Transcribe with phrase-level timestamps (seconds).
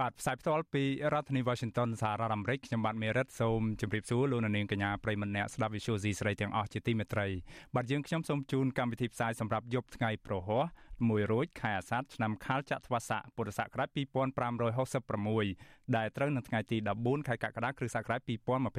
[0.00, 7.26] បាទផ្សាយផ្ទាល់ពីរដ្ឋធានី Washington សហរដ្ឋអាមេរិកខ្ញុំបាទមេរិតសូមជម្រាបសួរលោកនាងកញ្ញាប្រិមម្នាក់ស្ដាប់ Visual C ស្រីទាំងអស់ជាទីមេត្រី
[7.74, 10.62] បាទយើងខ្ញុំសូមជូនកម្មវិធីផ្សាយសម្រាប់យប់ថ្ងៃប្រហោះ
[10.98, 13.88] 1រោចខែអាសាឍឆ្នាំខាលចត្វាស័កពុរសករាជ
[14.92, 18.20] 2566ដែលត្រូវនៅថ្ងៃទី14ខែកក្កដាគ្រិស្តសករាជ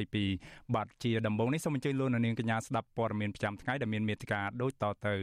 [0.09, 5.15] 2022បាទជាដំបូងនេះសូមអញ្ជើញលោកនាងកញ្ញាស្ដាប់ព័ត៌មានប្រចាំថ្ងៃដែលមានមេត្តាដូចតទៅ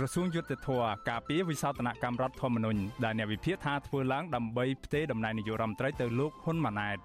[0.00, 6.98] ក្រសួងយុទ្ធភ័ពការពារវិសោធនកម្មរដ្ឋធម្មនុញ្ញដែលអ្នកវិភាគថាធ្វើឡើងដើម្បីផ្ទេរតំណែងនាយករដ្ឋមន្ត្រីទៅលោកហ៊ុនម៉ាណែត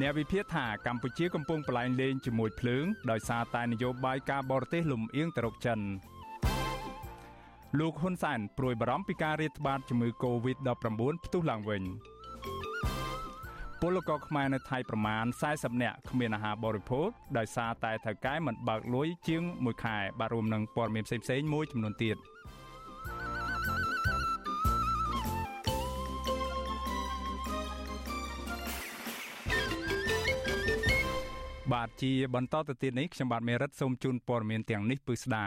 [0.00, 5.80] អ្នកវិភាគថាកម្ពុជាកំពុងបលែងលេងជាមួយភ្លើងដោយសារតែនយោបាយការបរទេសលំអៀងទៅរកចិន
[7.78, 11.82] លោកហ៊ុនសែនព្រួយបារម្ភពីការរាតត្បាតជំងឺ Covid-19 ផ្ទុះឡើងវិញ។
[13.82, 22.16] ពលករខ្មែរនៅថៃប្រមាណ40នាក់គ្មានអាហារបរិភោគដោយសារតែថៅកែមិនបើកលុយជាង1ខែបាទរួមនឹងព័ត៌មានផ្សេងៗមួយចំនួនទៀត។
[31.74, 35.44] បាទជាបន្តទៅទៀតនេះខ្ញុំបាទមេរិតសូមជូនព័ត៌មានទាំងនេះពឺស្ដា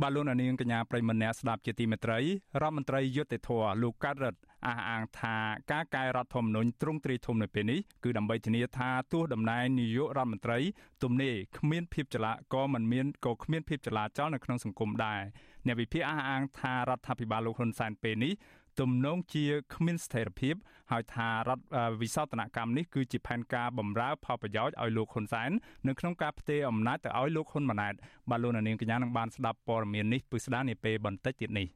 [0.00, 2.18] បាទលោកនាងកញ្ញាប្រិមម្នាក់ស្ដាប់ជាទីមេត្រី
[2.62, 5.36] រដ្ឋមន្ត្រីយុទ្ធភ័ពលោកកើតរិទ្ធអះអាងថា
[5.72, 10.58] ការកែរដ្ឋធម្មនុញ្ញទ្រង់ទ្រីធំនៅពេលនេះគឺដើម្បីធានាថាទោះតំណែងនាយករដ្ឋមន្ត្រី
[11.02, 15.20] ទំនេរគ្មានភាពចលាក៏មិនមានក៏គ្មានភាពចលាចលនៅក្នុងសង្គមដែរ
[15.66, 18.32] អ្នកវិភាគអះអាងថារដ្ឋាភិបាលលោកហ៊ុនសែនពេលនេះ
[18.80, 20.54] ទំនងជាគ្មានស្ថិរភាព
[20.92, 21.64] ហើយថារដ្ឋ
[22.00, 25.50] វិសោធនកម្មនេះគឺជាផែនការបំរើផលប្រយោជន៍ឲ្យលោកហ៊ុនសែន
[25.86, 27.94] នៅក្នុងការផ្ទេរអំណាចទៅឲ្យលោកហ៊ុនម៉ាណែត
[28.30, 31.68] បាទលោកនាងកញ្ញានឹងបានស្ដាប់ព័ត៌មាននេះពិស្ដានាពេលបន្តិចទៀតនេះ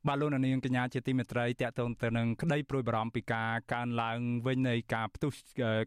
[0.10, 5.32] បាទលោកនាងកញ្ញាជាទីមេត្រីតកតងទៅនឹងក្តីព្រួយបារម្ភពីការកើនឡើងវិញនៃការផ្ទុះ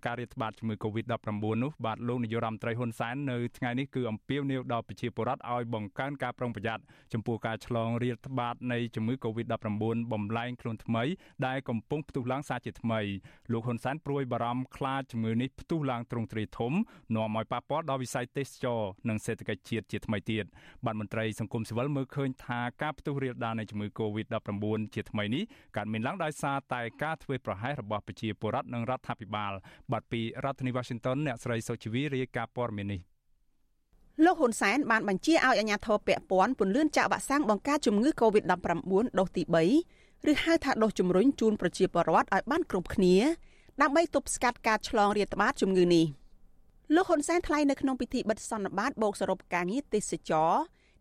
[0.06, 1.28] ការរាតត្បាតជំងឺ Covid-19
[1.62, 9.66] នោះបាទលោកនាយករដ្ឋមន្ត្រីហ៊ុនសែននៅថ្ងៃនេះគឺអំពាវនាវដល់ប្រជាពលរដ្ឋឲ្យបង្កើនការប្រុងប្រយ័ត្នចំពោះការឆ្លងរាតត្បាតនៃជំងឺ Covid-19
[10.12, 11.02] បំលែងខ្លួនថ្មី
[11.46, 13.00] ដែលកំពុងផ្ទុះឡើងសារជាថ្មី
[13.52, 16.72] លោកហ៊ុនសែនព្រួយបារម្ភខ្លាចជំងឺនេះផ្ទុះឡើងទ្រង់ទ្រាយធំ
[17.16, 20.44] នាំឲ្យប៉ះពាល់ដល់វិស័យទេសចរនិងសេដ្ឋកិច្ចជាតិជាថ្មីទៀត
[20.84, 25.42] បាទមន្ត្រីសង្គមស៊ីវិលមើលឃើញថាការផ្ទុះរាលដាលនៃជំងឺ COVID-19 ជាថ្មីនេះ
[25.76, 29.52] កើតមានឡើងដោយសារតែការធ្វើប្រហែសរបស់ប្រជាពលរដ្ឋនិងរដ្ឋាភិបាល
[29.92, 33.00] បាទពីរដ្ឋធានី Washington អ្នកស្រីសុជីវីរាយការណ៍ព័ត៌មាននេះ
[34.24, 38.52] លោកហ៊ុនសែនបានបញ្ជាឲ្យអាជ្ញាធរពាក់ព័ន្ធពន្លឿនចាក់វ៉ាក់សាំងបង្ការជំងឺ Covid-19
[39.18, 39.42] ដូសទី
[39.86, 43.16] 3ឬហៅថាដូសជំរុញជូនប្រជាពលរដ្ឋឲ្យបានគ្រប់គ្នា
[43.82, 46.06] ដើម្បីទប់ស្កាត់ការឆ្លងរាតត្បាតជំងឺនេះ
[46.94, 50.52] លោកហ៊ុនសែនថ្លែងនៅក្នុងពិធីបិទសន្និបាតបូកសរុបការងារទេសចរ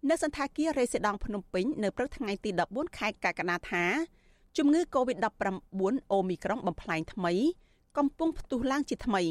[0.10, 3.84] នៅសន្តាគាររេសេដង់ភ្នំពេញនៅព្រឹកថ្ងៃទី14ខែកក្កដាថា
[4.58, 7.34] ជំងឺ Covid-19 អូមីក្រុងបំផ្លែងថ្មី
[7.98, 9.22] កំពុងផ្ទុះឡើងជាថ្មី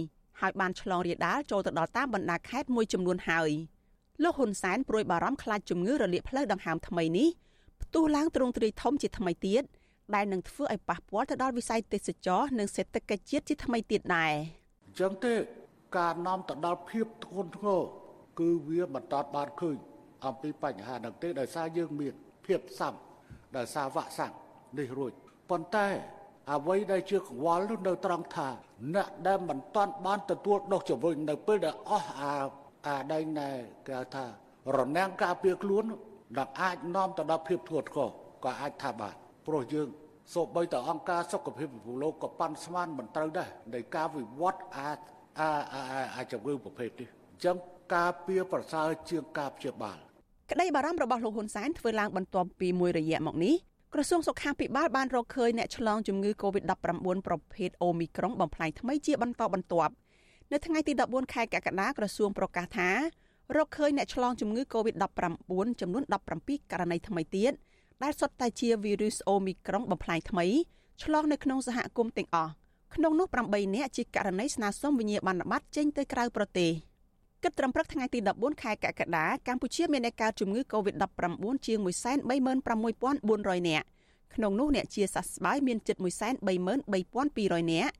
[0.41, 3.51] ហើយបានឆ្លងរាលដាលចូលទៅដល់តាមបណ្ដាខេត្តមួយចំនួនហើយ
[4.23, 7.29] លោកហ៊ុនសែនព្រួយបារម្ភខ្លាចជំងឺរលាកផ្លូវដង្ហើមថ្មីនេះ
[7.83, 9.63] ផ្ទុះឡើងទ្រង់ទ្រាយធំជាថ្មីទៀត
[10.15, 14.35] ដែលនឹងធ្វើឲ្យប៉ះពាល់ទៅដល់វិស័យទេសចរនិងសេដ្ឋកិច្ចជាតិជាថ្មីទៀតដែរ
[14.87, 15.33] អញ្ចឹងទេ
[15.97, 17.81] ការនាំទៅដល់ភាពធ្ងន់ធ្ងរ
[18.39, 19.77] គឺវាបន្តបានឃើញ
[20.27, 22.15] អំពីបញ្ហាហ្នឹងទេដោយសារយើងមាន
[22.47, 22.95] ភាពផ្សំ
[23.57, 24.33] ដោយសារវាក់សាំង
[24.79, 25.13] នេះរួច
[25.51, 25.87] ប៉ុន្តែ
[26.53, 28.49] អ្វីដែលជាកង្វល់នោះនៅត្រង់ថា
[28.95, 32.35] អ្នកដែលមិនតាន់បានទទួលដុសជំវិញនៅពេលដែលអស់អា
[32.87, 33.51] អាដែងណែ
[33.87, 34.25] គេហៅថា
[34.77, 35.85] រនាំងការពារខ្លួន
[36.39, 38.09] នឹងអាចនាំទៅដល់ភាពធ្ងន់ធ្ងរ
[38.45, 39.15] ក៏អាចថាបាន
[39.47, 39.89] ព្រោះយើង
[40.35, 44.99] សូម្បីតែអង្គការសុខភាពពិភពលោកក៏ប៉ាន់ស្មានមិនត្រូវដែរនៃការវិវត្តអាច
[45.41, 45.51] អា
[46.17, 47.57] អាជំងឺប្រភេទនេះអញ្ចឹង
[47.95, 49.99] ការពៀប្រសើរជាងការព្យាបាល
[50.51, 53.55] ក្តីបារម្ភរបស់លោកហ៊ុនសែនធ្វើឡើងបន្ទាប់ពីមួយរយៈមកនេះ
[53.95, 56.73] ក្រសួងសុខាភិបាលបានរកឃើញអ្នកឆ្លងជំងឺ Covid-19
[57.27, 59.93] ប្រភេទអូមីក្រុងបំផ្លាញថ្មីជាបន្តបន្ទាប់
[60.53, 62.91] នៅថ្ងៃទី14ខែកក្កដាក្រសួងប្រកាសថា
[63.57, 65.15] រកឃើញអ្នកឆ្លងជំងឺ Covid-19
[65.81, 66.05] ចំនួន
[66.43, 67.53] 17ករណីថ្មីទៀត
[68.03, 70.47] ដែលសុទ្ធតែជាវីរុសអូមីក្រុងបំផ្លាញថ្មី
[71.03, 72.53] ឆ្លងនៅក្នុងសហគមន៍ទាំងអស់
[72.95, 76.73] ក្នុងនោះ8នាក់ជាករណីស្នើសុំវិញ្ញាបនបត្រចេញទៅក្រៅប្រទេស។
[77.43, 81.79] គិតត្រឹមព្រឹកថ្ងៃទី14ខែកក្កដាកម្ពុជាមានអ្នកកើតជំងឺ Covid-19 ជាង
[82.79, 83.87] 136,400នាក់
[84.35, 87.93] ក្នុងនោះអ្នកជាសះស្បើយមានជិត133,200នាក់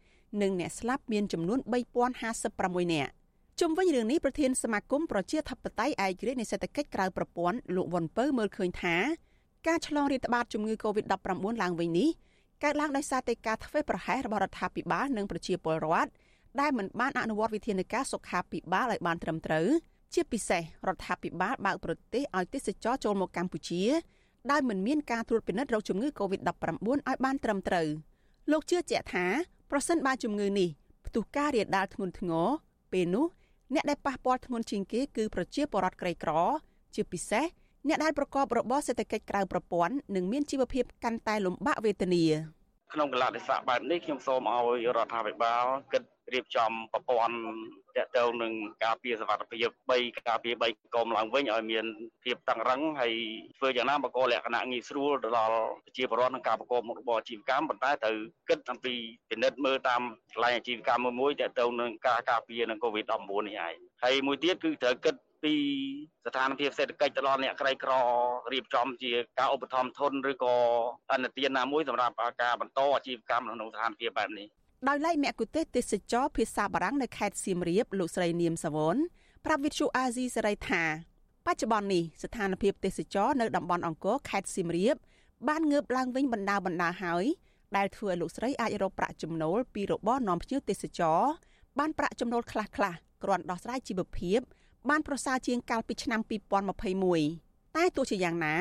[0.43, 1.59] និងអ្នកស្លាប់មានចំនួន
[2.27, 3.11] 3056នាក់
[3.61, 8.97] ជុំវិញរឿងនេះប្រធានសមាគមប្រជាធិបតេយ្យឯករាជ្យនៃសេដ្ឋកិច្ចក្រៅប្រព័ន្ធលោកវ៉ុនពៅមើលឃើញថា
[9.67, 12.11] ការឆ្លងរាតត្បាតជំងឺ Covid-19 ឡើងវិញនេះ
[12.65, 16.11] កើតឡើងដោយសារតែការធ្វេសប្រហែសរបស់រដ្ឋាភិបាលនិងប្រជាពលរដ្ឋ
[16.61, 19.67] ដែលមិនបានអនុវត្តវិធានការសុខាភិបាលឲ្យបានត្រឹមត្រូវ
[20.15, 23.83] ជាពិសេសរដ្ឋាភិបាលបើកប្រទេសឲ្យទេសចរចូលមកកម្ពុជា
[24.51, 26.65] ដោយមិនមានការត្រួតពិនិត្យរោគជំងឺ Covid-19
[27.09, 27.89] ឲ្យបានត្រឹមត្រូវ
[28.51, 29.27] លោកជឿជាក់ថា
[29.71, 30.69] ប្រសិនបើជំងឺនេះ
[31.07, 32.49] ផ្ទុះការរាលដាលធ្ងន់ធ្ងរ
[32.93, 33.27] ពេលនោះ
[33.75, 36.33] អ្នកដែលប៉ះពាល់ធ្ងន់ជាងគេគឺប្រជាពលរដ្ឋក្រីក្រ
[36.95, 37.45] ជាពិសេស
[37.89, 42.25] អ្នកដែលប្រកបរបរសេដ្ឋកិច្ចក្រៅប្រព័ន្ធនិងមានជីវភាពកាន់តែលំបាកវេទនា
[42.93, 46.03] ក្នុងកលៈទេសៈបែបនេះខ្ញុំសូមឲ្យរដ្ឋាភិបាលគិត
[46.33, 47.37] រៀបចំប្រព័ន្ធ
[47.97, 48.53] តកតងនឹង
[48.85, 51.85] ការពារសវត្ថិភាព3ការពារ3កុំឡើងវិញឲ្យមាន
[52.25, 53.15] ភាពតឹងរឹងហើយ
[53.59, 58.17] ធ្វើយ៉ាងណាបង្កលក្ខណៈងាយស្រួលទៅដល់ប្រជាពលរដ្ឋក្នុងការប្រកបមុខរបរអាជីវកម្មប៉ុន្តែត្រូវ
[58.49, 58.95] គិតអំពី
[59.31, 60.03] ពិនិត្យមើលតាម
[60.33, 65.15] កន្លែងអាជីវកម្មមួយមួយតកតងនឹងការការពារនឹង COVID-19 នេះឯងហើយមួយទៀតគឺត្រូវគិត
[65.45, 65.55] ពី
[66.27, 67.93] ស្ថានភាពសេដ្ឋកិច្ចទៅដល់អ្នកក្រីក្រ
[68.53, 70.55] រៀបចំជាការឧបត្ថម្ភធនឬក៏
[71.13, 74.49] អនុទានណាមួយសម្រាប់ការបន្តអាជីវកម្មក្នុងស្ថានភាពបែបនេះ
[74.89, 78.97] ដោយឡែកមគ្គុទេសទេសចរភាសាបារាំងនៅខេត្តសៀមរាបលោកស្រីនាមសវន
[79.45, 80.83] ប្រាប់វិទ្យុអាស៊ីសេរីថា
[81.47, 84.97] បច្ចុប្បន្ននេះស្ថានភាពទេសចរនៅតំបន់អង្គរខេត្តសៀមរាប
[85.49, 87.25] បានងើបឡើងវិញបណ្ដាបណ្ដាហើយ
[87.77, 91.21] ដែលធ្វើឲ្យលោកស្រីអាចរកប្រាក់ចំណូលពីរបរនាំភ្ញៀវទេសចរ
[91.79, 94.41] បានប្រាក់ចំណូលខ្លះៗគ្រាន់ដោះស្រាយជីវភាព
[94.91, 96.21] បានប្រសើរជាងកាលពីឆ្នាំ
[96.99, 98.55] 2021តែទោះជាយ៉ាងណា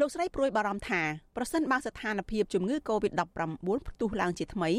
[0.00, 1.02] លោកស្រីព្រួយបារម្ភថា
[1.36, 3.24] ប្រសិនបើស្ថានភាពជំងឺ Covid-19
[3.88, 4.70] ផ្ទុះឡើងជាថ្មី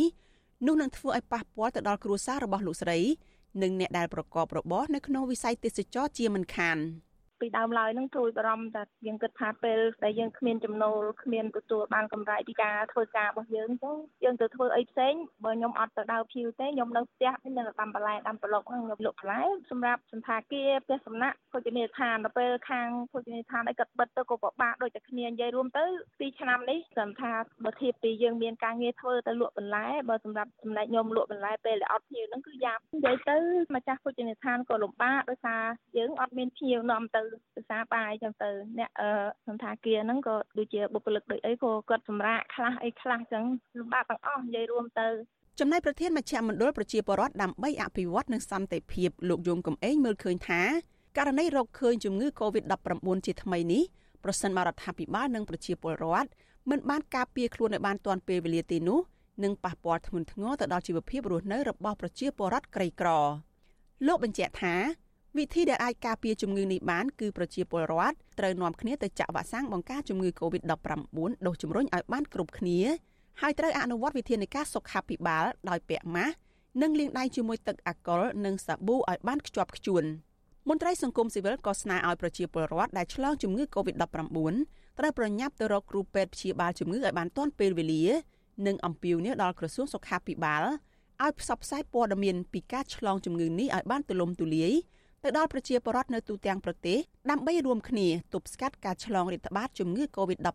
[0.66, 3.00] នោះនឹងធ្វើឲ្យប៉ះពាល់ទៅដល់គ្រួសាររបស់លោកស្រី
[3.62, 6.78] និងអ្នកដែលប្រកបរបរនៅក្នុងវិស័យទេសចរជាមិនខាន។
[7.42, 15.14] ពីដើមឡើយហ្នឹងព្រួយបារម្ភតែយើងគិតថាពេលដែលយើងគ្មានចំណូលគ្មានទទួលបានកម្រៃពីការធ្វើការរបស់យើងអញ្ចឹងយើងទៅធ្វើអីផ្សេង
[15.46, 19.42] បើខ្ញុំអត់ទៅដើរភៀវទេខ្ញុំនៅផ្ទះខ្ញុំនៅដាំបន្លែដាំប្លុកហ្នឹងខ្ញុំលក់បន្លែ
[19.72, 25.86] សម្រាប់សន្តាគារផ្ទះសំណាក់ភោជនីយដ្ឋានដល់ពេលខាងភោជនីយដ្ឋានអីគាត់បិទទៅក៏ពិបាកដូចតែគ្នានិយាយរួមទៅ
[26.20, 27.34] ពីឆ្នាំនេះសន្តា
[27.64, 33.38] បើធៀបពីយើងមានការងារធ្វើទៅលក់បន្លែបើសម្រាប់ចំណែកខ្ញុំលក់បន្លែពេលដែលអត់ភៀវហ្នឹងគឺយ៉ាប់និយាយទៅ
[33.76, 35.64] ម្ចាស់ភោជនីយដ្ឋានក៏លំបាកដោយសារ
[35.98, 37.24] យើងអត់មានភៀវនាំទៅ
[37.56, 38.50] ភាសាបាយចឹងទៅ
[38.80, 39.10] អ្នកអឺ
[39.48, 43.44] សន្តាគារហ្នឹងក៏ដូចជាបុគ្គលិកដូចអីក៏គាត់សម្រាកខ្លះអីខ្លះចឹង
[43.80, 45.08] លំបាកទាំងអស់និយាយរួមទៅ
[45.60, 50.62] ចំណែកប្រធានមជ្ឈមណ្ឌលប្រជាពលរដ្ឋដើម្បីអភិវឌ្ឍនិងសន្តិភាពលោកយងកំឯងមើលឃើញថា
[51.18, 53.84] ករណីរកឃើញជំងឺ Covid-19 ជាថ្មីនេះ
[54.24, 56.30] ប្រសិនបរដ្ឋាភិបាលនិងប្រជាពលរដ្ឋ
[56.70, 59.00] មិនបានការពារខ្លួនឲ្យបានទាន់ពេលវេលាទេនោះ
[59.44, 63.10] នឹងប៉ះពាល់ធ្ងន់ធ្ងរទៅដល់ជីវភាពរស់នៅរបស់ប្រជាពលរដ្ឋក្រីក្រ
[64.08, 64.76] លោកបញ្ជាក់ថា
[65.40, 70.68] វិធីដែលអាចការពារជំងឺនេះបានគឺប្រជាពលរដ្ឋត្រូវនាំគ្នាទៅចាក់វ៉ាក់សាំងបង្ការជំងឺ Covid-19
[71.48, 72.80] ដូសជំរុញឲ្យបានគ្រប់គ្នា
[73.42, 76.34] ហើយត្រូវអនុវត្តវិធានការសុខាភិបាលដោយពាក់ម៉ាស់
[76.82, 80.04] និងលាងដៃជាមួយទឹកអាល់កុលនិងសាប៊ូឲ្យបានខ្ជាប់ខ្ជួន
[80.70, 84.38] មន្ត្រីសង្គមស៊ីវិលក៏ស្នើឲ្យប្រជាពលរដ្ឋដែលឆ្លងជំងឺ Covid-19
[85.00, 88.04] ត្រូវប្រញាប់ទៅរកគ្រូពេទ្យព្យាបាលជំងឺឲ្យបានទាន់ពេលវេលា
[88.68, 90.64] និងអំពាវនាវដល់ក្រសួងសុខាភិបាល
[91.24, 94.74] ឲ្យផ្សព្វផ្សាយព័ត៌មានពីការឆ្លងជំងឺនេះឲ្យបានទូលំទូលាយ
[95.24, 96.98] ទៅដល់ប្រជាពលរដ្ឋនៅទូទាំងប្រទេស
[97.30, 100.50] ដើម្បីរួមគ្នាទប់ស្កាត់ការឆ្លងរាតត្បាតជំងឺ Covid-19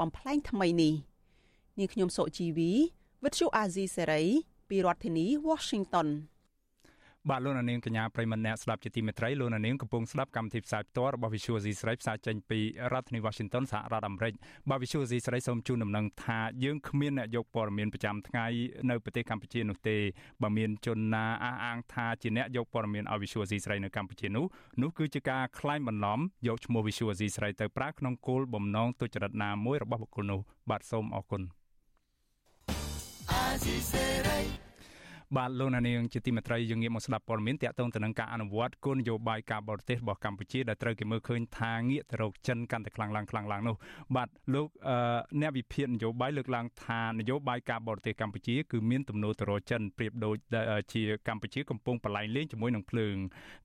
[0.00, 0.94] បំផ្លែងថ្មីនេះ
[1.78, 2.70] នាងខ្ញុំសុជីវី
[3.24, 4.22] វិទ្យុអាស៊ីសេរី
[4.68, 6.08] ពីរដ្ឋធានី Washington
[7.30, 12.60] បាទលោកនាងកញ្ញាប្រិមម្នាក់ស្ដាប់ជាទីមេត្រីលោកនាងកំពុងស្ដាប់កម្មវិធីផ្សាយផ្ទាល់របស់ Visual C ស្រីផ្សាយចេញពី
[12.92, 14.34] រដ្ឋធានី Washington សហរដ្ឋអាមេរិក
[14.68, 18.46] បាទ Visual C ស្រីសូមជូនដំណឹងថាយើងគ្មានអ្នកយកព័ត៌មានប្រចាំថ្ងៃ
[18.90, 19.96] នៅប្រទេសកម្ពុជានោះទេ
[20.42, 24.44] បើមានជនណាអះអាងថាជាអ្នកយកព័ត៌មានឲ្យ Visual C ស្រីនៅកម្ពុជានោះ
[24.82, 31.42] នោះគឺជាការក្លែងបន្លំយកឈ្មោះ Visual C ស្រីទៅប្រើក្នុងគោលបំណងទុច្ចរិតណាមួយរបស់បុគ្គលនោះបាទសូមអរគុណ
[33.30, 34.67] អាស៊ីសេរី
[35.36, 43.76] បាទលោកនាងជាទីមេត្រីយើងងាកមកស្ដាប់ព័ត៌មានតាក់ទងទៅនឹងការអនុវត្តគោលនយោបាយការបរទេសរបស់កម្ពុជាដែលត្រូវគេមើលឃើញថាងាកទៅរកចិនកាន់តែខ្លាំងឡើងខ្លាំងឡើងនោះ
[44.16, 44.68] បាទលោក
[45.40, 50.36] អ្នកវិភាគនយោបាយលើកឡើងថានយោបាយការបរទេសកម្ពុជាគឺមានទំនោរទៅរកចិនប្រៀបដូច
[50.92, 53.14] ជាកម្ពុជាកំពុងបលែងលេងជាមួយនឹងភ្លើង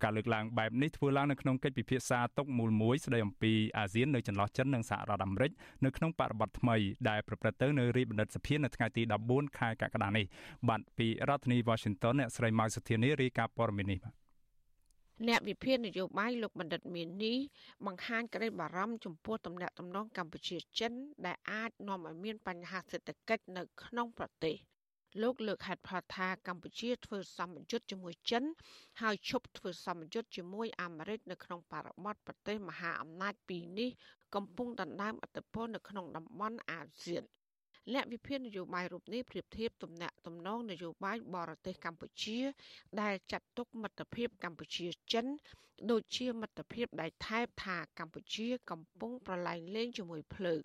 [0.03, 5.51] ការលើកឡើងបែបនេះធ្វើឡើងនៅក្នុងកិច្ចពិភាក្សាតុមូលមួយស្ដីអំពីអាស៊ាននៅចន្លោះចិននិងសហរដ្ឋអាមេរិក
[5.85, 6.75] នៅក្នុងបរិបទថ្មី
[7.09, 9.01] ដែលប្រព្រឹត្តទៅនៅរាជបណ្ឌិតសភានៅថ្ងៃទី
[9.31, 10.25] 14ខែកក្កដានេះ
[10.69, 14.15] បាទពីរដ្ឋធានីនី Washington អ្នកស្រីម៉ៅសុធានីរាយការណ៍ព័ត៌មាននេះបាទ
[15.27, 17.37] អ្នកវិភាគនយោបាយលោកបណ្ឌិតមាននេះ
[17.85, 20.93] បង្ហាញក្តីបារម្ភចំពោះទំនាក់ទំនងកម្ពុជាចិន
[21.25, 24.55] ដែលអាចនាំឲ្យមានបញ្ហាសេដ្ឋកិច្ចនៅក្នុងប្រទេស
[25.21, 28.43] លោកលើកហេតុផលថាកម្ពុជាធ្វើសម្ពយុទ្ធជាមួយចិន
[29.01, 33.89] ហើយឈប់ធ្វើសម្ពយុទ្ធជាមួយអាមេរិកនៅក្នុងបរិបទប្រទេសមហាអំណាចពីរនេះ
[34.35, 37.23] កំពុងដណ្ដើមអធិបតេយ្យនៅក្នុងតំបន់អាស៊ាន
[37.91, 42.39] អ្នកវិភាគនយោបាយរូបនេះប្រៀបធៀបទំនាក់ទំនងនយោបាយបរទេសកម្ពុជា
[43.01, 45.25] ដែលចាត់ទុកមិត្តភាពកម្ពុជាចិន
[45.91, 50.61] ដូចជាមិត្តភាពដែលថែបថាកម្ពុជា កំពុងប្រឡែងលេងជាមួយភ្លើង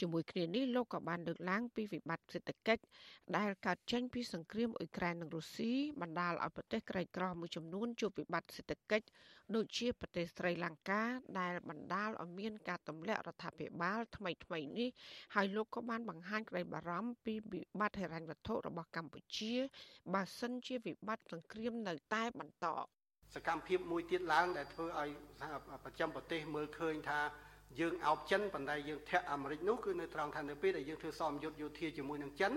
[0.00, 2.82] ជាមួយគ្នានេះលោកក៏បានលើកឡើងពីវិបត្តិសេដ្ឋកិច្ច
[3.36, 9.06] ដែលកើតចេញពីសង្គ្រាមអ៊ុយក្រែននិងរុស្ស៊ីបណ្ដាលឲ្យប្រទេសក្រីក្រមួយចំនួនជួបវិបត្តិសេដ្ឋកិច្ច
[9.54, 11.02] ដូចជាប្រទេសស្រីលង្កា
[11.40, 14.88] ដែលបណ្ដាលឲ្យមានការទម្លាក់រដ្ឋាភិបាលថ្មីថ្មីនេះ
[15.34, 19.54] ហើយលោកក៏បានបង្ហាញក្តីបារម្ភពីវិបត្តិហិរញ្ញវត្ថុរបស់កម្ពុជា
[20.14, 22.66] បើសិនជាវិបត្តិសង្គ្រាមនៅតែបន្ត
[23.34, 25.08] សកម្មភាពមួយទៀតឡើងដែលធ្វើឲ្យ
[25.84, 27.20] ប្រចាំប្រទេសមើលឃើញថា
[27.80, 32.52] យើងអោបចិនប៉ុន្តែយើងធាក់អាមេរិកនោះគឺនៅត្រង់ថានៅពេលដែលយើងធ្វើសមយុទ្ធយោធាជាមួយនឹងចិន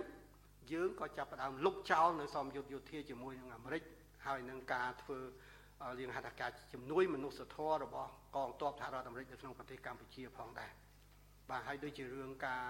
[0.73, 3.83] យើងក៏ចាប់ផ្ដើមលុបចោលនៅសមយុទ្ធយោធាជាមួយនឹងអាមេរិក
[4.25, 5.19] ហើយនឹងការធ្វើ
[5.99, 10.71] រៀងហត្ថការជំនួយមនុស្សធម៌របស់កងទ័ពសហរដ្ឋអាមេរិកនៅក្នុងប្រទេសកម្ពុជាផងដែរ
[11.49, 12.63] បាទហើយដូចជារឿងការ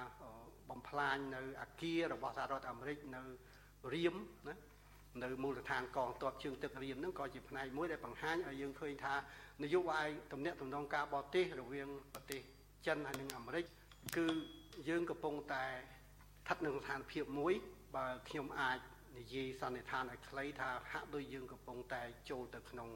[0.69, 3.21] បំផ្លាញនៅអាគាររបស់សហរដ្ឋអាមេរិកនៅ
[3.93, 4.15] រៀម
[4.47, 4.55] ណា
[5.23, 9.15] នៅមូលដ្ឋានកងទ័ពជើងទឹករៀមហ្នឹងក៏ជាផ្នែកមួយដែលបង្ហាញឲ្យយើងឃើញថា
[9.63, 12.41] នយោបាយទំនាក់ទំនងការបរទេសរវាងប្រទេស
[12.87, 13.65] ចិនហើយនិងអាមេរិក
[14.17, 14.25] គឺ
[14.89, 17.53] យើងកំពុងតែស្ថិតនៅស្ថានភាពមួយ
[17.95, 18.79] បើខ្ញុំអាច
[19.17, 22.89] និយាយសន្និដ្ឋានឲ្យខ្លីថាហាក់ដូចយើងកំពុងតែចូលទៅក្នុង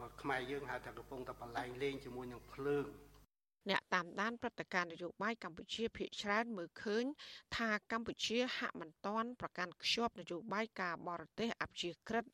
[0.00, 2.86] បើខ្មែរយើងហៅថាកំពុងតែបលែងលេងជាមួយនឹងភ្លើង
[3.70, 7.04] អ្នកតាមដានព្រឹត្តិការណ៍នយោបាយកម្ពុជាភាគច្រើនមើលឃើញ
[7.56, 12.24] ថាកម្ពុជាហាក់មិនទាន់ប្រកាន់ខ្ជាប់នយោបាយការបរទេសអព្យាក្រឹត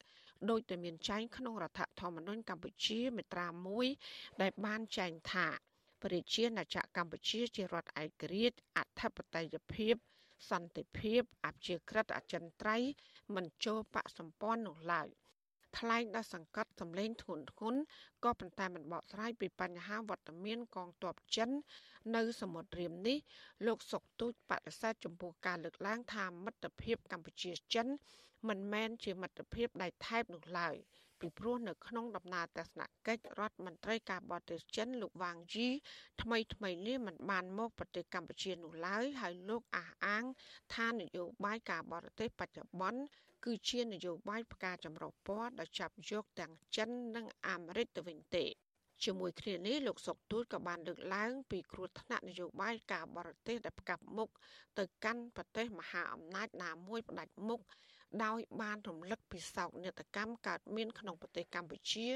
[0.51, 3.47] ដោយតែមានចែងក្នុងរដ្ឋធម្មនុញ្ញកម្ពុជាមាត្រា
[3.95, 5.47] 1ដែលបានចែងថា
[6.03, 9.95] ប្រជាណាចក្រកម្ពុជាជារដ្ឋឯករាជ្យអធិបតេយ្យភាព
[10.51, 12.91] សន្តិភាពអព្យាក្រឹតអចិន្ត្រៃយ៍
[13.35, 15.09] មិនចូលបកសម្ព័ន្ធនោះឡើយ
[15.79, 17.75] ថ្លែងដល់សង្កត់សម្លេងធ្ងន់ធ្ងរ
[18.25, 21.51] ក៏ប៉ុន្តែមិនបកស្រាយពីបញ្ហាវត្តមានកងទ័ពចិន
[22.17, 23.19] នៅសមុទ្ររៀមនេះ
[23.67, 27.87] លោកសុកទូចបដិសេធចំពោះការលើកឡើងថាមិត្តភាពកម្ពុជាចិន
[28.49, 30.77] មិនមែនជាមិត្តភាពដែលថែបនោះឡើយ
[31.21, 35.67] ពីព្រោះនៅក្នុងដំណើរទស្សនកិច្ចរដ្ឋមន្ត្រីការបរទេសចិនលោកវ៉ាងជី
[36.23, 40.25] ថ្មីថ្មីនេះមិនបានមកប្រទេសកម្ពុជានោះឡើយហើយលោកអះអាង
[40.75, 43.01] ថានយោបាយការបរទេសបច្ចុប្បន្ន
[43.45, 48.45] គឺជានយោបាយផ្កាចម្រុះពណ៌ដែលចាប់យកទាំងចិននិងអាមេរិកទៅវិញទេ
[49.05, 54.29] ជាមួយគ្នានេះលោកសុកទូចក៏បានលើកឡើង ពីគ្រោះថ្នាក់នយោបាយការបរទេសដែលផ្កាប់មុខ
[54.79, 57.61] ទៅកាន់ប្រទេសមហាអំណាចណាមួយផ្ដាច់មុខ
[58.25, 62.09] ដោយបានរំលឹកពីសោកនាដកម្មកើតមានក្នុងប្រទេសកម្ពុជា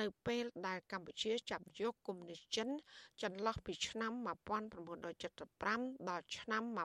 [0.00, 2.68] នៅពេលដែលកម្ពុជាចាប់យកកុម្មុយនីសចិន
[3.22, 4.12] ចន្លោះពីឆ្នាំ
[5.30, 6.76] 1975ដល់ឆ្នាំ1979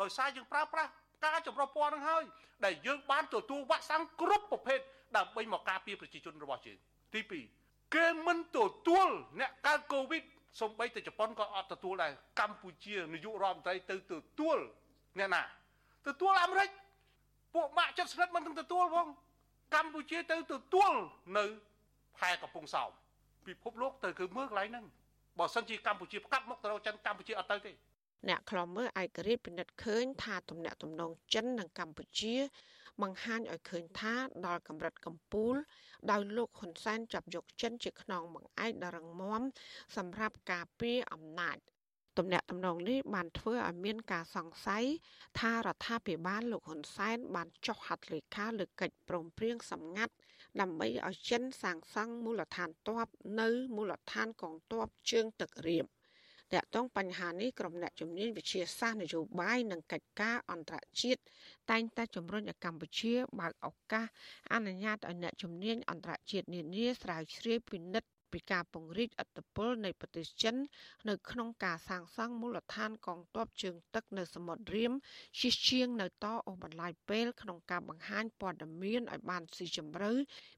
[0.00, 0.92] ដោយសារយើងប្រើប្រាស់
[1.24, 2.24] ការចម្រុះពណ៌នឹងហើយ
[2.64, 4.80] ដែលយើងបានទទួលវ៉ាក់សាំងគ្រប់ប្រភេទ
[5.16, 6.78] ដើម្បីមកការពារប្រជាជនរបស់យើង
[7.14, 7.20] ទី
[7.58, 9.08] 2គេមិនទទួល
[9.40, 10.22] អ្នកកើតកូវីដ
[10.60, 14.58] សូម្បីតែជប៉ុនក៏អត់ទទួលដែរកម្ពុជានាយករដ្ឋមន្ត្រីទៅទទួល
[15.18, 15.42] អ្នកណា
[16.08, 16.70] ទទួលអាមេរិក
[17.54, 19.06] ពួកម៉ាក់ចិត្តស្និទ្ធមិនទាំងទទួលផង
[19.74, 20.92] កម្ពុជាទៅទទួល
[21.38, 21.44] នៅ
[22.18, 22.90] ផែកំពង់សោម
[23.46, 24.84] ពិភពលោកទៅគឺមើលកន្លែងហ្នឹង
[25.38, 27.72] បើសិនជាកម្ពុជាផ្កាប់មុខទៅរកចិនកម្ពុជាអត់ទៅទេ
[28.28, 32.36] អ្នកខ្លំមើលឯករាជ្យពិនិត្យឃើញថាទំនាក់ទំនងចិននិងកម្ពុជា
[33.02, 34.14] បង្ហាញឲ្យឃើញថា
[34.46, 35.54] ដល់កម្រិតកំពូល
[36.10, 39.42] ដោយលោកហ៊ុនសែនចាប់យកចិនជាខ្នងបង្អែកដ៏រឹងមាំ
[39.96, 41.56] សម្រាប់ការពារអំណាច
[42.18, 44.84] ទំនាក់ទំនងនេះបានធ្វើឲ្យមានការសង្ស័យ
[45.40, 50.14] ថារដ្ឋាភិបាលលោកហ៊ុនសែន បានចុះហត្ថលេខាលើកិច្ចព្រមព្រៀងសម្ងាត់
[50.60, 53.06] ដើម្បីឲ្យចិនសាងសង់មូលដ្ឋានទ័ព
[53.40, 55.84] នៅមូលដ្ឋានកងទ័ពជើងទឹករៀប
[56.54, 61.20] តកតងបញ្ហានេះក្រុមអ្នកជំនាញវិទ្យាសាស្ត្រនយោបាយនិងកិច្ចការអន្តរជាតិ
[61.70, 64.06] តែងតែជំរុញឲ្យកម្ពុជាបើកឱកាស
[64.52, 70.54] អនុញ្ញាតឲ្យអ្នកជំនាញអន្តរជាតិនានាស្រាវជ្រាវពិនិត្យពីការពង្រីកអធិបតេយ្យនៃប្រទេសចិន
[71.08, 74.92] នៅក្នុងការសាងសង់មូលដ្ឋានកងទ័ពជើងទឹកនៅសមុទ្ររៀម
[75.40, 80.12] ជិះជាងនៅតអូសបន្លាយពេលក្នុងការបង្ហាញព័ត៌មានឲ្យបានស៊ីជម្រៅ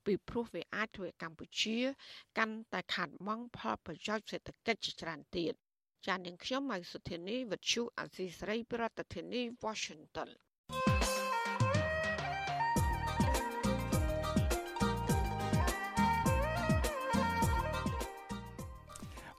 [0.06, 1.78] ពីព្រោះវាអាចធ្វើឲ្យកម្ពុជា
[2.38, 5.54] កាន់តែខាត់បងផលប្រយោជន៍សេដ្ឋកិច្ចជាច្រើនទៀត
[6.06, 10.30] ចាននាងខ្ញុំម៉ៃសុធានីវិទ្យុអាស៊ីសេរីប្រធានាធិបតី Washington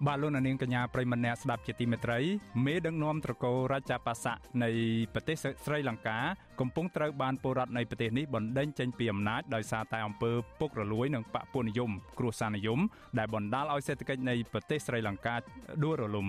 [0.07, 2.19] បាទលោកនាងកញ្ញាប្រិមម្នាក់ស្ដាប់ជាទីមេត្រី
[2.65, 4.69] មេដឹកនាំត្រកូលរាជាបស័កនៃ
[5.13, 6.19] ប្រទេសស្រីលង្កា
[6.61, 12.79] កំពុងត្រូវបានពលរដ្ឋនៃប្រទេសនេះបណ្ដេញចេញពីអំណាចដោយសារតែអំពើពុករលួយនិងបកពុនិយមគ្រោះសានិយម
[13.19, 15.35] ដែលបណ្ដាលឲ្យសេដ្ឋកិច្ចនៃប្រទេសស្រីលង្កា
[15.83, 16.27] ដួលរលំ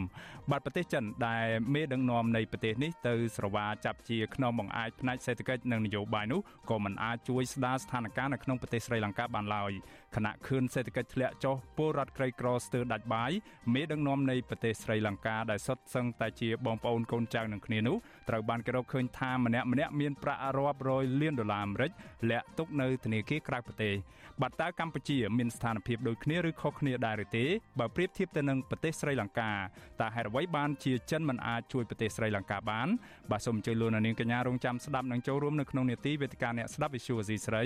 [0.50, 6.40] បាទប្រទេសចិនដែលមេដឹកនាំនៃប្រទេសនេះទៅស្រវាចាប់ជាខ្នងបង្អាយផ្នែកសេដ្ឋកិច្ចនិងនយោបាយនោះ
[6.71, 9.73] ក៏មិនអាចជួយស្ដារស្ថានភាពនៅក្នុងប្រទេសស្រីលង្កាបានឡើយ
[10.16, 13.31] ខណៈខឿនសេដ្ឋកិច្ចធ្លាក់ចុះពលរដ្ឋក្រីក្រស្ទើរដាច់បាយ
[13.75, 17.97] មេដឹកនាំនៃប្រទេសស្រីលង្កាដែលសុទ្ធសឹងតែជាបងប្អូនកូនចៅនឹងគ្នានោះ
[18.28, 21.90] ត្រូវបានគេរកឃើញថាម្នាក់ម្នាក់មានប្រាក់រាប់រយលានដុល្លារអាមេរិក
[22.30, 23.94] លាក់ទុកនៅធនាគារក្រៅប្រទេស
[24.42, 27.44] បាត់តើកម្ពុជាមានស្ថានភាពដូចគ្នាឬខុសគ្នាដែរឬទេ
[27.78, 29.52] បើប្រៀបធៀបទៅនឹងប្រទេសស្រីលង្កា
[30.00, 32.88] តើហេតុអ្វីបានជាចិនមិនអាចជួយប្រទេសស្រីលង្កាបាន
[33.30, 37.62] បាទសូមអញ្ជើញលោកនាងកញ្ញារងចាំស្ដាប់និងចូលរួមនៅក្នុងនេតិវេទិកាអ្នកស្ដាប់វិទ្យុអេស៊ីស្រី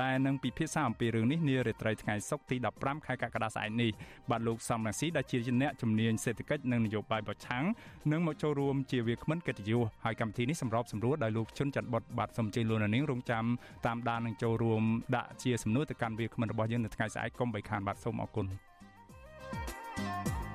[0.00, 3.90] ដែលនឹងពិភាក្សាអំពីរឿងនេះនារាត្រីថ្ងៃសុក្រទី15ខែកក្កដាស្អែកនេះ
[4.30, 7.64] បាទលោកសំរងស៊ីដែលជាអ្នកជំនាញសេដ្ឋកិច្ចនិងនយោបាយប្រឆាំង
[8.12, 13.44] នឹងមកចូលរួមជាវាគ្មិនកិត្តិយសហើយកម្មវិធីនេះសម្របសម្រួលដោយលោកជុនច័ន្ទបុតបាទសូមអញ្ជើញលោកនាងរងចាំ
[13.86, 14.82] តាមដាននិងចូលរួម
[15.16, 18.46] ដាក់ជាសំណួរទៅកាន់វាគ្មិនរបស់យើងនៅថ្ងៃស្អែកកុំបីខានបាទសូមអរគុណ
[19.98, 20.47] thank you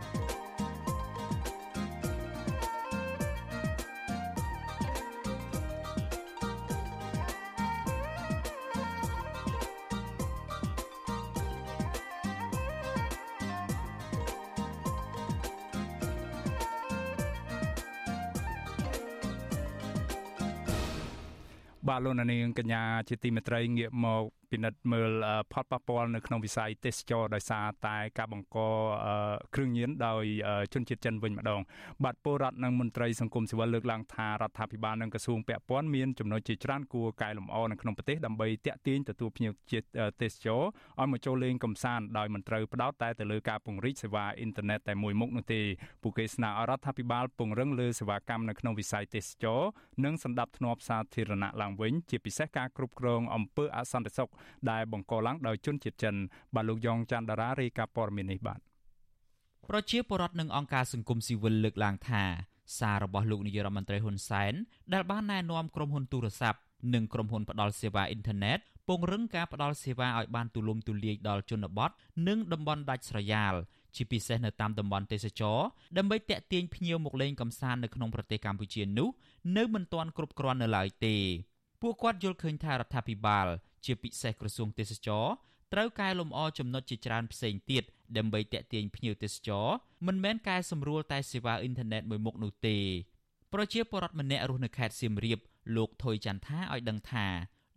[21.93, 24.23] បាទលោកនាងកញ្ញាជាទីមេត្រីងាកមក
[24.53, 25.11] ពិនិត្យមើល
[25.53, 28.57] ផលប៉ះពាល់នៅក្នុងវិស័យទេសចរដោយសារតែការបង្ក
[29.55, 30.23] គ្រឿងញៀនដោយ
[30.73, 31.61] ជនជាតិចិនវិញម្ដង
[32.03, 39.87] បាទពលរដ្ឋនិងមន្ត្រីសង្គមស៊ីវិលលើកឡើងថារដ្ឋាភិបាលនិងក្រសួងពាក់ព័ន្ធមានចំណុចជាច្រើនគួរកែលម្អនៅក្នុងប្រទេសដើម្បីទាក់ទាញទទួលភ្ញៀវជាតិ
[40.21, 40.61] ទេសចរ
[40.99, 45.61] ឲ្យមកចូលលេងកម្សាន្តដោយមិនត្រូវផ្ដោតតែទៅលើការពង្រីកសេវាអ៊ីនធឺណិតតែមួយមុខនោះទេ
[46.03, 49.61] ពួកគេស្នើឲ្យរដ្ឋាភិបាលពង្រឹងលើសេវាកម្មនៅក្នុងវិស័យទេសចរ
[50.05, 54.29] និងសម្ដាប់ធ្នាប់សាធារណៈឡើងវិញជាពិសេសការគ្រប់គ្រងអំពើអសន្តិសុខ
[54.71, 56.15] ដែលបង្កឡើងដោយជនជាតិចិន
[56.55, 58.59] បាទលោកយ៉ងច័ន្ទដារារាយការណ៍ព័ត៌មាននេះបាទ
[59.69, 62.23] ប្រជាពលរដ្ឋនិងអង្គការសង្គមស៊ីវិលលើកឡើងថា
[62.77, 64.53] សាររបស់លោកនាយរដ្ឋមន្ត្រីហ៊ុនសែន
[64.93, 66.59] ដែលបានណែនាំក្រុមហ៊ុនទូរស័ព្ទ
[66.93, 71.91] និងក្រុមហ៊ុនផ្ដល់សេវាអ៊ីនធឺណិតពង្រឹងការផ្ដល់សេវាឲ្យបានទូលំទូលាយដល់ជនបទ
[72.27, 73.53] និងតំបន់ដាច់ស្រយាល
[73.95, 75.59] ជាពិសេសនៅតាមតំបន់ទេសចរ
[75.97, 79.09] ដើម្បីតាក់ទាញភ្ញៀវមកលេងកម្សាន្តនៅក្នុងប្រទេសកម្ពុជានោះ
[79.57, 81.15] នៅមិនទាន់គ្រប់គ្រាន់នៅឡើយទេ
[81.81, 83.47] ពួកគាត់យល់ឃើញថារដ្ឋាភិបាល
[83.85, 85.25] ជាពិសេសក្រសួងទេសចរ
[85.73, 87.83] ត្រូវកែលម្អចំណុចជាច្រើនផ្សេងទៀត
[88.17, 89.67] ដើម្បីតាក់ទាញភ្ញៀវទេសចរ
[90.07, 92.77] មិនមែនកែសម្រួលតែសេវាអ៊ីនធឺណិតមួយមុខនោះទេ
[93.53, 95.39] ប្រជាពលរដ្ឋម្នាក់រស់នៅខេត្តសៀមរាប
[95.75, 97.27] លោកថុយច័ន្ទថាឲ្យដឹងថា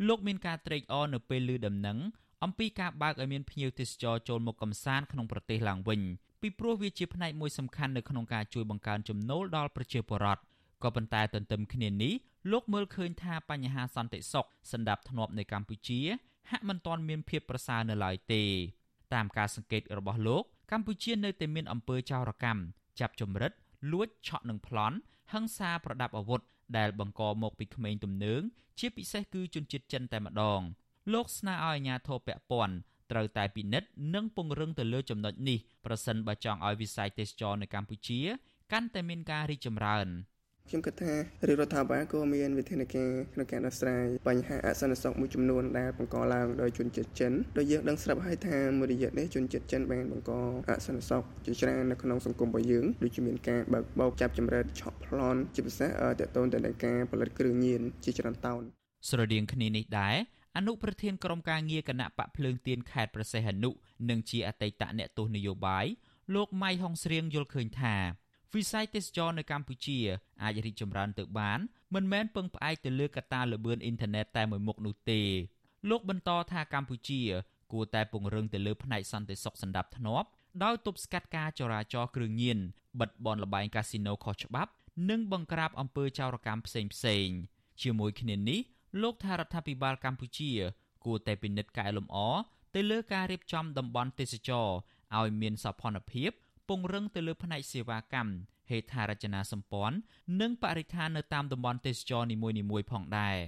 [0.08, 1.98] លោកមានការត្រេកអរនៅពេលឮដំណឹង
[2.44, 6.00] អំពីការបើកឲ្យមានភ្ញៀវទេសចរចូលមកកំសាន្តក្នុងប្រទេសឡើងវិញ
[6.40, 10.42] ពីព្រោះវាជាផ្នែកមួយសំខាន់នៅក្នុងការជួយបង្កើនចំណូលដល់ប្រជាពលរដ្ឋ
[10.82, 12.14] ក៏ប៉ុន្តែទន្ទឹមគ្នានេះ
[12.52, 16.00] លោកមើលឃើញថាបញ្ហាសន្តិសុខសណ្ដាប់ធ្នាប់នៅកម្ពុជា
[16.50, 18.42] ហាក់មិនទាន់មានភាពប្រសើរនៅឡើយទេ
[19.14, 22.60] តាមការសង្កេតរបស់លោក កម្ពុជានៅតែមានអំពើចោរកម្ម
[23.00, 23.52] ចាប់ចម្រិត
[23.92, 24.96] លួចឆក់និងប្លន់
[25.32, 26.40] ហិង្សាប្រដាប់អាវុធ
[26.78, 28.42] ដែលបង្កមកពីក្មេងទំនើង
[28.78, 30.60] ជាពិសេសគឺជនជាតិចិនតែម្ដង
[31.12, 32.76] លោកស្នើឲ្យអាជ្ញាធរពាក់ព័ន្ធ
[33.10, 38.20] ត្រូវតែពិនិត្យនិងពង្រឹងទៅលើចំណុចនេះប្រសិនបើចង់ឲ្យវិស័យទេសចរនៅកម្ពុជា
[38.72, 40.08] កាន់តែមានការរីកចម្រើន។
[40.68, 41.14] ខ្ញុំគិតថា
[41.48, 50.32] រាជរដ្ឋាភិបាលក៏មានវិធានការក្នុងការដោះស្រាយបញ្ហាអសន្តិសុខមួយចំនួនដែលបង្កឡើងដោយជនជាតិចិនដោយយើងដឹងស្រាប់ហើយថាមួយរយៈនេះជនជាតិចិនបានបង្ក
[50.68, 58.62] អសន្តិសុខជាច្រើននៅក្នុងសង្គមរបស់យើងដូចជាមានការបើកបោកចាប់ចម្រិតឆក់ប្លន់ជាពិសេសតទៅទៅនឹងការផលិតគ្រឿងញៀនជាច្រើនតោន
[59.08, 60.16] ស្រដៀងគ្នានេះដែរ
[60.56, 63.70] អនុប្រធានក្រុមការងារគណៈបកភ្លើងទៀនខេត្តប្រសេះអនុ
[64.08, 65.86] និងជាអតីតអ្នកទស្សនយោបាយ
[66.34, 67.96] លោកម៉ៃហុងស្រៀងយល់ឃើញថា
[68.56, 69.98] វិស័យទេសចរនៅកម្ពុជា
[70.42, 71.58] អាចរីកចម្រើនទៅបាន
[71.94, 75.20] មិនមែនពឹងផ្អែកទៅលើកត្តាល្បឿនអ៊ីនធឺណិតតែមួយមុខនោះទេ
[75.90, 77.20] លោកបន្តថាកម្ពុជា
[77.72, 80.28] គួរតែពង្រឹងទៅលើផ្នែកសន្តិសុខសណ្ដាប់ធ្នាប់
[80.64, 82.58] ដោយទប់ស្កាត់ការចរាចរណ៍គ្រឿងញៀន
[83.00, 84.72] បិទបនលបែងកាស៊ីណូខុសច្បាប់
[85.10, 87.28] និងបង្ក្រាបអំពើចោរកម្មផ្សេងផ្សេង
[87.82, 88.60] ជាមួយគ្នានេះ
[89.02, 90.50] លោកថារដ្ឋាភិបាលកម្ពុជា
[91.04, 92.16] គួរតែពិនិត្យកែលម្អ
[92.74, 94.68] ទៅលើការរៀបចំតំបន់ទេសចរ
[95.18, 96.30] ឲ្យមានសោភ័ណភាព
[96.68, 98.32] ពង្រឹងទៅលើផ្នែកសេវាកម្ម
[98.70, 99.96] ហេដ្ឋារចនាសម្ព័ន្ធ
[100.40, 103.38] និងបរិស្ថាននៅតាមតំបន់ទេសចរនីមួយៗផងដែរ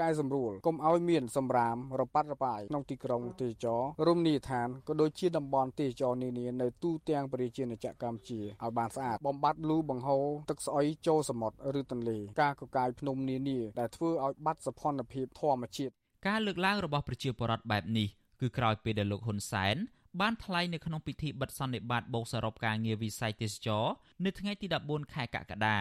[0.00, 15.92] កែសម្រួលកុំឲ្យមានសម្រាមរប៉ាត់របាយក្នុងទីក្រុងទេសចររមណីយដ្ឋានក៏ដូចជាតំបន់ទេសចរនានានៅទូទាំងប្រជាជាតិកម្ពុជាឲ្យបានស្អាតបំបត្តិលូបង្ហូរទឹកស្អុយចូលសមុទ្រឬទន្លេការកកាយភ្នំនានាដែលធ្វើឲ្យបាត់សភនភាពធម្មជាតិ
[16.28, 18.08] ការលើកឡើងរបស់ប្រជាពលរដ្ឋបែបនេះ
[18.40, 19.76] គឺក្រោយពេលដែលលោកហ៊ុនសែន
[20.20, 23.84] បានថ្លែងនៅក្នុងពិធីបិទសន្និបាតបូកសរុបការងារវិស័យទេសចរ
[24.24, 25.78] នៅថ្ងៃទី14ខែកក្កដា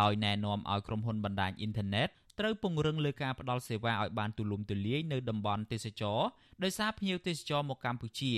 [0.00, 6.20] ដោយណែនាំឲ្យក្រុមហ៊ុនបណ្ដាញអ៊ីនធឺណិតត្រូវពង្រឹងលើការផ្តល់សេវាឲ្យបានទូលំទូលាយនៅតំបន់ទេសចរ
[6.62, 8.32] ដោយសារភ្ញៀវទេសចរមកកម្ពុជា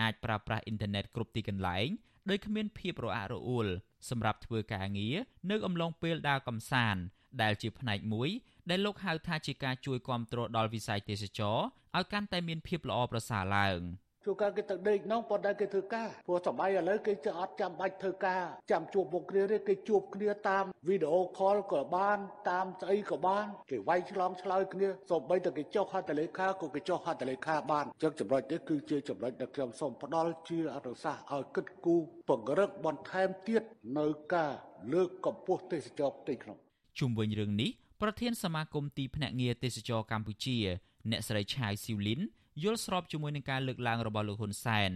[0.00, 1.88] អាចប្រើប្រាស់អ៊ីនធឺណិតគ្រប់ទីកន្លែង
[2.30, 3.66] ដោយគ្មានភាពរអាក់រអួល
[4.08, 5.16] សម្រាប់ធ្វើការងារ
[5.50, 7.02] នៅអំឡុងពេលដើរកម្សាន្ត
[7.42, 8.28] ដែលជាផ្នែកមួយ
[8.70, 11.56] ដែលលោកហៅថាជាការជួយគ្រប់គ្រងដល់វិស័យទេសចរ
[11.96, 13.80] ឲ្យកាន់តែមានភាពល្អប្រសើរឡើង។
[14.24, 22.18] ជួការគេទៅដេកនោះប៉ុន្តែគេធ្វើការព្រោះសម័យឥឡូវគេចេះអត់ចាំបាច់ធ្វើការចាំជួបមុខគ្នាទេគេជួបគ្នាតាមវីដេអូខលក៏បាន
[22.50, 33.62] តាមស្អីក៏បានគេវាយឆ្លងឆ្លើយគ្នាសូម្បីតែគេចុះហត្ថលេខាក៏គេចុះហត្ថលេខាបានអញ្ចឹងចំណុចនេះគឺជាចំណុចដែលខ្ញុំសូមផ្ដល់ជាអនុសាសន៍ឲ្យគិតគូរពង្រឹងបន្ថែមទៀត
[33.98, 34.52] នៅការ
[34.92, 36.58] លើកកម្ពស់ទេសចរផ្ទៃក្នុង
[36.98, 37.70] ជុំវិញរឿងនេះ
[38.02, 40.56] ប្រធានសមាគមទីភ្នាក់ងារទេសចរកម្ពុជា
[41.10, 42.20] អ្នកស្រីឆាយស៊ីវលីន
[42.62, 44.90] យល់ស្របជាមួយនឹងការលើកឡើងរបស់លោកហ៊ុនសែន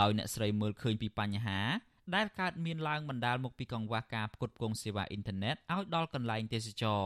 [0.00, 1.60] ដោយអ្នកស្រីមើលឃើញពីបញ្ហា
[2.14, 7.02] ដែលកើតមានឡើងបណ្ដាលមកពីកង្វះការផ្គត់ផ្គង់សេវាអ៊ីនធឺណិតឲ្យដល់កន្លែងទេសចរ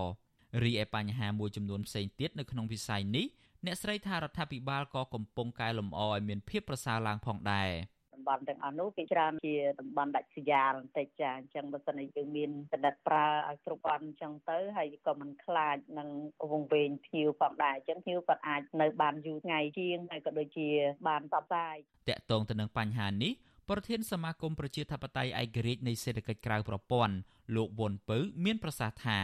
[0.65, 3.27] រីឯបញ្ហាមួយចំនួនផ្សេងទៀតនៅក្នុងវិស័យនេះ
[3.67, 7.71] អ្នកស្រីថារដ្ឋាភិបាលក៏កំពុងកែលម្អឲ្យមានភាពប្រសើរឡើងផងដែរ។
[8.21, 16.09] តំបន់ទាំងអស់នោះគេច្រើនជាតំបន់ដាច់ស្រយាលបន្តិចចាអញ្ចឹងបើសិនជាយើងមានបណ្ឌិតប្រើឲ្យគ្រប់គ្រាន់អញ្ចឹងទៅហើយក៏មិនខ្លាចនឹង
[16.53, 20.69] វងវែងភ្ញៀវផងដែរអញ្ចឹងភ្ញៀវគាត់អាចនៅបានយូរថ្ងៃជាងហើយក៏ដូចជា
[21.09, 21.77] បានតបស្ាយ
[22.09, 23.33] តកតងទៅនឹងបញ្ហានេះ
[23.71, 27.15] ប្រធានសមាគមប្រជាធិបតេយ្យឯករាជ្យនៃសេដ្ឋកិច្ចក្រៅប្រព័ន្ធ
[27.57, 29.19] លោកវុនពៅមានប្រសាសន៍ថា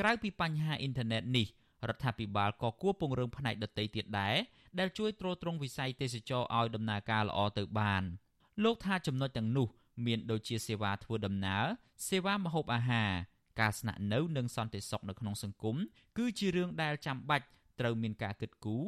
[0.00, 1.46] ក្រៅពីបញ្ហាអ៊ីនធឺណិតនេះ
[1.88, 4.36] រដ្ឋាភិបាលក៏គួរពង្រឹងផ្នែកដទៃទៀតដែរ
[4.78, 8.02] ដែលជួយទ្រទ្រង់វិស័យទេសចរឲ្យដំណើរការល្អទៅបាន។
[8.62, 9.68] លោកថាចំណុចទាំងនោះ
[10.06, 11.64] មានដូចជាសេវាធ្វើដំណើរ
[12.08, 13.10] សេវាម្ហូបអាហារ
[13.60, 15.76] ការស្នាក់នៅនិងសន្តិសុខនៅក្នុងសង្គម
[16.18, 17.46] គឺជារឿងដែលចាំបាច់
[17.80, 18.84] ត្រូវមានការគិតគូរ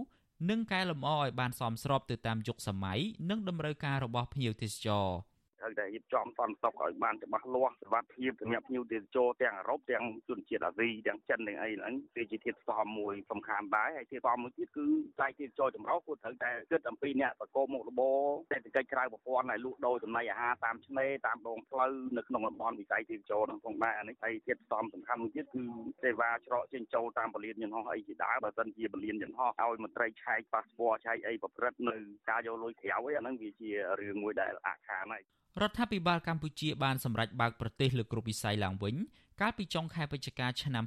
[0.50, 2.98] និងកែលម្អឲ្យបានសមស្របទៅតាមយុគសម័យ
[3.30, 5.06] និងតម្រូវការរបស់ភ្ញៀវទេសចរ។
[5.64, 18.18] ត្រូវតែរៀបចំសន្តិសុខឲ្យបានច្បាស់លាស់សុវត្ថិភាពសម្រាប់ភ្ញៀវទេសចរទាំងអឺរ៉ុបទាំងជនជាតិអាស៊ីទាំងចិនទាំងអីហ្នឹងគឺជាធាតុផ្សំមួយសំខាន់ដែរហើយធាតុផ្សំមួយទៀតគឺផ្នែកទេសចរចម្រុះគួរត្រូវតែគិតអំពីអ្នកប្រកបមុខរបរ
[18.50, 25.62] សេដ្ឋកិច្ចក្រៅប្រព័ន្ធឲ្យលក់ដូរចំណីអាហារតាមឆ្នេរតាមដងផ្លូវនៅក្នុងតំបន់វិស័យទេសចរហ្នឹងផងដែរអានេះហើយធាតុផ្សំសំខាន់មួយទៀតគឺ
[26.02, 31.96] សេវាច្រកចេញចូលតាមពលានយន្តហោះអីជាដើមបើសិនជាពលានយន្តហោះឲ្យមន្ត្រីឆែកប៉ាសពតឆែកអីប្រព្រឹត្តនៅ
[32.30, 35.24] ការយកលុយក្រៅអីអាហ្នឹងវាជារឿងមួយដែលអាខានហើយ
[35.62, 38.94] រដ្ឋាភិបាលកម្ពុជាបានសម្រេចបើកប្រទេសលើគ្រប់វិស័យឡើងវិញ
[39.40, 40.84] កាលពីចុងខែវិច្ឆិកាឆ្នាំ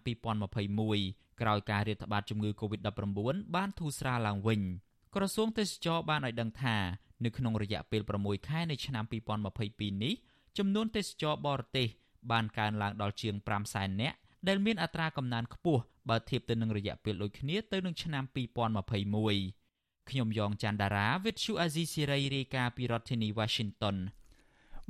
[0.70, 4.62] 2021ក្រោយការរាតត្បាតជំងឺ Covid-19 បានធូរស្រាលឡើងវិញ
[5.16, 6.78] ក្រសួងទេសចរបានឲ្យដឹងថា
[7.26, 9.04] នៅក្នុងរយៈពេល6ខែនៃឆ្នាំ
[9.54, 10.14] 2022នេះ
[10.58, 11.88] ចំនួនទេសចរបរទេស
[12.32, 18.24] បានកើនឡើងដល់ជាង5សែននាក់ដែលមានអត្រាកំណើនខ្ពស់បើធៀបទៅនឹងរយៈពេលដូចគ្នាទៅនឹងឆ្នាំ
[19.36, 23.98] 2021ខ្ញុំយ៉ងច័ន្ទដារាវិទ្យុអាស៊ីសេរីរាយការណ៍ពីរដ្ឋធានី Washington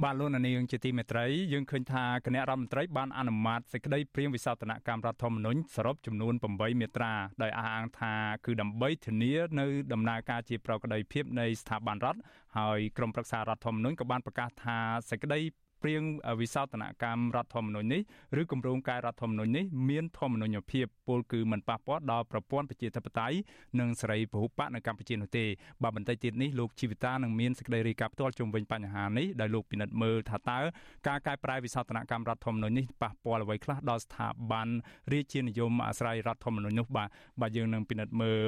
[0.03, 8.13] បាទលោកនាងជាទីមេត្រីយើងឃើញថាគណៈរដ្ឋមន្ត្រីបានអនុម័តសេចក្តីព្រាងវិសោធនកម្មរដ្ឋធម្មនុញ្ញសរុបចំនួន8មាត្រាដោយអះអាងថា
[8.45, 12.19] គឺដើម្បីធានានៅដំណើរការជាប្រក្រតីភាពនៃស្ថាប័នរដ្ឋ
[12.57, 14.77] ហើយក្រមប្រឹក្សារដ្ឋធម្មនុញ្ញក៏បានប្រកាសថា
[15.10, 15.39] សេចក្តី
[15.82, 16.02] ព្រៀង
[16.42, 18.02] វិសោធនកម្មរដ្ឋធម្មនុញ្ញនេះ
[18.42, 23.38] ឬគម្រោងកែរដ្ឋធម្មនុញ្ញនេះមានធម្មនុញ្ញភាពពលគឺមិនប៉ះពាល់ដល់ប្រព័ន្ធប្រជាធិបតេយ្យ
[23.80, 25.46] និងសេរីពហុបកនៅកម្ពុជានោះទេ
[25.84, 30.60] បាទបន្តិចទៀតនេះលោកជីវិតានឹងមានសេចក្តីរាយការណ៍ផ្ទាល់ជុំវិញបញ្ហានេះដោយលោកពិនិត្យមើលថាតើ
[31.08, 34.68] ការកែប្រែវិសោធនកម្មរដ្ឋធម្មនុញ្ញនេះប៉ះពាល់អ្វីខ្លះដល់ស្ថាប័ន
[35.12, 37.10] រាជានិយមអាស្រ័យរដ្ឋធម្មនុញ្ញនោះបាទ
[37.42, 38.40] បាទយើងនឹងពិនិត្យមើល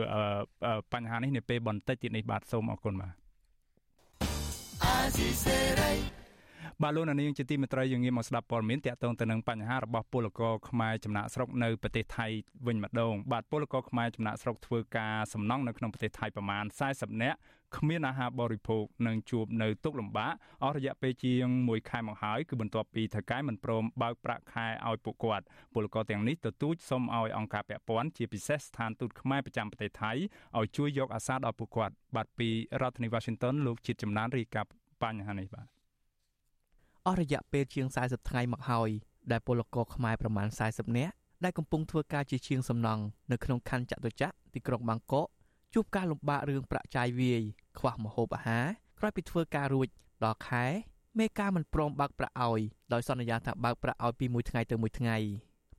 [0.93, 3.13] បញ្ហានេះនៅពេលបន្តិចទៀតនេះបាទសូមអរគុណបាទ
[4.83, 5.91] អាស៊ីសេរី
[6.83, 12.27] បាទលោកនាងជាទីមេត្រីយើងងាកមកស្ដាប់ព័ត៌មានទាក់ទងទៅនឹងបញ្ហារបស់ពលករខ្មែរចំណាក់ស្រុកនៅប្រទេសថៃ
[12.67, 16.63] វិញម្ដងបាទពលករខ្មែរចំណាក់ស្រុកធ្វើការសំណង់នៅក្នុងប្រទេសថៃប្រមាណ
[16.93, 17.37] 40នាក់
[17.77, 30.11] គ្មានអាហារបរិភោគនិងជួបនៅទុកលំបាកអស់រយៈពេលជាង1ខែមកហើយគឺបន្ទាប់ពីថៅកែមិនព្រមបើកប្រាក់ខែឲ្យពួកគាត់ពលករទាំងនេះទទូចសុំឲ្យអង្គការពាក់ព័ន្ធជាពិសេសស្ថានទូតខ្មែរប្រចាំប្រទេសថៃ
[30.57, 32.49] ឲ្យជួយយកអាសាដល់ពួកគាត់បាទពី
[32.81, 34.71] រដ្ឋធានី Washington លោកជាតិចំណានរាយការណ៍
[35.03, 35.78] បញ្ហានេះបាទ
[37.05, 38.89] អស់រយៈពេលជាង40ថ្ងៃមកហើយ
[39.31, 45.27] ដែលពលករខ្មែរប្រមាណ40នាក់ដែលកំពុងធ្វើការជាជាងសំណង់នៅក្នុងខណ្ឌចតុចក្រទីក្រុងបាងកក
[45.73, 47.41] ជួបការលំបាករឿងប្រាក់ចាយវាយ
[47.77, 48.65] ខ្វះម្ហូបអាហារ
[48.99, 49.87] ក្រោយពីធ្វើការរួច
[50.23, 50.65] ដល់ខែ
[51.19, 52.61] មេការមិនព្រមបើកប្រាក់ឲ្យ
[52.93, 55.17] ដោយសន្យាថាបើកប្រាក់ឲ្យពីមួយថ្ងៃទៅមួយថ្ងៃ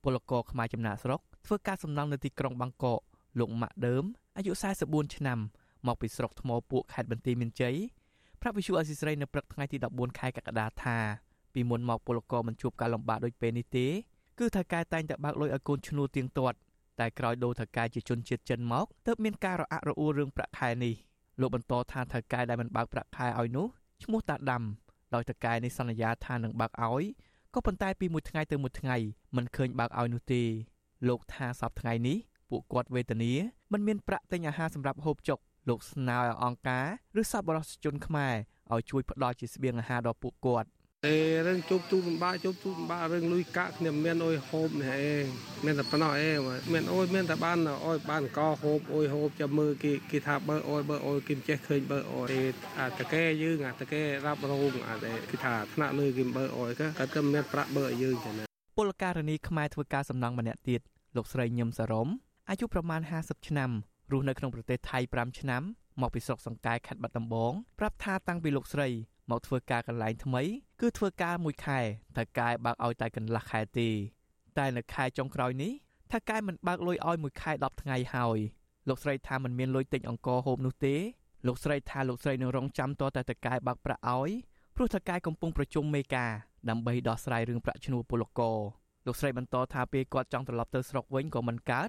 [0.02, 3.00] ពលករខ្មែរចំណាក់ស្រុកធ្វើការសំណង់នៅទីក្រុងបាងកក
[3.38, 4.04] លោកម៉ាក់ដើម
[4.37, 4.52] អាយុ
[4.85, 5.38] 44ឆ្នាំ
[5.87, 7.76] មកពីស្រុកថ្មពួកខេត្តបន្ទាយមានជ័យ
[8.42, 10.98] ប្រាប់វិសុអសិស្រ័យនៅព្រឹកថ្ងៃទី14ខែកក្កដាថា
[11.55, 13.87] ពីមុនមកពលករមិនជួបការលំបាកដូចពេលនេះទេ
[14.38, 16.57] គឺថៅកែតែងតែបើកលុយឲ្យកូនឈ្នួលទៀងទាត់
[17.00, 20.94] តែក្រោយដូរថៅកែជាជនជាតិចិនមកទើបមានការរអាក់រអួលរឿងប្រាក់ខែនេះ
[21.40, 23.66] លោកបន្តថាថៅកែដែលមិនបើកប្រាក់ខែឲ្យនោះ
[24.03, 24.62] ឈ្មោះតាដាំ
[25.14, 27.05] ដោយថៅកែនេះសន្យាថានឹងបើកឲ្យ
[27.55, 28.96] ក៏ប៉ុន្តែពីមួយថ្ងៃទៅមួយថ្ងៃ
[29.37, 30.42] មិនឃើញបើកឲ្យនោះទេ
[31.09, 32.16] លោកថាសប្តាហ៍ថ្ងៃនេះ
[32.50, 33.33] ពួកគាត់វេទនា
[33.72, 36.87] មិនមានប្រាក់ទិញអាហារសម្រាប់ហូបចុក លោកស្នើឲ្យអង្គការ
[37.20, 38.35] ឬសប្បុរសជនខ្មែរ
[38.73, 40.68] ឲ្យជួយផ្ដល់ជាស្បៀងអាហារដល់ពួកគាត់
[41.07, 45.16] អេរឿងជប់ទូលំបាកជប់ទូលំបាករឿងលុយកាក់ខ្ញុំមានអុយហូបនេះអេ
[45.64, 46.31] មានតែប៉ុណ្ណោះអេ
[46.73, 52.33] មានអុយមានតែបានអុយបានកហូបអុយហូបចាំមើលគេគេថាបើអុយបើអុយគេចេះឃើញបើអុយ
[52.79, 54.94] អាតកែយើងអាតកែរ៉ាប់រងអា
[55.31, 58.44] គេថាថ្នាក់លើគេបើអុយក៏តែមានប្រាក់បើឲ្យយើងចឹងណា
[58.77, 60.81] ពលករនីខ្មែរធ្វើការសំណងម្នាក់ទៀត
[61.16, 62.09] លោកស្រីញឹមសារ៉ុម
[62.51, 63.70] អាយុប្រមាណ50ឆ្នាំ
[64.12, 65.62] រស់នៅក្នុងប្រទេសថៃ5ឆ្នាំ
[66.01, 68.88] មកពីស្រុកសង្កែខេត្តបាត់ដំបងប្រាប់ថាតាំងពីលោកស្រី
[69.31, 70.42] មកធ្វើការកន្លែងថ្មី
[70.81, 71.81] គឺធ្វើការមួយខែ
[72.16, 73.88] តែកែបើកឲ្យតែកន្លះខែទេ
[74.59, 75.73] តែនៅខែចុងក្រោយនេះ
[76.12, 78.38] ថាកែមិនបើកលុយឲ្យមួយខែ10ថ្ងៃហើយ
[78.88, 80.94] លោកស្រីថាមិនមានលុយទិញអង្គហូបនោះទេ
[81.46, 84.31] លោកស្រីថាលោកស្រីនឹងរងចាំតតែតកែបើកប្រាក់ឲ្យ
[84.77, 86.33] ព្រោះតកែកំពុងប្រជុំមេការ
[86.68, 88.59] ដើម្បីដោះស្រាយរឿងប្រាក់ឈ្នួលពលករ
[89.07, 91.88] លោកស្រីបន្តថាពេលគាត់ចង់ត្រឡប់ទៅស្រុកវិញក៏មិនកើត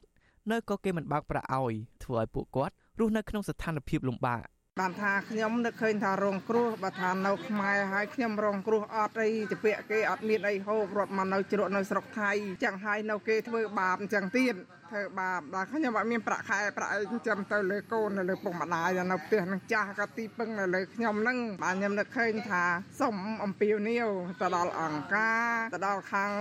[0.50, 1.74] នៅក៏គេមិនបើកប្រាក់ឲ្យ
[2.04, 4.42] ធ្វើឲ្យពួកគាត់រស់នៅក្នុងស្ថានភាពលំបាក
[4.80, 12.32] បានថាខ្ញុំនឹកឃើញថារងគ្រោះបើថានៅខ្មែរហើយខ្ញុំរងគ្រោះអត់អីទៅពាក់គេអត់មានអីហូបរត់មកនៅជ្រក់នៅស្រុកថៃ
[12.64, 14.56] ចឹងហើយនៅគេធ្វើបាបចឹងទៀត
[14.92, 22.64] ធ្វើបាបដល់ខ្ញុំអត់មានប្រាក់ខែប្រាក់អីចាំទៅលើកូននៅលើពុកម្ដាយនៅផ្ទះនឹងចាស់ក៏ទីពឹងនៅលើខ្ញុំហ្នឹងបាទខ្ញុំនឹកឃើញថា
[23.02, 24.10] សុំអំពាវនាវ
[24.42, 26.32] ទៅដល់អង្គការទៅដល់ខាង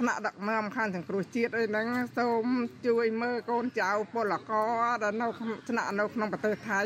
[0.00, 1.86] ថ្នាក់ដឹកនាំខាងសង្គ្រោះជាតិអីហ្នឹង
[2.18, 2.46] សូម
[2.86, 5.26] ជួយមើលកូនចៅពលករដែលនៅ
[5.68, 6.80] ថ្នាក់នៅក្នុងប្រទេសថៃ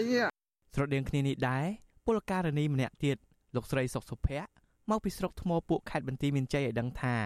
[0.74, 1.66] ស្រដៀងគ្នានេះដែរ
[2.07, 3.16] ពលករនីម្នាក់ទៀត
[3.55, 4.50] លោកស្រីសុកសុភ័ក្រ
[4.90, 7.16] មកពីស្រុកថ្មពួកខេត្តបន្ទាយមានជ័យឲ្យដឹងថា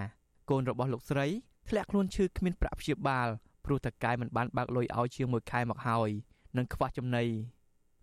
[0.50, 1.26] កូនរបស់លោកស្រី
[1.68, 3.28] ធ្លាក់ខ្លួនឈឺគ្មានប្រាក់ព្យាបាល
[3.64, 6.10] ព្រោះតកែមិនបានបើកលុយឲ្យជាង1ខែមកហើយ
[6.56, 7.24] និងខ្វះចំណី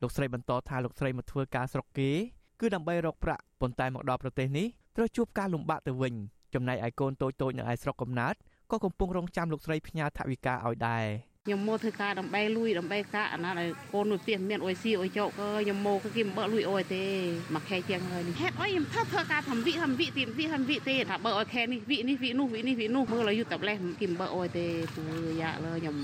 [0.02, 2.10] លោកស្រីបន្តថាលោកស្រីមកធ្វើការស្រុកគេ
[2.60, 6.14] គឺដើម្បីរកប្រាក់ប៉ុន្តែមកដល់ប្រទេសនេះត្រូវជួបការលំបាកទៅវិញ
[6.54, 8.36] ចំណែកឯកូនតូចៗនៅឯស្រុកកំណើត
[8.72, 11.06] ក៏កំពុងរងចាំលោកស្រីផ្ញើថវិកាឲ្យដែរ
[11.48, 17.04] ខ្ញុំមកធ្វើការដើម្បីលួយដើម្បីកាក់អាណាឲ្យកូនមួយផ្ទះមានអុយស៊ីអុយចោកក៏ខ្ញុំមកគឺគេមិនបើលួយអុយទេ
[17.56, 25.04] មួយខែជាងហើយនេះហេតុអីខ្ញុំធ្វើធ្វើការធ្វើវិធ្វើវិទីវិធ្វើវិទេថាបើអុយខែនេះវិនេះវិនោះវិនេះវិនោះមើលឲ្យយូរតាប់លេះគេមិនបើអុយទេពូ
[25.42, 25.96] យ៉ាលើខ្ញុំ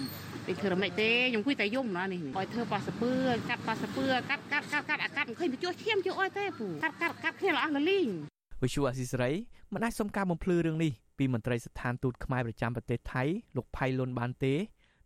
[0.46, 3.12] ពេលធ្វើរមិចទេខ្ញុំគួយតែយំណានេះឲ្យធ្វើប៉ាសពឿ
[3.50, 8.08] កាត់ប៉ាសពឿកាត់កាត់កាត់កាត់អាកាត់មិនឃើញទៅជួសឈាមជួអុយទេពូកាត់កាត់កាត់គ្នាអស់លលីង
[8.64, 9.32] វិសុអាស៊ីសេរី
[9.74, 13.24] មិនអាចសុំការបំភ្លឺរឿងនេះពីមន្ត្រីស្ថានទូតខ្មែរប្រចាំប្រទេសថៃ
[13.56, 14.54] លោកផៃលុនបានទេ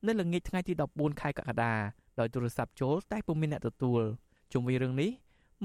[0.06, 1.74] នៅល្ងាចថ្ងៃទី14ខែកក្កដា
[2.20, 4.02] ដោយទូរស័ព្ទចូលតែពុំមានអ្នកទទួល
[4.54, 5.12] ជុំវិញរឿងនេះ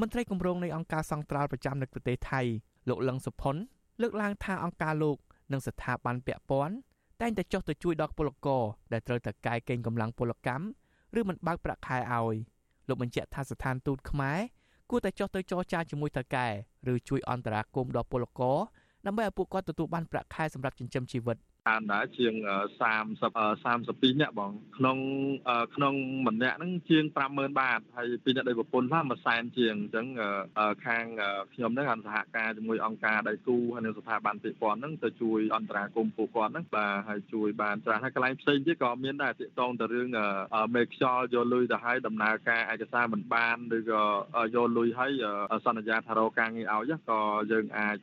[0.00, 2.40] មន្ត្រីគម្រោងនៃអង្គការសង្ត្រាល់ប្រចាំនៅប្រទេសថៃ
[2.88, 3.56] លោកលឹងសុផុន
[4.02, 5.16] លើកឡើងថាអង្គការលោក
[5.52, 6.74] និងស្ថាប័នពាក់ព័ន្ធ
[7.20, 10.64] តែងតែចុះទៅជួយដល់ពលករដែលត្រូវតែកាយកេងកម្លាំងពលកម្ម
[11.18, 12.34] ឬមិនបើកប្រាក់ខែឲ្យ
[12.88, 14.38] លោកបញ្ជាក់ថាស្ថានទូតខ្មែរ
[14.90, 16.46] គួរតែចុះទៅចរចាជាមួយតកែ
[16.92, 18.58] ឬជួយអន្តរាគមន៍ដល់ពលករ
[19.06, 21.36] ដើម្បីឲ្យពួកគាត់ទទួលបានប្រាក់ខែសម្រាប់ចិញ្ចឹមជីវិត
[21.68, 22.34] បានដែរជាង
[22.82, 23.22] 30
[23.64, 24.98] 32នាក់បងក្នុង
[25.76, 25.94] ក្នុង
[26.26, 30.06] ម្នាក់ហ្នឹងជាង50000បាតហើយពីអ្នកដៃប្រពន្ធខ្លះមួយសែនជាងអញ្ចឹង
[30.86, 31.04] ខាង
[31.54, 40.08] ខ្ញុំហ្នឹងអន្តសហការជាមួយអង្គការដៃគូហើយនិងស្ថាប័នពាក់ព័ន្ធហ្នឹងទៅជួយអន្តរាគមន៍ពួកគាត់ហ្នឹងបាទហើយជួយបានច្រើនហើយកន្លែងផ្សេងទៀតក៏មានដែរទាក់ទងទៅរឿង
[40.74, 44.02] មេខ្យល់យកលុយទៅឲ្យដំណើរការឯកសារមិនបានឬក៏
[44.54, 45.12] យកលុយឲ្យ
[45.66, 47.20] សន្យាថារកការងារឲ្យក៏
[47.52, 47.98] យើងអាច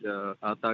[0.65, 0.73] ទៅ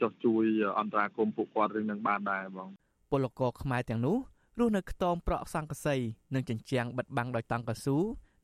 [0.00, 0.44] ចុះជួយ
[0.78, 2.68] អន្តរាគមន៍ពួកគាត់រឿងហ្នឹងបានដែរបង
[3.10, 4.16] ពលករខ្មែរទាំងនោះ
[4.58, 5.96] រស់នៅខ្ទមប្រក់សង្កសី
[6.34, 7.96] និងជញ្ជាំងបិទបាំងដោយតង់កស៊ូ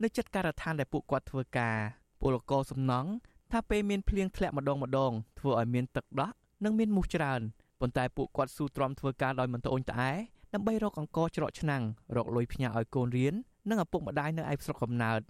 [0.02, 1.76] នៅជិតការដ្ឋានដែលពួកគាត់ធ្វើការ
[2.20, 3.10] ពលករសំណង់
[3.52, 7.40] ថាពេលមានភ្លៀងធ្លាក់ម្ដងម្ដងធ្វើឲ្យមានទឹកដក់និងមានមូសច្រើន
[7.80, 10.12] ប៉ុន្តែពួកគាត់ស៊ូទ្រាំធ្វើការដោយមិនត្អូញត្អែ
[10.54, 11.82] ដើម្បីរកអង្គច្រកឆ្នាំង
[12.16, 13.34] រកលុយផ្ញើឲ្យកូនរៀន
[13.70, 15.20] និងឪពុកម្ដាយនៅឯស្រុកកំណើត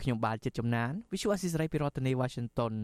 [0.00, 2.74] ខ្ញុំបាទចិត្តចំណាន Visual Assisray ពីរដ្ឋធានី Washington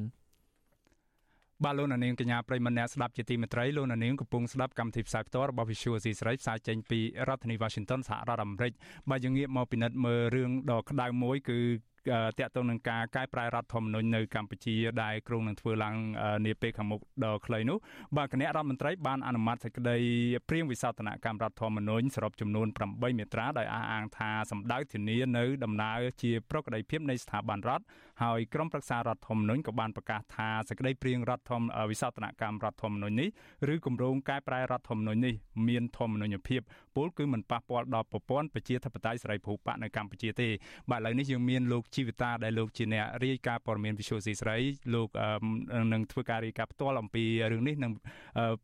[1.65, 8.73] បាទលោកនាងកញ្ញាប្រិមម្នាក់ស្ដាប់ជាទីមេត្រីលោកនាងកំពុងស្ដាប់កម្មវិធីផ្សាយផ្ទាល់របស់ Visual C ស្រីផ្សាយចេញពីរដ្ឋធានី Washington សហរដ្ឋអាមេរិក
[9.11, 11.59] បាទយើងងាកមកពិនិត្យមើលរឿងដ៏ក្តៅមួយគឺ
[12.39, 15.97] តាក់ទងនឹងការកែប្រែរដ្ឋធម្មនុញ្ញនៅកម្ពុជាដែលគ្រោងនឹងធ្វើឡើង
[16.47, 17.79] នាពេលខាងមុខដ៏ខ្លីនោះ
[18.17, 19.97] បាទគណៈរដ្ឋមន្ត្រីបានអនុម័តសេចក្តី
[20.49, 27.85] ព្រៀងវិសោធនកម្មរដ្ឋធម្មនុញ្ញសរុបចំនួន8មាត្រាដោយអះអាងថាសម្ដៅធានានៅដំណើរជាប្រកបភាពនៃស្ថាប័នរដ្ឋ
[28.23, 33.29] ហើយក្រមប្រឹក្សារដ្ឋធម្មនុញ្ញក៏បានប្រកាសថាសេចក្តីព្រៀងរដ្ឋធម្មនុញ្ញវិសោធនកម្មរដ្ឋធម្មនុញ្ញនេះ
[33.73, 35.35] ឬគម្រោងកែប្រែរដ្ឋធម្មនុញ្ញនេះ
[35.69, 36.61] មានធម្មនុញ្ញភាព
[36.97, 40.49] ពលគឺមិនប៉ះពាល់ដល់ប្រព័ន្ធប្រជាធិបតេយ្យសេរីភូប៉នៅកម្ពុជាទេ
[40.91, 44.57] បាទឥឡូវនេះយើងមានលោកជីវិតាដែលលោកជាអ្នករាយការណ៍ព័ត៌មាន Visual C ស្រី
[44.95, 45.09] លោក
[45.93, 47.93] នឹងធ្វើការរាយការណ៍ផ្ទាល់អំពីរឿងនេះនិង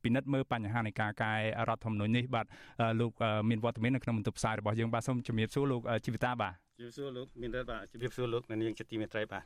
[0.03, 1.33] ពិនិត្យមើលបញ្ហានៃការកែ
[1.69, 2.47] រដ្ឋធម្មនុញ្ញនេះបាទ
[3.01, 3.13] លោក
[3.51, 9.43] មានវត្តមាននៅក្នុងបន្ទប់ផ្សាយរបស់យើងបាទសូមជំរាបសួរលោកជីវិតាបាទជំរាបសួរលោកមានរដ្ឋបាទជំរាបសួរលោកនាងជាទីមេត្រីបាទ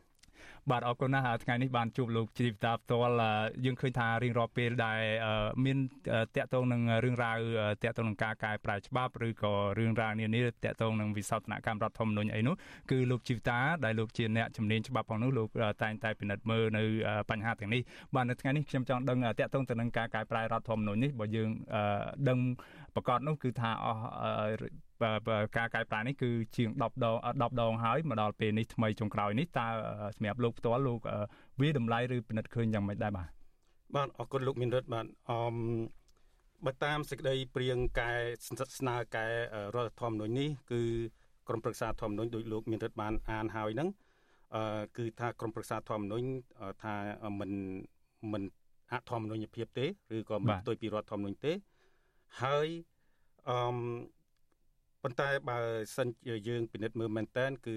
[0.70, 3.14] បាទអរគុណណាស់ថ្ងៃនេះបានជួបលោកជីវតាផ្ទាល់
[3.64, 5.01] យើងឃើញថារៀងរាល់ពេលដែល
[5.64, 5.79] មាន
[6.37, 7.38] តាក់ទងនឹងរឿងរ៉ាវ
[7.83, 12.55] តាក់ទងនឹងការកែប្រែច្បាប់ឬក៏រឿងរ៉ាវនានាតាក់ទងនឹងវិសោធនកម្មរដ្ឋធម្មនុញ្ញអីនោះ
[12.90, 15.49] គឺលោកជីវតាដែលលោកជាអ្នកជំនាញច្បាប់ផងនោះលោក
[15.83, 16.83] តែងតែពិនិត្យមើលនៅ
[17.31, 17.83] បញ្ហាទាំងនេះ
[18.14, 21.51] បាទនៅថ្ងៃនេះខ្ញុំចង់ដឹងតាក់ទងទៅនឹងការកែប្រែរដ្ឋធម្មនុញ្ញនេះបើយើង
[22.29, 22.38] ដឹង
[22.94, 24.03] ប្រកាសនោះគឺថាអស់
[25.56, 29.66] ការកែប្រែនេះគឺជាង10ដង10ដងហើយមកដល់ពេលនេះថ្មីចុងក្រោយនេះតើ
[30.16, 31.00] សម្រាប់លោកផ្ទាល់លោក
[31.61, 33.28] វាតម្លៃឬពិនិត្យឃើញយ៉ាងម៉េចដែរបាទ
[33.96, 35.54] បាទអរគុណលោកមានរិទ្ធបាទអម
[36.66, 38.11] បើតាមសេចក្តីព្រៀងកែ
[38.78, 39.26] ស្នើកែ
[39.74, 40.82] រដ្ឋធម្មនុញ្ញនេះគឺ
[41.48, 43.88] ក្រមប្រឹក្សាធម្មនុញ្ញដោយលោកមានរិទ្ធបានអានហើយហ្នឹង
[44.54, 46.26] អឺគឺថាក្រមប្រឹក្សាធម្មនុញ្ញ
[46.82, 46.94] ថា
[47.40, 47.50] មិន
[48.32, 48.42] មិន
[48.92, 51.52] អធម្មនុញ្ញភាពទេឬក៏មិនផ្ទុយពីរដ្ឋធម្មនុញ្ញទេ
[52.42, 52.68] ហើយ
[53.48, 53.59] អឺ
[55.07, 55.59] ប៉ុន្តែបើ
[55.97, 57.77] សិនជាយើងពិនិត្យមើលមែនតើគឺ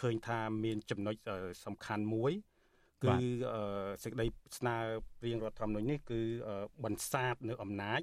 [0.00, 1.16] ឃើញថាមានចំណុច
[1.64, 2.32] សំខាន់មួយ
[3.04, 3.14] គឺ
[4.02, 4.26] សេចក្តី
[4.58, 4.76] ស្នើ
[5.20, 6.20] ព្រៀងរដ្ឋធម្មនុញ្ញនេះគឺ
[6.84, 8.00] បន្សាបនៅអំណាច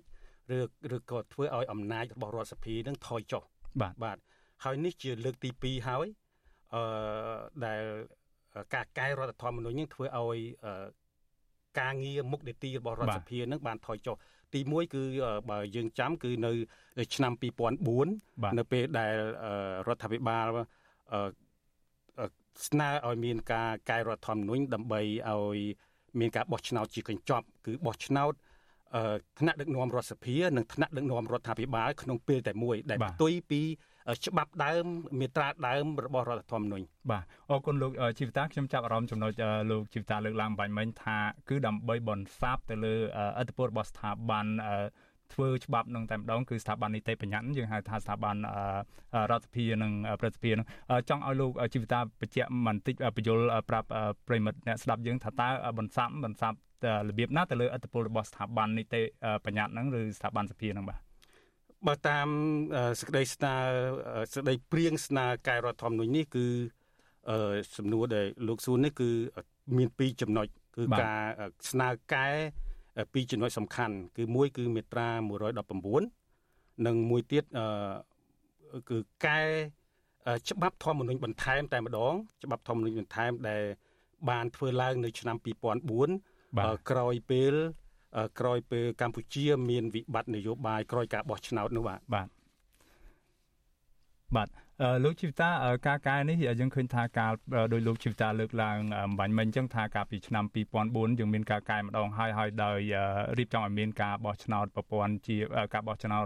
[0.52, 0.58] ឬ
[0.96, 3.44] ឬក៏ធ្វើឲ្យអំណាចរបស់រដ្ឋសភានឹងថយចុះ
[3.82, 4.18] បាទបាទ
[4.64, 6.08] ហើយនេះជាលើកទី2ហើយ
[6.74, 6.84] អឺ
[7.66, 7.84] ដែល
[8.76, 10.40] ការកែរដ្ឋធម្មនុញ្ញនឹងធ្វើឲ្យ
[11.80, 14.16] ការងារមុខនីតិរបស់រដ្ឋសភានឹងបានថយចុះ
[14.54, 15.04] ទី1គឺ
[15.50, 16.52] បើយើងចាំគឺនៅ
[17.16, 17.34] ឆ្នាំ
[17.96, 19.14] 2004នៅពេលដែល
[19.88, 20.48] រដ្ឋាភិបាល
[22.68, 25.58] ស្នើឲ្យមានការកែរដ្ឋធម្មនុញ្ញដើម្បីឲ្យ
[26.20, 28.34] មានការបោះឆ្នោតជាកញ្ចប់គឺបោះឆ្នោត
[29.40, 33.62] ថ្នាក់ដឹកនាំរដ្ឋសភានិងថ្នាក់ដឹកនាំរដ្ឋាភិបាលក្នុងពេលតែមួយដែលផ្ទុយពី
[34.26, 34.86] ច្បាប់ដើម
[35.20, 39.32] មេត្រាដើមរបស់រដ្ឋធម្មនុញ្ញបាទអរគុណលោកជីវតាខ្ញុំចាប់អារម្មណ៍ចំណុច
[39.72, 41.18] លោកជីវតាលើកឡើងបាញ់មិញថា
[41.50, 42.96] គឺដើម្បីបន្សាបទៅលើ
[43.38, 44.46] អធិបតេយ្យរបស់ស្ថាប័ន
[45.34, 48.36] ធ្វើច្បាប់នឹងតែម្ដងគឺស្ថាប័ននីតិបញ្ញត្តិយើងហៅថាស្ថាប័ន
[49.32, 49.92] រដ្ឋសភានិង
[50.22, 50.68] ប្រសិទ្ធភាពនឹង
[51.10, 53.40] ចង់ឲ្យលោកជីវតាបញ្ជាក់បន្តិចបញ្យល
[53.70, 53.88] ប្រាប់
[54.28, 56.58] ប្រិមិត្តអ្នកស្ដាប់យើងថាតើបន្សាប់បន្សាប់
[57.10, 59.02] របៀបណាទៅលើអធិបតេយ្យរបស់ស្ថាប័ននីតិ
[59.46, 61.07] បញ្ញត្តិហ្នឹងឬស្ថាប័នសភាហ្នឹងបាទ
[61.86, 62.28] បើតាម
[63.00, 63.54] សេចក្តីស្នើ
[64.34, 66.46] សេចក្តីព្រៀងស្នើកែរដ្ឋធម្មនុញ្ញនេះគឺ
[67.78, 69.10] សំណួរដែលលោកសួរនេះគឺ
[69.78, 71.22] មានពីរចំណុចគឺការ
[71.72, 72.28] ស្នើកែ
[73.14, 75.10] ពីរចំណុចសំខាន់ គឺមួយគឺមាត្រា
[75.98, 77.44] 119និងមួយទៀត
[78.90, 79.40] គឺកែ
[80.50, 82.14] ច្បាប់ធម្មនុញ្ញបន្ថែមតែម្ដង
[82.44, 83.64] ច្បាប់ធម្មនុញ្ញបន្ថែមដែល
[84.30, 85.38] បានធ្វើឡើងនៅឆ្នាំ
[86.14, 87.54] 2004ក្រោយពេល
[88.40, 92.28] ក្រោយពេលកម្ពុជា មានវិបត្តិនយោបាយក្រោយការបោះឆ្នោតនោះបាទបាទ
[94.36, 94.67] បាទ
[95.04, 95.50] លោកជីវតា
[95.88, 97.32] ការកែនេះយើងឃើញថាការ
[97.74, 98.80] ដោយលោកជីវតាលើកឡើង
[99.20, 100.46] បាញ់មិញអញ្ចឹងថាកាលពីឆ្នាំ
[100.82, 102.80] 2004យើងមានការកែម្ដងហើយហើយដោយ
[103.38, 105.38] រៀបចំឲ្យមានការបោះឆ្នោតប្រព័ន្ធជា
[105.74, 106.26] ការបោះឆ្នោត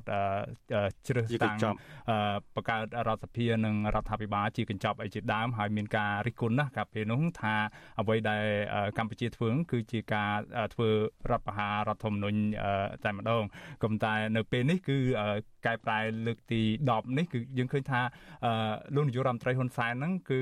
[1.07, 1.57] ជ្រើសតាំង
[2.55, 7.55] បង្កើតរដ្ឋសភានិងរដ្ឋាភិបាលជាកញ្ចប់អីជាដើមហើយមានការរិះគន់ណាស់កាលពេលនោះថា
[7.99, 8.45] អ្វីដែល
[8.97, 10.31] កម្ពុជាធ្វើគឺជាការ
[10.73, 10.89] ធ្វើ
[11.31, 12.39] រដ្ឋប្រហាររដ្ឋធម្មនុញ្ញ
[13.03, 13.43] តែម្ដង
[13.81, 14.97] ក៏ប៉ុន្តែនៅពេលនេះគឺ
[15.65, 18.01] កែប្រែលើកទី10នេះគឺយើងឃើញថា
[18.95, 20.39] លោកនាយករដ្ឋមន្ត្រីហ៊ុនសែនហ្នឹងគឺ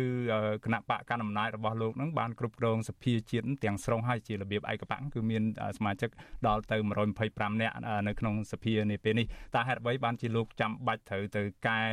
[0.65, 5.43] គណៈបកកណ្ដាលអំណាចរបស់លោកហ្នឹងបានគ្រប់គ្រងសភាជាតិទាំងស្រុងហើយជារបៀបឯកបកគឺមាន
[5.77, 6.09] សមាជិក
[6.47, 6.77] ដល់ទៅ
[7.19, 7.75] 125នាក់
[8.07, 11.88] នៅក្នុងសភានាពេលនេះតើហេតុអ្វីបានជាលោកចាំបាច់ត្រូវទៅកែរ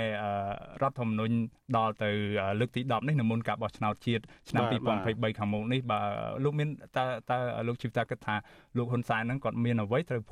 [0.83, 1.35] ដ្ឋធម្មនុញ្ញ
[1.77, 2.11] ដល់ទៅ
[2.61, 4.65] លើកទី10នេះនៅមុនការបោះឆ្នោតជាតិឆ្នាំ
[5.03, 6.01] 2023ខាងមុខនេះបើ
[6.45, 7.39] លោកមានតើតើ
[7.69, 8.37] លោកជីវតាគិតថា
[8.77, 10.23] លោកហ៊ុនសែនហ្នឹងគាត់មានអ្វីត្រូវ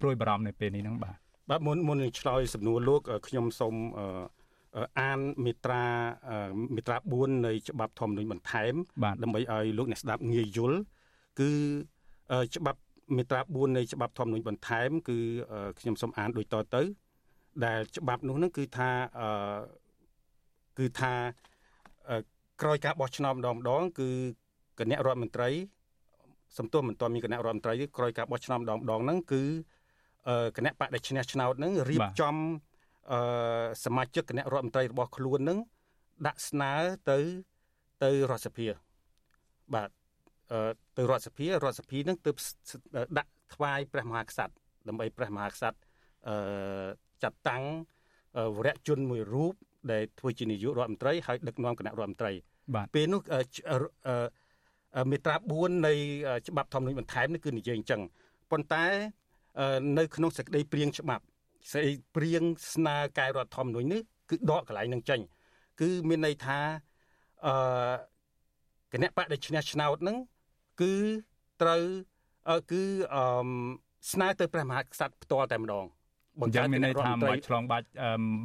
[0.00, 1.16] ព្រួយបារម្ភនៅពេលនេះហ្នឹងបាទ
[1.50, 3.74] បាទមុនមុននឹងឆ្លើយសំណួរលោកខ្ញុំសូម
[5.00, 5.84] អានមេត្រា
[6.74, 8.74] មេត្រា4នៃច្បាប់ធម្មនុញ្ញបន្ថែម
[9.22, 10.78] ដើម្បីឲ្យលោកអ្នកស្ដាប់ងាយយល់
[11.40, 11.50] គឺ
[12.56, 12.80] ច្បាប់
[13.16, 15.18] មេត្រា4នៃច្បាប់ធម្មនុញ្ញបន្ថែម គឺ
[15.80, 16.82] ខ្ញុំសូមអានដូចតទៅ
[17.64, 18.90] ដែលច្បាប់នោះនឹងគឺថា
[20.78, 21.12] គឺថា
[22.62, 24.08] ក្រោយការបោះឆ្នោតម្ដងម្ដង គឺ
[24.78, 25.50] គណៈរដ្ឋមន្ត្រី
[26.58, 29.42] សំទោសមិនទាន់មានគណៈរដ្ឋមន្ត្រីទេក្រោយការបោះឆ្នោតម្ដងម្ដងហ្នឹងគឺ
[30.56, 32.36] គណៈបកដែលឈ្នះឆ្នោតហ្នឹងរៀបចំ
[33.12, 33.20] អឺ
[33.84, 35.58] សមាជិកគណៈរដ្ឋមន្ត្រីរបស់ខ្លួននឹង
[36.26, 36.72] ដាក់ស្នើ
[37.10, 37.18] ទៅ
[38.04, 38.66] ទៅរដ្ឋសភា
[39.74, 39.90] បាទ
[40.52, 42.36] អឺទៅរដ្ឋសភារដ្ឋសភានឹងទើប
[43.18, 44.54] ដាក់ថ្វាយព្រះមហាក្សត្រ
[44.88, 45.78] ដើម្បីព្រះមហាក្សត្រ
[46.28, 46.36] អឺ
[47.22, 47.64] ចាត់តាំង
[48.56, 49.54] វរៈជនមួយរូប
[49.92, 52.32] ដែលធ្វើជានាយករដ្ឋមន្ត្រីហើយដឹកនាំគណៈរដ្ឋមន្ត្រី
[52.94, 53.20] ពេលនោះ
[55.10, 55.92] មេត្រា4នៃ
[56.48, 58.00] ច្បាប់ធម្មនុញ្ញបន្ថែមនេះគឺនិយាយអញ្ចឹង
[58.50, 58.84] ប៉ុន្តែ
[59.98, 61.24] នៅក្នុងសេចក្តីព្រៀងច្បាប់
[61.72, 64.00] ស្អីព្រៀងស្នើកែរដ្ឋធម្មនុញ្ញនេះ
[64.30, 65.20] គឺដកកន្លែងនឹងចេញ
[65.80, 66.58] គឺមានន័យថា
[67.46, 67.54] អឺ
[68.92, 70.16] គណៈបកដែលឈ្នះឆ្នោតហ្នឹង
[70.82, 70.94] គឺ
[71.62, 71.82] ត្រូវ
[72.72, 72.82] គឺ
[73.14, 73.48] អឺ
[74.12, 75.86] ស្នើទៅព្រះមហាក្សត្រផ្ទាល់តែម្ដង
[76.40, 77.88] បង្កើតមានន័យថាមិនបាច់ឆ្លងបាច់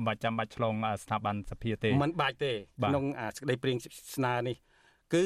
[0.08, 2.52] មិនចាំបាច់ឆ្លងស្ថាប័នសភាទេមិនបាច់ទេ
[2.84, 3.06] ក្នុង
[3.36, 3.78] សេចក្តីព្រៀង
[4.16, 4.56] ស្នើនេះ
[5.14, 5.26] គឺ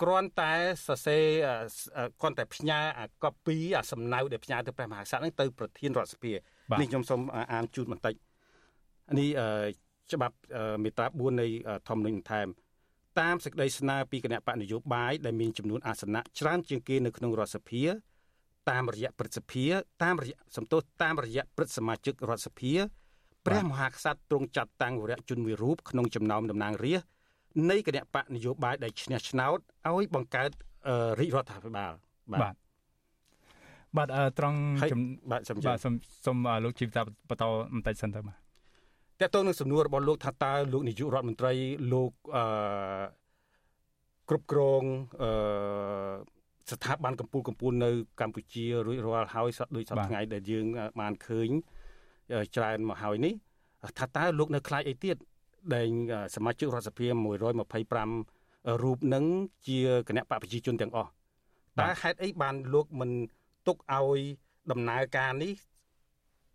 [0.00, 0.52] គ្រាន់តែ
[0.86, 1.24] សរសេរ
[2.20, 6.32] គ្រាន់តែផ្ញើអាកូពីអាសំណៅដែលផ្ញើទៅព្រះមហាក្សត្រហ្នឹងទៅប្រធានរដ្ឋសភា
[6.80, 7.20] នេះខ្ញុំសូម
[7.52, 8.14] អានជូនបន្តិច
[9.18, 9.30] នេះ
[10.12, 10.36] ច្បាប់
[10.82, 11.46] មេត្រា4នៃ
[11.88, 12.48] ធម្មនុញ្ញបន្ថែម
[13.20, 17.82] តាមសេចក្តីស្នើពីគណៈបកនយោបាយដែលមានចំនួនអាសនៈច្រើនជាងគេនៅក្នុងរដ្ឋសភា
[18.70, 19.64] តាមរយៈព្រឹទ្ធសភា
[20.04, 22.72] តាមរយៈសំទោសតាមរយៈព្រឹទ្ធសមាជិករដ្ឋសភា
[23.46, 27.19] ព្រះមហាក្សត្រទ្រង់ចាត់តាំងវរៈជនមួយរូបក្នុងចំណោមតំណាងរាស្ត្រ
[27.70, 30.50] នៃគណៈបកនយោបាយដែលឈ្នះឆ្នោតឲ្យបង្កើត
[31.20, 31.92] រាជរដ្ឋាភិបាល
[32.32, 32.54] បាទ
[33.96, 34.58] បាទត្រង់
[35.30, 35.94] បាទសូមបាទសូម
[36.26, 37.44] សូមលោកជីវតាបន្ត
[37.74, 38.36] បន្តិចសិនទៅបាទ
[39.20, 41.52] តើតើនឹងសំណួររបស់លោកថាតើលោកនាយករដ្ឋមន្ត្រី
[41.92, 42.44] លោកអឺ
[44.28, 44.82] គ្រប់គ្រង
[45.22, 45.30] អឺ
[46.70, 47.90] ស្ថាប័នកម្ពុជាកម្ពុជានៅ
[48.20, 50.66] កម្ពុជារួចរាល់ហើយសដូចសប្តាហ៍ថ្ងៃដែលយើង
[51.00, 51.48] បានឃើញ
[52.56, 53.34] ច្រើនមកហើយនេះ
[53.98, 55.16] ថាតើលោកនៅខ្លាចអីទៀត
[55.74, 55.88] ដែល
[56.36, 59.24] សមាជិករដ្ឋសភា125រូបនឹង
[59.68, 61.10] ជាគណៈបកប្រជាជនទាំងអស់
[61.80, 63.10] តើហេតុអីបានលោកមិន
[63.66, 64.20] ទុកឲ្យ
[64.72, 65.54] ដំណើរការនេះ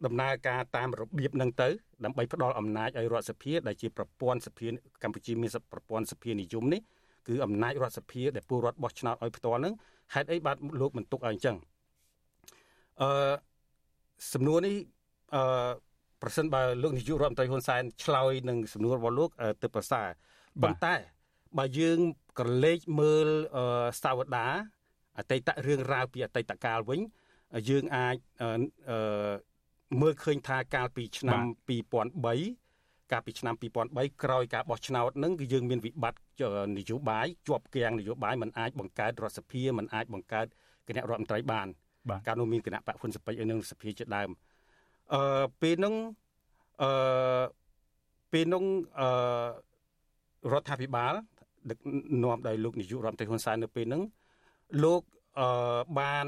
[0.05, 1.69] ដំណើរការតាមរបៀបនឹងទៅ
[2.05, 4.67] ដើម្បីផ្ដល់អំណាចឲ្យរដ្ឋសភាដែលជាប្រព័ន្ធសភា
[5.03, 6.81] កម្ពុជាមានប្រព័ន្ធសភានិយមនេះ
[7.27, 9.73] គឺអំណាចរដ្ឋសភាដែលពលរដ្ឋបោះឆ្នោតឲ្យផ្ទាល់នឹង
[10.13, 11.55] ហេតុអីបាទលោកមិនទុកឲ្យអញ្ចឹង
[13.01, 13.09] អឺ
[14.33, 14.75] សំណួរនេះ
[15.35, 15.41] អឺ
[16.22, 19.30] ប្រសិនបើលោកនាយករដ្ឋមន្ត្រីហ៊ុនសែនឆ្លើយនឹងសំណួររបស់លោក
[19.62, 20.08] ទៅប្រសើរ
[20.62, 20.94] ប៉ុន្តែ
[21.58, 21.98] បើយើង
[22.38, 23.28] ក្រឡេកមើល
[24.02, 24.46] សាវតា
[25.18, 27.00] អតីតរឿងរ៉ាវពីអតីតកាលវិញ
[27.68, 29.32] យើងអាចអឺ
[30.00, 33.54] មើលឃើញថាកាលពីឆ្នាំ2003កាលពីឆ្នាំ
[33.88, 36.20] 2003ក្រោយការបោះឆ្នោតហ្នឹងគឺយើងមានវិបត្តិ
[36.78, 40.46] នយោបាយជាប់គាំងនយោបាយมันអាចបង្កើតរដ្ឋសភាมันអាចបង្កើត
[40.88, 41.68] គណៈរដ្ឋមន្ត្រីបាន
[42.26, 44.30] កាលនោះមានគណៈបកហ៊ុនសពេចឲ្យនឹងសភាជាដើម
[45.13, 45.95] អឺពេលហ្នឹង
[46.81, 46.89] អឺ
[48.31, 48.63] ពេលហ្នឹង
[48.99, 49.07] អឺ
[50.53, 51.13] រដ្ឋាភិបាល
[51.69, 51.77] ដឹក
[52.23, 54.01] នាំដោយលោកនាយករដ្ឋមន្ត្រីហ៊ុនសែននៅពេលហ្នឹង
[54.83, 55.01] លោក
[55.39, 55.47] អឺ
[55.99, 56.27] បាន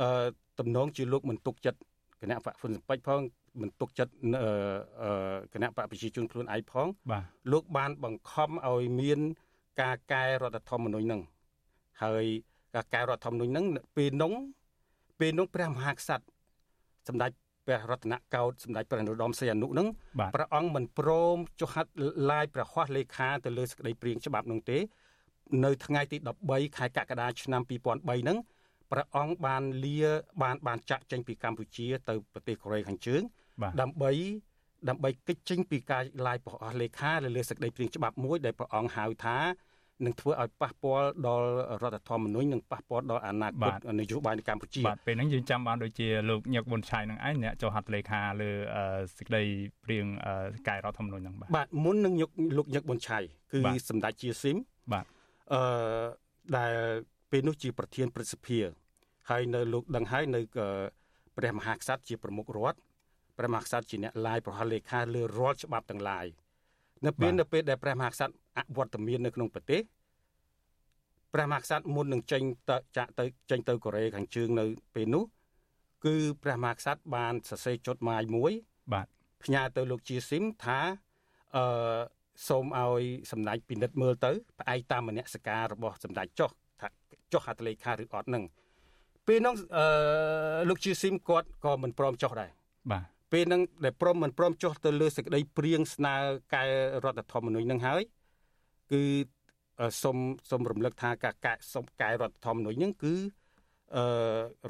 [0.00, 0.26] អឺ
[0.60, 1.78] តំណងជាលោកមិនទុកចិត្ត
[2.20, 3.20] គណៈបកហ៊ុនសពេចផង
[3.62, 4.12] មិនទុកចិត្ត
[5.52, 6.86] គណៈបកប្រជាជនខ្លួនឯងផង
[7.52, 9.20] លោកបានបង្ខំឲ្យមាន
[9.80, 11.20] ការកែរដ្ឋធម្មនុញ្ញនឹង
[12.02, 12.24] ហើយ
[12.74, 13.64] ការកែរដ្ឋធម្មនុញ្ញនឹង
[13.96, 14.32] ពេលនោះ
[15.20, 16.24] ពេលនោះព្រះមហាក្សត្រ
[17.08, 17.30] សម្ដេច
[17.66, 19.88] ព្រះរតនកោដ្ឋសម្ដេចព្រះនរោត្តមសីហនុនឹង
[20.34, 21.90] ព្រះអង្គមិនព្រមចុះហត្ថ
[22.30, 24.78] ឡាយព្រះហស្ថលេខាទៅលើសេចក្តីព្រាងច្បាប់នោះទេ
[25.64, 28.38] នៅថ្ងៃទី13ខែកក្កដាឆ្នាំ2003ហ្នឹង
[28.92, 30.00] ព្រះអង្គបានលា
[30.42, 33.22] បានបានចាក់ចេញពីកម្ពុជា ទៅប្រទេសកូរ៉េខាងជើង
[33.80, 34.12] ដើម្បី
[34.88, 39.38] ដើម្បីកិច្ចចេញពីការឡាយប្រអស់លេខាលើសេចក្តីព្រាងច្បាប់មួយដែលព្រះអង្គហៅថា
[40.02, 41.46] នឹងធ្វើឲ្យប៉ះពាល់ដល់
[41.82, 48.50] រដ្ឋធម្មនុញ្ញនិងប៉ះពាល់ដល់អនាគតនយោបាយនៅកម្ពុជាបាទពេលហ្នឹងយើងចាំបានដូចជាលោកញឹកប៊ុនឆៃនឹងឯងអ្នកចុះហត្ថលេខាលើ
[49.16, 49.42] សេចក្តី
[49.84, 50.06] ព្រាង
[50.68, 52.14] កែរដ្ឋធម្មនុញ្ញហ្នឹងបាទបាទមុននឹង
[52.56, 53.18] លោកញឹកប៊ុនឆៃ
[53.52, 54.56] គឺសម្ដេចជាស៊ីម
[54.92, 55.04] បាទ
[55.52, 55.60] អឺ
[56.56, 56.72] ដែល
[57.30, 58.58] ពេលនោះជាប្រធានព្រឹទ្ធសភា
[59.30, 60.40] ហើយនៅលោកដឹងហើយនៅ
[61.36, 62.78] ព្រះមហាក្សត្រជាប្រមុខរដ្ឋ
[63.38, 66.26] ព្រះមហាក្សត្រជាអ្នកឡាយប្រហ័សលេខាលើរាល់ច្បាប់ទាំងឡាយ
[67.06, 69.80] នៅពេលនៅពេលដែលព្រះមហាក្សត្រអវត្តមាននៅក្នុងប្រទេស
[71.34, 74.64] ព្រះមហាក្សត្រមុននឹងចេញទៅចាក់ទៅចេញទៅកូរ៉េខាងជើងនៅ
[74.94, 75.24] ពេលនោះ
[76.04, 78.52] គឺព្រះមហាក្សត្របានសរសេរចុតម៉ាយមួយ
[78.92, 79.06] បាទ
[79.44, 80.80] ផ្ញើទៅលោកជាស៊ីមថា
[81.56, 81.64] អឺ
[82.48, 86.88] សូមឲ្យសម្ដេចពិនិត្យមើលទៅផ្អែកតាមមនសិការរបស់សម្ដេចចុះថា
[87.32, 88.44] ចុះហត្ថលេខាឬអត់នឹង
[89.26, 89.86] ពេលនោះអឺ
[90.68, 92.50] លោកជាស៊ីមគាត់ក៏មិនព្រមចុះដែរ
[92.92, 96.14] បាទ ពេលហ្នឹងដែលព្រមមិនព្រមចុះទៅលើសេចក្តីព្រៀងស្នើ
[96.54, 96.64] កែ
[97.04, 98.02] រដ្ឋធម្មនុញ្ញហ្នឹងហើយ
[98.92, 99.02] គឺ
[100.02, 100.18] សូម
[100.50, 103.14] សូមរំលឹកថាការកែសូមកែរដ្ឋធម្មនុញ្ញហ្នឹងគឺ
[103.96, 104.04] អឺ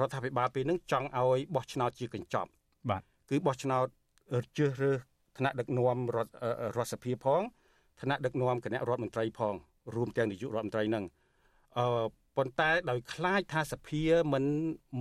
[0.01, 2.51] រដ្ឋាភិបាលពេលហ្នឹងចង់ឲ្យបោះឆ្នោតជាកញ្ចប់
[2.91, 3.87] បាទគឺបោះឆ្នោត
[4.57, 4.99] ជ្រើសរើស
[5.39, 6.33] ថ្នាក់ដឹកនាំរដ្ឋ
[6.77, 7.43] រដ្ឋសភាផង
[8.03, 9.55] ថ្នាក់ដឹកនាំគណៈរដ្ឋមន្ត្រីផង
[9.95, 11.05] រួមទាំងនាយករដ្ឋមន្ត្រីហ្នឹង
[11.79, 11.87] អឺ
[12.37, 14.03] ប៉ុន្តែដោយខ្លាចថាសភា
[14.33, 14.45] មិន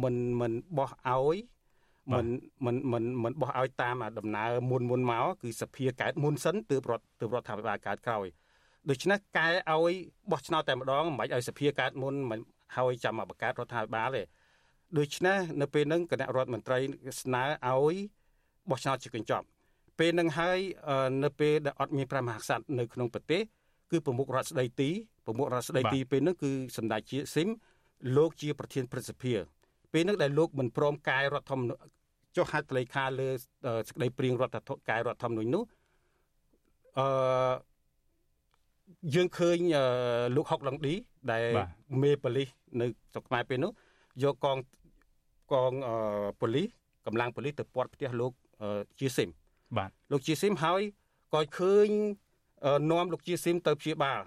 [0.03, 1.37] មិនមិនបោះឲ្យ
[2.11, 2.25] មិន
[2.65, 8.27] មិនមិនមិនបោះឲ្យតាមដំណើរមុនមុនមកគឺសភាកើតមុនសិនទើបរដ្ឋទើបរដ្ឋាភិបាលកើតក្រោយ
[8.89, 9.93] ដូច្នេះកែឲ្យ
[10.31, 12.39] បោះឆ្នោតតែម្ដងមិនបាច់ឲ្យសភាកើតមុនមិន
[12.75, 14.23] ហើយចាំមកបង្កើតរដ្ឋាភិបាលទេ
[14.97, 16.79] ដូច្នេះនៅពេលហ្នឹងគណៈរដ្ឋមន្ត្រី
[17.21, 17.95] ស្នើឲ្យ
[18.69, 19.45] បោះឆ្នោតជាកញ្ចប់
[19.99, 20.59] ពេលហ្នឹងហើយ
[21.23, 23.41] នៅពេលដែលអត់មានព្រះមហាក្សត្រនៅក្នុងប្រទេស
[23.91, 24.89] គឺប្រមុខរដ្ឋស្ដីទី
[25.25, 27.49] ប្រមុខរដ្ឋស្ដីទីពេលហ្នឹងគឺសម្ដេចជាស៊ីម
[28.17, 29.33] លោកជាប្រធានព្រឹទ្ធសភា
[29.93, 31.81] ពេលហ្នឹងដែលលោកមិនព្រមកែរដ្ឋធម្មនុញ្ញ
[32.35, 33.29] ចុះហត្ថលេខាលើ
[33.87, 35.63] សេចក្តីព្រៀងរដ្ឋធម្មនុញ្ញកែរដ្ឋធម្មនុញ្ញនោះ
[36.99, 37.05] អឺ
[39.15, 39.57] យើងឃើញ
[40.35, 40.93] លោកហុកឡុងឌី
[41.31, 41.45] ដែល
[42.01, 42.49] មេប៉ូលីស
[42.81, 43.71] នៅស្រុកខ្មែរពេលនោះ
[44.23, 44.57] យកកង
[45.53, 45.73] កង
[46.41, 46.67] ប៉ូលីស
[47.05, 48.31] កម្លាំងប៉ូលីសទៅពាត់ផ្ទះលោក
[48.99, 49.29] ជាស៊ីម
[49.77, 50.81] បាទលោកជាស៊ីមហើយ
[51.33, 51.87] ក៏ឃើញ
[52.91, 54.21] នាំលោកជាស៊ីមទៅព្យាបាល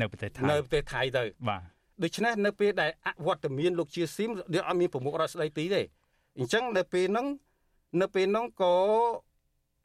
[0.00, 1.62] នៅប្រទេសថៃនៅប្រទេសថៃទៅបាទ
[2.02, 5.82] ដូច្នេះនៅពេលដែលអវត្តមានលោកជាស៊ីមវាអត់មានប្រមុខរដ្ឋស្ដីទីទេ
[6.38, 7.26] អញ្ចឹងនៅពេលហ្នឹង
[8.00, 8.74] នៅពេលហ្នឹងក៏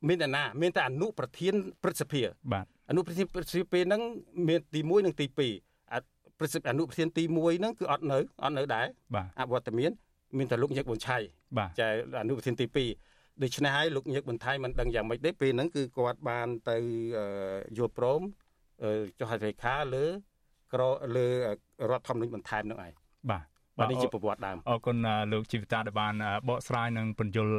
[0.07, 1.53] មានតែណាមានតែអនុប្រធាន
[1.83, 4.01] ព្រឹទ្ធសភាបាទអនុប្រធានព្រឹទ្ធសភាពេលហ្នឹង
[4.47, 5.37] មានទី1និងទី2
[6.37, 8.85] ព្រឹទ្ធសភាអនុប្រធានទី1ហ្នឹងគឺអត់នៅអត់នៅដែរ
[9.39, 9.91] អវត្តមាន
[10.37, 11.17] មានតែលោកញឹកប៊ុនឆៃ
[11.79, 11.87] ចែ
[12.21, 12.65] អនុប្រធានទី
[13.05, 16.77] 2ដូច្នេះហើយលោកញឹកប៊ុនថៃមិនដឹងយ៉ាងម៉េចទេពេលហ្នឹងគឺគាត់បានទៅ
[17.77, 18.21] យល់ព្រម
[19.19, 20.05] ចុះហត្ថលេខាលើ
[20.73, 20.81] ក្រ
[21.15, 21.27] លើ
[21.89, 22.93] រដ្ឋធម្មនុញ្ញបន្ថែមនឹងឯង
[23.31, 23.43] បាទ
[23.79, 24.97] បាទនេះជាប្រវត្តិដើមអរគុណ
[25.31, 26.13] លោកជីវិតាដែលបាន
[26.49, 27.55] បកស្រាយនិងពន្យល់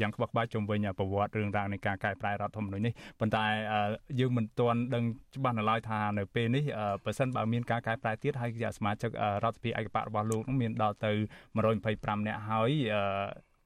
[0.00, 3.44] យ៉ាងក្បោះក្បាយជុំវិញប្រវត្តិរឿងរ៉ាវនៃការកែប្រែរដ្ឋធម្មនុញ្ញនេះប៉ុន្តែ
[4.20, 5.04] យើងមិនទាន់ដឹង
[5.36, 6.64] ច្បាស់នៅឡើយថានៅពេលនេះ
[7.04, 9.10] បើសិនបើមានការកែប្រែទៀតហើយសមាជិក
[9.44, 11.12] រដ្ឋសភាឯកបៈរបស់លោកនឹងមានដល់ទៅ
[11.68, 12.70] 125នាក់ហើយ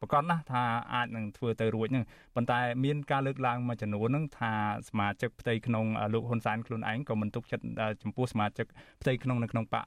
[0.01, 0.63] ប្រកាសណាស់ថា
[0.95, 4.53] អាចនឹងធ្វើទៅរួចនឹងប៉ុន្តែមានការលើកឡើងមួយចំនួននឹងថា
[4.89, 5.85] សមាជិកផ្ទៃក្នុង
[6.15, 7.65] លោកហ៊ុនសែនខ្លួនឯងក៏មិនទុកចិត្ត
[8.03, 8.67] ចំពោះសមាជិក
[9.03, 9.83] ផ្ទៃក្នុងនៅក្នុងបក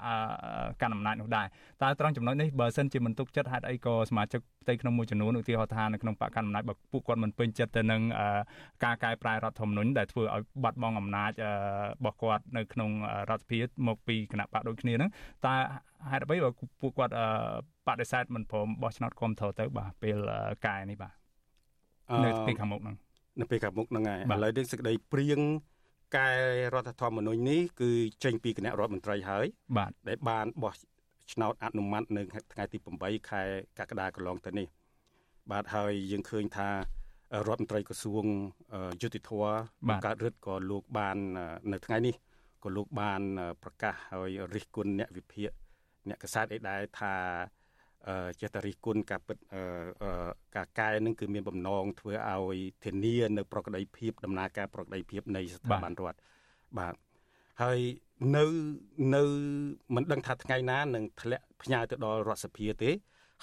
[0.82, 1.48] កណ្ដាលអំណាចនោះដែរ
[1.84, 8.02] តើត្រង់ចំណុចនេះបើសិនជាមិនទុកចិត្តហេតុអីក៏សមាជិកផ្ទៃក្នុងមួយចំនួនឧទាហរណ៍ថានៅក្នុងបកកណ្ដាលអំណាចបើពួកគាត់មិនពេញចិត្តទៅនឹង
[8.84, 12.90] ការកែប្រែរដ្ឋធម្មនុញ្ញដែលធ្វើឲ្យបាត់បង់អំណាចរបស់គាត់នៅក្នុង
[13.30, 15.12] រដ្ឋសភាមកពីគណៈបកដូចគ្នាហ្នឹង
[15.46, 15.56] តើ
[16.12, 16.50] ហេតុអ្វីបើ
[16.82, 17.14] ពួកគាត់
[17.88, 20.18] បដិសេធមិនព្រមបោះឆ្នោតគ្រប់គ្រងទៅបាទពេល
[20.66, 21.14] កែនេះបាទ
[22.26, 22.96] នៅពេលខាងមុខហ្នឹង
[23.40, 25.40] នៅពេលខាងមុខហ្នឹងហើយឥឡូវនេះសេចក្តីព្រៀង
[26.18, 26.30] កែ
[26.74, 27.92] រដ្ឋធម្មនុញ្ញនេះគឺ
[28.24, 29.46] ចេញពីគណៈរដ្ឋមន្ត្រីហើយ
[29.78, 30.74] បាទដែលបានបោះ
[31.32, 32.22] ឆ្នោតអនុម័តនៅ
[32.54, 33.42] ថ្ងៃទី8ខែ
[33.80, 34.68] កក្កដាកន្លងទៅនេះ
[35.52, 36.70] បាទហើយយើងឃើញថា
[37.48, 38.26] រដ្ឋមន្ត្រីក្រសួង
[39.02, 39.32] យុតិធធ
[39.90, 41.18] បង្កើតរដ្ឋក៏លោកបាន
[41.72, 42.16] នៅថ្ងៃនេះ
[42.64, 43.22] ក៏លោកបាន
[43.64, 45.50] ប្រកាសហើយរិះគន់អ្នកវិភាគ
[46.10, 47.14] អ្នកកសែតអីដែរថា
[48.42, 49.38] ចេតរិះគន់ការពិត
[50.56, 56.20] ការកែនឹងគឺមានបំណងធ្វើឲ្យធានានៅប្រក្តីភាពដំណើរការប្រក្តីភាពនៃស្ថាប័នរដ្ឋ
[56.78, 56.94] បាទ
[57.62, 57.80] ហើយ
[58.36, 58.46] នៅ
[59.16, 59.24] នៅ
[59.96, 62.92] មិនដឹងថាថ្ងៃណានឹងធ្លាក់ផ្ញើទៅដល់រដ្ឋសភាទេ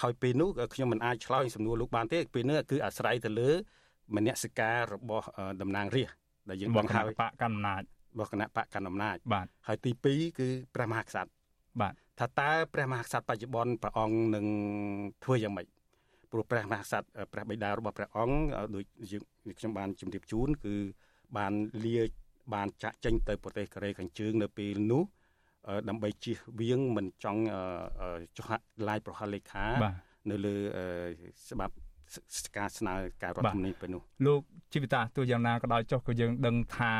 [0.03, 3.51] ហើយពេលនោះខ្ញុំមិនអាចឆ្លើយសំណួរលោកបានទេពេលនោះគឺអាស្រ័យទៅលើ
[4.17, 5.27] មនសិការរបស់
[5.63, 6.17] តំណាងរាស្ត្រ
[6.49, 7.83] ដែលយើងបង្ហើយបកកណ្ដាលអំណាច
[8.13, 11.31] របស់គណៈបកកណ្ដាលអំណាចបាទហើយទី2គឺព្រះមហាក្សត្រ
[11.81, 14.47] បាទថាតើព្រះមហាក្សត្របច្ចុប្បន្នព្រះអង្គនឹង
[15.25, 15.67] ធ្វើយ៉ាងម៉េច
[16.33, 18.37] ព្រោះព្រះមហាក្សត្រព្រះបិតារបស់ព្រះអង្គ
[18.75, 18.85] ដូច
[19.59, 20.75] ខ្ញុំបានជម្រាបជូនគឺ
[21.37, 21.53] បាន
[21.85, 21.99] លា
[22.55, 25.03] បានចាក់ចេញទៅប្រទេសកូរ៉េខាងជើងនៅពេលនោះ
[25.89, 27.43] ដើម្បីជៀសវាងមិនចង់
[28.37, 28.47] ចុះ
[28.89, 29.67] ឡាយប្រហិលលេខា
[30.31, 30.55] នៅលើ
[31.51, 31.75] ច្បាប់
[32.59, 34.41] ការស្នើការរដ្ឋធម្មនុញ្ញពេលនោះលោក
[34.73, 36.93] ជីវិតាទោះយ៉ាងណាក៏ដោយចុះក៏យើងដឹងថា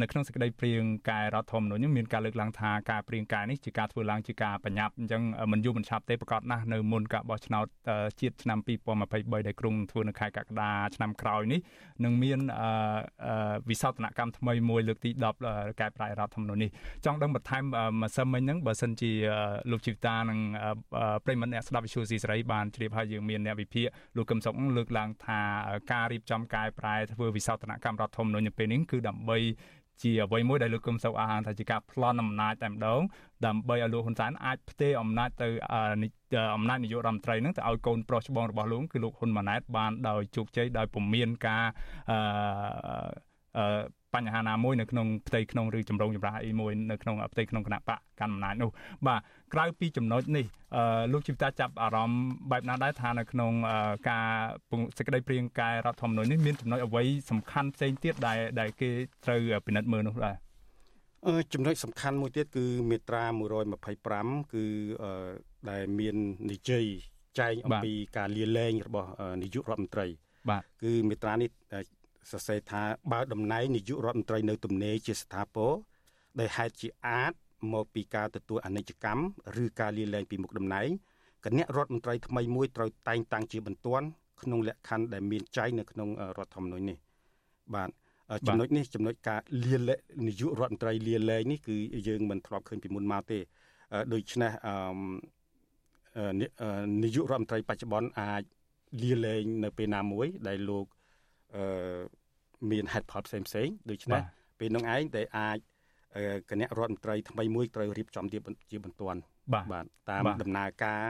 [0.00, 7.66] នៅក្នុងសេចក្តីព្រៀងកែរដ្ឋធម្មនុញ្ញមានការលើកឡើងថាការព្រៀងកែនេះជាការធ្វើឡើងជាការបញ្ញាប់អញ្ចឹងមិនយូរមិនឆាប់ទេប្រកាសណាស់នៅមុនការបោះឆ្នោត
[8.20, 8.58] ជាតិឆ្នាំ
[9.02, 11.60] 2023ដែលគ្រងធ្វើនៅខែកក្កដាឆ្នាំក្រោយនេះ
[12.04, 12.38] នឹងមាន
[13.70, 15.10] វិសោធនកម្មថ្មីមួយលើកទី
[15.46, 16.70] 10កែប្រែរដ្ឋធម្មនុញ្ញនេះ
[17.04, 17.62] ចង់ដឹងបន្ថែម
[18.02, 19.12] ម្សិលមិញហ្នឹងបើសិនជា
[19.70, 20.38] លោកជីវិតានិង
[21.24, 23.86] ប្រិមត្តអ្នកស្ដាប់វិទ្យុស៊ីសេរីបានជ្រាបហើយយើងមានអ្នកវិភាគ
[24.16, 25.40] លោកកឹមសុខលើកឡើងថា
[25.92, 29.38] ការរៀបចំកែប្រែធ្វើវិសោធនកម្មរដ្ឋធម្មនុញ្ញនៅពេលនេះគឺដើម្បី
[30.02, 33.00] ជាអ្វីមួយដែលលោកកឹមសុខអាហារថាជាការប្លន់អំណាចតែម្ដង
[33.46, 35.48] ដើម្បីឲ្យលោកហ៊ុនសែនអាចផ្ទេរអំណាចទៅ
[36.56, 41.64] អំណាចនាយករដ្ឋមន្ត្រីនឹងទៅឲ្យកូនប្រុសច្បងរបស់លោកគឺលោកហ៊ុនម៉ាណែតបានដោយជោគជ័យដោយពុំមានការ
[43.58, 43.66] អឺ
[44.14, 48.70] បញ្ហាណាមួយនៅក្នុងផ្ទៃក្នុងឬចម្រងចម្រាស់អីមួយនៅក្នុងផ្ទៃក្នុងគណៈបកកណ្ដាលអំណាចនោះ
[49.06, 49.20] បាទ
[49.54, 50.46] ក្រៅពីចំណុចនេះ
[51.12, 53.52] លោកជីវតាចាប់អារម្មណ៍បែបណាដែរថានៅក្នុង
[54.10, 54.28] ការ
[54.96, 58.90] សេចក្តីព្រៀងកែរដ្ឋធម្មនុញ្ញនេះមានចំណុចអ្វីសំខាន់ផ្សេងទៀតដែលដែលគេ
[59.24, 60.36] ត្រូវពិនិត្យមើលនោះដែរ
[61.26, 63.24] អឺចំណុចសំខាន់មួយទៀតគឺមាត្រា
[63.88, 64.64] 125គឺ
[65.70, 66.16] ដែលមាន
[66.52, 66.84] និយាយ
[67.38, 69.10] ចែងអំពីការលាលែងរបស់
[69.42, 70.06] នាយករដ្ឋមន្ត្រី
[70.50, 71.50] បាទគឺមាត្រានេះ
[72.30, 75.72] សរសេរថាបើតំណែងនាយករដ្ឋមន្ត្រីនៅទំនេរជាស្ថាពរ
[76.40, 77.32] ដែលហេតុជាអាច
[77.72, 79.24] មកពីការទទួលអនិច្ចកម្ម
[79.62, 80.88] ឬការលាលែងពីមុខតំណែង
[81.44, 84.06] គណៈរដ្ឋមន្ត្រីថ្មីមួយត្រូវតែងតាំងជាបន្ទាន់
[84.42, 86.08] ក្នុងលក្ខខណ្ឌដែលមានចែងនៅក្នុង
[86.38, 86.98] រដ្ឋធម្មនុញ្ញនេះ
[87.74, 87.90] បាទ
[88.46, 91.76] ចំណុចនេះចំណុចការលាលែងនាយករដ្ឋមន្ត្រីលាលែងនេះគឺ
[92.08, 93.38] យើងមិនធ្លាប់ឃើញពីមុនមកទេ
[94.12, 96.32] ដូច្នេះអឺ
[97.02, 98.42] នាយករដ្ឋមន្ត្រីបច្ចុប្បន្នអាច
[99.02, 101.01] លាលែងនៅពេលណាមួយដែលលោកអឺ
[102.70, 104.22] មានហេតុផលផ្សេងផ្សេងដូច្នេះ
[104.58, 105.58] ពេលនោះឯងដែលអាច
[106.50, 108.38] គណៈរដ្ឋមន្ត្រីថ្មីមួយត្រូវរៀបចំជា
[108.84, 109.20] បន្ទាន់
[109.72, 111.02] បាទតាមដំណើរការ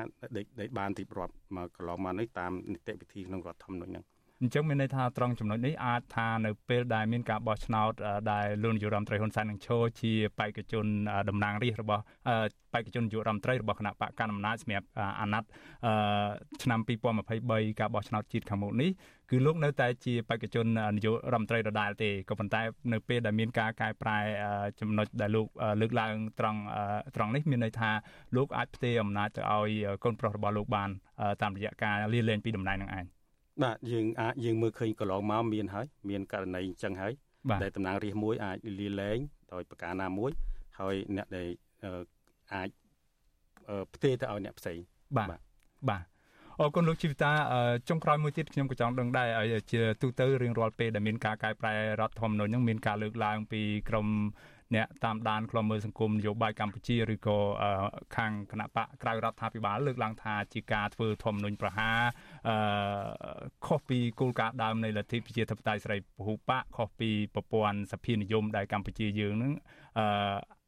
[0.61, 4.05] ដែលបានរៀបរាប់មកកន្លងមកនេះតាមនីតិវិធីក្នុងរដ្ឋធម្មនុញ្ញហ្នឹង
[4.43, 7.93] អញ្ចឹងមានន័យថាត្រង់ចំណុចនេះអាចថានៅពេលដែលមានការបោះឆ្នោត
[8.33, 10.87] ដែលលោកនាយករដ្ឋមន្ត្រីហ៊ុនសែននឹងឈរជាបេក្ខជន
[11.29, 12.03] តំណាងរាស្ត្ររបស់
[12.73, 14.87] បេក្ខជននាយករដ្ឋមន្ត្រីរបស់គណៈបកកណ្ដាលអំណាចសម្រាប់
[15.21, 15.49] អាណត្តិ
[16.63, 16.81] ឆ្នាំ
[17.29, 18.91] 2023ការបោះឆ្នោតជាតិខាងមុខនេះ
[19.31, 20.67] គឺលោកនៅតែជាបេក្ខជន
[20.97, 22.61] នាយករដ្ឋមន្ត្រីដដែលទេក៏ប៉ុន្តែ
[22.93, 24.19] នៅពេលដែលមានការកែប្រែ
[24.81, 25.47] ចំណុចដែលលោក
[25.81, 26.61] លើកឡើងត្រង់
[27.17, 27.91] ត្រង់នេះមានន័យថា
[28.37, 29.71] លោកអាចផ្ទេរអំណាចទៅឲ្យ
[30.05, 30.91] កូនប្រុសរបស់លោកបាន
[31.43, 33.07] តាមរយៈការលាលែងពីតំណែងនឹងឯង
[33.63, 37.13] បាទយើងអាចយើងមើលឃើញកន្លងមកមានហើយមានករណីអញ្ចឹងហើយ
[37.63, 39.19] ដែលតំណាងរាស្ត្រមួយអាចលាលែង
[39.53, 40.31] ដោយប្រការណាមួយ
[40.81, 41.49] ហើយអ្នកដែល
[42.55, 42.69] អាច
[43.95, 44.79] ផ្ទេរទៅឲ្យអ្នកផ្សេង
[45.17, 45.29] បាទ
[45.91, 46.05] បាទ
[46.61, 47.33] អរគុណលោកជីវិតា
[47.89, 49.29] ចុងក្រោយមួយទៀតខ្ញុំក៏ចង់ដឹងដែរ
[49.73, 54.09] ជាទូទៅរៀងរាល់ពេលដែលមានការកែប្រែរដ្ឋធម្មនុញ្ញនឹងមានការលើកឡើងពីក្រម
[54.77, 57.39] អ្នកតាមដានខ្លំមើលសង្គមនយោបាយកម្ពុជាឬក៏
[58.17, 61.99] ខាងគណៈបកក្រៅរដ្ឋាភិបាលលើកឡើងថាជាការធ្វើធម្មនុញ្ញប្រហារ
[62.49, 62.57] អឺ
[63.67, 69.53] ខុសពីគោលការណ៍ដើមនៃលទ្ធិប្រជាធិបតេយ្យសេរីពហុបកខុសពីប្រព័ន្ធសភានិយមដែលកម្ពុជាយើងនឹង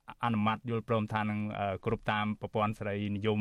[0.09, 1.41] អឺអនុម័តយល់ព្រមថានឹង
[1.85, 3.41] គ្រប់តាមប្រព័ន្ធសេរីនិយម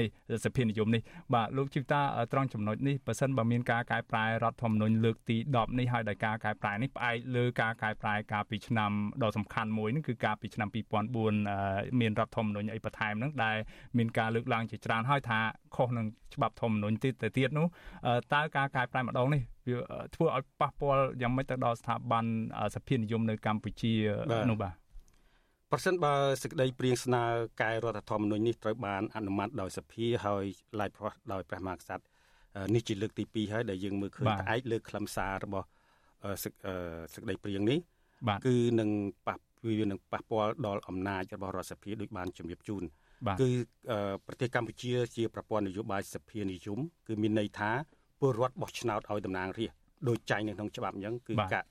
[0.00, 0.08] នេះ
[0.44, 1.02] សភានិយមនេះ
[1.34, 2.00] បាទលោកជីវតា
[2.32, 8.90] ត្រង់ចំណុចនេះបើសិនបើមានការកែប្រែរដ្ឋធម្មនុញ្ញលើកទី10នេះហើយដោយការកែប្រែនេះផ្អែកលើការកែប្រែការពីឆ្នាំ
[9.22, 10.68] ដ៏សំខាន់មួយនេះគឺការពីឆ្នាំ
[11.34, 13.56] 2004មានរដ្ឋធម្មនុញ្ញអីបន្ថែមហ្នឹងដែល
[13.98, 15.40] មានការលើកឡើងជាច្រើនហើយថា
[15.76, 17.66] ខុសនឹងច្បាប់ធម្មនុញ្ញទៀតទៅទៀតនោះ
[18.34, 19.78] តើការកែប្រែម្ដងនេះវា
[20.14, 22.24] ធ្វើឲ្យប៉ះពាល់យ៉ាងម៉េចទៅដល់ស្ថាប័ន
[22.74, 23.92] សភានិយមនៅកម្ពុជា
[24.50, 24.87] នោះបាទ
[25.72, 27.22] ប្រសិនបើសេចក្តីព្រៀងស្នើ
[27.62, 30.44] កែរដ្ឋធម្មនុញ្ញនេះត្រូវបានអនុម័តដោយសភាហើយ
[30.80, 32.04] ឡាយប្រោះដោយព្រះមហាក្សត្រ
[32.74, 35.66] នេះជាលើកទី2ហើយដែលយើងមើលឃើញផ្អែកលើខ្លឹមសាររបស់
[36.44, 36.52] សេច
[37.22, 37.78] ក្តីព្រៀងនេះ
[38.46, 38.90] គឺនឹង
[39.26, 42.82] ប៉ះវានឹងប៉ះពាល់ដល់អំណាចរបស់រដ្ឋសភាដូចបានជម្រាបជូន
[43.40, 43.48] គឺ
[44.26, 47.70] ប្រទេសកម្ពុជាជាប្រព័ន្ធនយោបាយសភានិយមគឺមានន័យថា
[48.20, 51.64] ពលរដ្ឋបោះឆ្នោតឲ្យតំណាងរាស្ត្រដោយចែងនៅក្នុងច្បាប់អញ្ចឹងគឺការ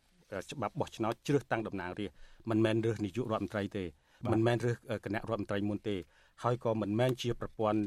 [0.52, 3.84] ច្បាប់បោះឆ្នោតជ្រើសតាំងតំណាងរាស្ត្រមិនមែនរើសនាយករដ្ឋមន្ត្រីទេ
[4.32, 4.76] មិនមែនរើស
[5.06, 5.96] គណៈរដ្ឋមន្ត្រីមុនទេ
[6.44, 7.80] ហើយក៏មិនមែនជាប្រព័ន្ធ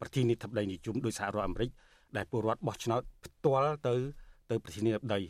[0.00, 1.70] ប្រធានាធិបតីនិយមដោយសហរដ្ឋអាមេរិក
[2.16, 3.94] ដែលពលរដ្ឋបោះឆ្នោតផ្ទាល់ទៅ
[4.50, 5.20] ទៅប្រធានាធិបតី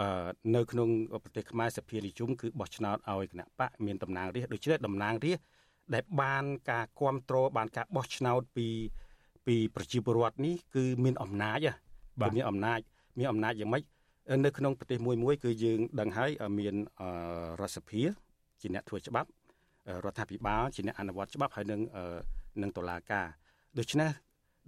[0.00, 0.88] អឺនៅក្នុង
[1.24, 5.44] ប្រទេសខ្មែរសភានិយមគឺបោះឆ្នោតឲ្យគណៈបកមានតំណាងរាស្ត្រដូច្នេះតំណាងរាស្ត្រ
[5.94, 8.66] ដែលបានការគ្រប់គ្រងបានការបោះឆ្នោតពី
[9.46, 11.58] ពីប្រជាពលរដ្ឋនេះគឺមានអំណាច
[12.20, 12.80] គឺមានអំណាច
[13.18, 13.82] មានអំណាចយ៉ាងម៉េច
[14.44, 16.74] នៅក្នុងប្រទេសមួយមួយគឺយើងដឹងហើយមាន
[17.60, 18.02] រដ្ឋសភា
[18.60, 19.28] ជាអ្នកធ្វើច្បាប់
[20.04, 21.80] រដ្ឋាភិបាលជាអ្នកអនុវត្តច្បាប់ហើយនឹង
[22.62, 23.26] នឹងតុលាការ
[23.78, 24.10] ដូច្នេះ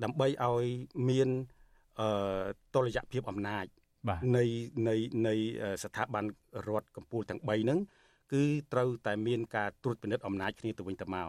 [0.05, 0.65] ដើម្បីឲ្យ
[1.09, 1.29] មាន
[2.75, 3.65] តលយៈភាពអំណាច
[4.37, 4.45] នៃ
[4.89, 4.95] នៃ
[5.27, 5.35] នៃ
[5.85, 6.25] ស្ថាប័ន
[6.69, 7.79] រដ្ឋកម្ពុជាទាំង3ហ្នឹង
[8.33, 8.43] គឺ
[8.73, 11.29] ត្រូវតែមានការត្រួតពិនិត្យអំណាចគ្នាទៅវិញទៅមក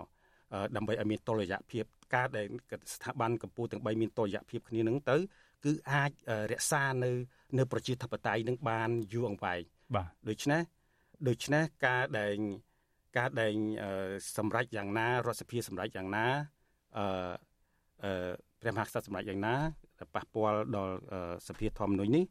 [0.75, 2.45] ដើម្បីឲ្យមានតលយៈភាពការដែល
[2.93, 5.17] ស្ថាប័នកម្ពុជាទាំង3មានតលយៈភាពគ្នាហ្នឹងទៅ
[5.65, 6.11] គឺអាច
[6.51, 7.11] រក្សានៅ
[7.57, 9.61] នៅប្រជាធិបតេយ្យនឹងបានយូរអង្វែង
[9.95, 10.61] បាទដូច្នេះ
[11.27, 12.35] ដូច្នេះការដែល
[13.17, 13.53] ការដែល
[14.37, 16.25] សម្រេចយ៉ាងណារដ្ឋសភាសម្រេចយ៉ាងណា
[16.97, 17.05] អឺ
[18.03, 18.31] អឺ
[18.61, 19.55] ព្រះមហាក្សត្រសម្រេចយ៉ាងណា
[20.15, 20.95] ប៉ះពាល់ដល់
[21.47, 22.25] សភាធម្មនុញ្ញនេះ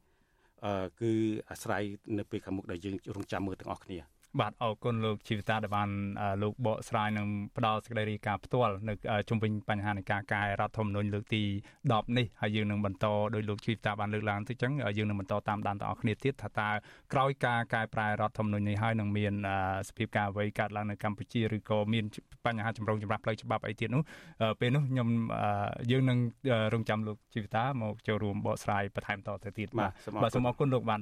[0.64, 1.12] អឺគឺ
[1.50, 1.82] អាស្រ័យ
[2.18, 3.98] នៅពេលខាងមុខដែលយើងរងចាំមើលទាំងអស់គ្នា
[4.38, 5.90] បាទអរគុណលោកជីវិតាដែលបាន
[6.42, 7.26] លោកបកស្រាយនឹង
[7.56, 8.94] ផ្ដល់សេចក្តីរាយការណ៍ផ្ទាល់នៅ
[9.28, 11.42] ជុំវិញបញ្ហានៃការកែរដ្ឋធម្មនុញ្ញលើកទី
[11.80, 16.70] 10នេះហើយយើងនឹងបន្តដោយលោកជីវិតាបានលើកឡើងទៅចឹងយើងនឹងបន្តតាមដានទាំងអស់គ្នាទៀតថាតើ
[17.12, 19.34] ក្រោយការកែប្រែរដ្ឋធម្មនុញ្ញនេះហើយនឹងមាន
[19.88, 22.04] សភាពការអ្វីកើតឡើងនៅកម្ពុជាឬក៏មាន
[22.46, 24.02] បញ្ហាចម្រូងចម្រាសផ្លូវច្បាប់អីទៀតនោះ
[24.60, 25.08] ពេលនោះខ្ញុំ
[25.90, 26.18] យើងនឹង
[26.74, 29.90] រងចាំលោកជីវិតាមកចូលរួមបកស្រាយបន្ថែមតទៅទៀតបាទ
[30.22, 31.00] បាទសូមអរគុណលោកបាន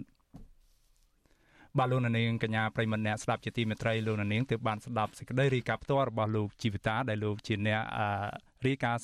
[1.76, 7.82] បាទលោកនាងកញ្ញាប្រិមត្តអ្នកស្ដាប់ជាទីមេត្រីលោកនាងទើបបានស្ដាប់សេចក្តីរាយការណ៍ផ្ទាល់របស់លោកជីវិតាដែលលោកជាអ្នក
[8.66, 9.02] រាយការណ៍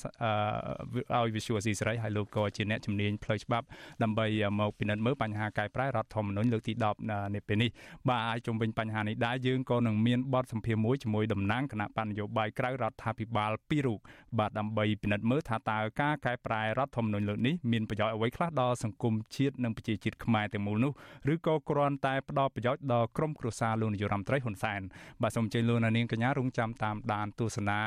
[1.15, 3.65] ឲ្យ Visual C សេរីហើយលោកក៏ជាអ្នកជំនាញផ្លូវច្បាប់
[4.03, 4.25] ដើម្បី
[4.59, 7.69] មកពិនិត្យមើលបញ្ហាកែប្រែរដ្ឋធម្មនុញ្ញលើកទី10នេះពេលនេះ
[8.09, 13.99] បាទអាចជុំវិញបញ្ហានេះដែរយើងក៏នឹងមានបទសម្ភាសន៍មួយជាមួយតំណាងគណៈបញ្ញយោបាយក្រៅរដ្ឋាភិបាលពីររូប
[14.39, 20.91] បាទដើម្បីពិនិត្យមើលថាតើការកែប្រែរដ្ឋធម្មនុញ្ញលើកនេះមានប្រយោជន៍អ្វីខ្លះដល់សង្គមជាតិនិងប្រជាជាតិខ្មែរទាំងមូលនោះ
[21.33, 24.81] ឬក៏គ្រាន់តែផ្ដល់ប្រយោជន៍ដល់ក្រុមគ្រួសារលោកនាយរដ្ឋមន្ត្រីហ៊ុនសែន
[25.21, 27.79] បាទសូមអញ្ជើញលោកនាងកញ្ញារងចាំតាមដានទស្សនា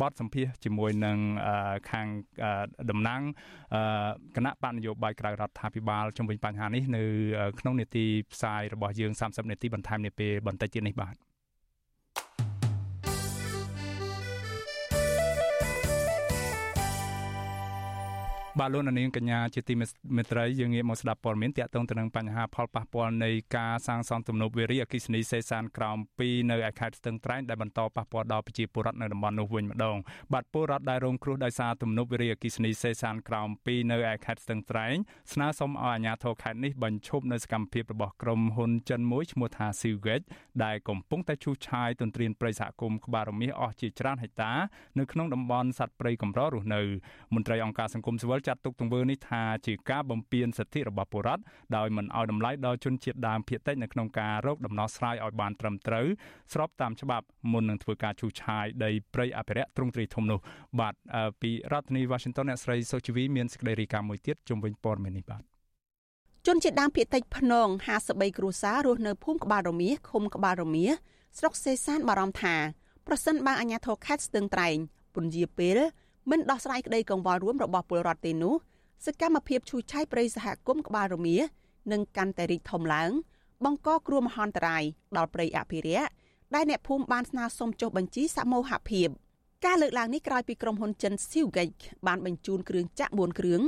[0.00, 1.18] បទសម្ភាសន៍ជាមួយនឹងនឹង
[1.90, 2.06] ខាង
[2.90, 3.20] តំណាង
[4.36, 7.02] គណៈបកនយោបាយក្រៅរដ្ឋាភិបាលជំវិញបញ្ហានេះនៅ
[7.60, 11.27] ក្នុងនេតិផ្សាយរបស់យើង30នាទីបន្ថែមនាពេលបន្តិចទៀតនេះបាទ
[18.56, 19.74] បាទលោកនាងកញ្ញាជាទី
[20.16, 29.96] មេត្រីយើងងាកមកស្ដាប់ព័ត៌មានទាក់ទងទៅនឹងបញ្ហាផលប៉ះពាល់នៃការសាងសង់ទំនប់វារីអគ្គិសនីសេសានក្រោម2នៅឯខេត្តស្ទឹងត្រែងដែលបន្តប៉ះពាល់ដល់ប្រជាពលរដ្ឋនៅតំបន់នោះវិញម្ដង
[30.32, 34.94] បាទពលរដ្ឋដែលរងគ្រោះដោយសារទំនប់វារីអគ្គិសនីសេសានក្រោម2នៅឯខេត្តស្ទឹងត្រែង
[35.32, 40.26] ស្នើសុំឲ្យអាជ្ញាធរខេត្តនេះបញ្ឈប់នៅសកម្មភាពរបស់ក្រុមហ៊ុនចិនមួយឈ្មោះថា Sewage
[40.64, 44.52] ដែលកំពុងតែឈូសឆាយទន្ទ្រានព្រៃសហគមន៍ក្បាលរមៀសអស់ជាច្រើនហិកតា
[44.98, 46.82] នៅក្នុងតំបន់សត្វព្រៃកម្ររស់នៅ
[47.34, 51.42] មន្ត្រីអង្គការសង្គមស៊ីវិលចាត់ទុកទង្វើនេះថាជាការបំពានសិទ្ធិរបស់ពលរដ្ឋ
[51.76, 56.06] ដោយមិនឲ្យតម្លៃដល់ជនជាតិដើមភាគតិចនៅក្នុងការរកដំណោះស្រាយឲ្យបានត្រឹមត្រូវ
[56.52, 60.38] ស្របតាមច្បាប់មុននឹងធ្វើការឈូសឆាយដីព្រៃអភិរក្សទ្រង់ទ្រីធំនោះ
[60.80, 60.94] បាទ
[61.42, 65.42] ពីរដ្ឋធានី Washington អ្នកស្រីសុជីវីមានសេចក្តីរាយការណ៍មួយទៀតជុំវិញព័ត៌មាននេះបាទ
[66.46, 67.68] ជនជាតិដើមភាគតិចភ្នង
[68.02, 70.86] 53គ្រួសាររស់នៅភូមិក្បាលរមៀឃុំក្បាលរមៀ
[71.38, 72.54] ស្រុកសេសានបារម្ភថា
[73.06, 74.76] ប្រសិនបើអាជ្ញាធរខេត្តស្ទឹងត្រែង
[75.14, 75.78] ពន្យាពេល
[76.30, 78.54] មិនដោះស្រាយក្តីកង្វល់រួមរបស់ពលរដ្ឋទេនោះ
[79.06, 81.36] សកម្មភាពឈូសឆាយព្រៃសហគមន៍ក្បាលរមៀ
[81.92, 83.10] នឹងកាន់តែរីកធំឡើង
[83.64, 84.82] បង្កគ្រោះមហន្តរាយ
[85.16, 86.08] ដល់ព្រៃអភិរក្ស
[86.54, 89.08] ដែលអ្នកភូមិបានស្នើសុំចុះបញ្ជីសមូហភាព
[89.66, 93.62] ការលើកឡើងនេះក្រោយពីក្រុមហ៊ុនចិន Sewage បានបញ្ជូនគ្រឿងចាក់4គ្រឿង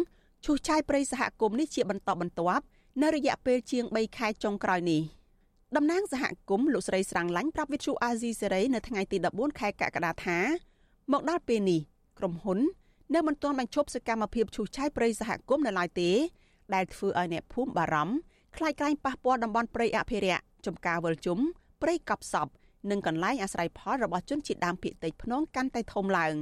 [0.45, 2.65] ឈូសឆាយព្រៃសហគមន៍នេះជាបន្តបន្ទាប់
[3.03, 5.03] នៅរយៈពេលជាង3ខែចុងក្រោយនេះ
[5.77, 10.39] តំណាងសហគមន៍លោកស្រីស្រាំងឡាញ់ប្រាប់វិទ្យុអាស៊ីសេរីនៅថ្ងៃទី14ខែកក្កដាថា
[11.13, 11.81] មកដល់ពេលនេះ
[12.20, 12.60] ក្រុមហ៊ុន
[13.14, 16.12] នៅមិនទាន់បញ្ឈប់សកម្មភាពឈូសឆាយព្រៃសហគមន៍នៅឡើយទេ
[16.74, 18.16] ដែលធ្វើឲ្យអ្នកភូមិបារម្ភ
[18.58, 21.40] ខ្លាចក្រែងប៉ះពាល់តំបន់ព្រៃអភិរក្សចំការវលជុំ
[21.82, 22.48] ព្រៃកប់សព
[22.92, 26.36] និងកន្លែងអាស្រ័យផលរបស់ជនជាតិដើមភាគតិចភ្នងកាន់តែធំឡើង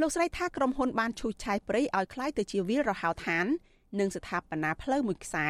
[0.00, 3.46] លោកស្រីថាក្រុមហ៊ុនបានឈូសឆាយព្រៃឲ្យคล้ายទៅជាវាលរហោឋាន
[3.98, 5.48] និងស្ថាបនាផ្លូវមួយខ្សែ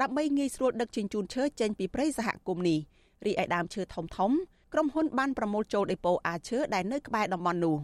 [0.00, 2.78] ដើម្បីងាយស្រួលដឹកជញ្ជូនឈើចេញពីព្រៃសហគមន៍នេះ
[3.26, 4.32] រីឯដើមឈើធំធំ
[4.72, 7.76] ក្រុមហ៊ុនបានប្រមូលចូលដេប៉ូអាឈើដែលនៅក្បែរតំបន់នោះ។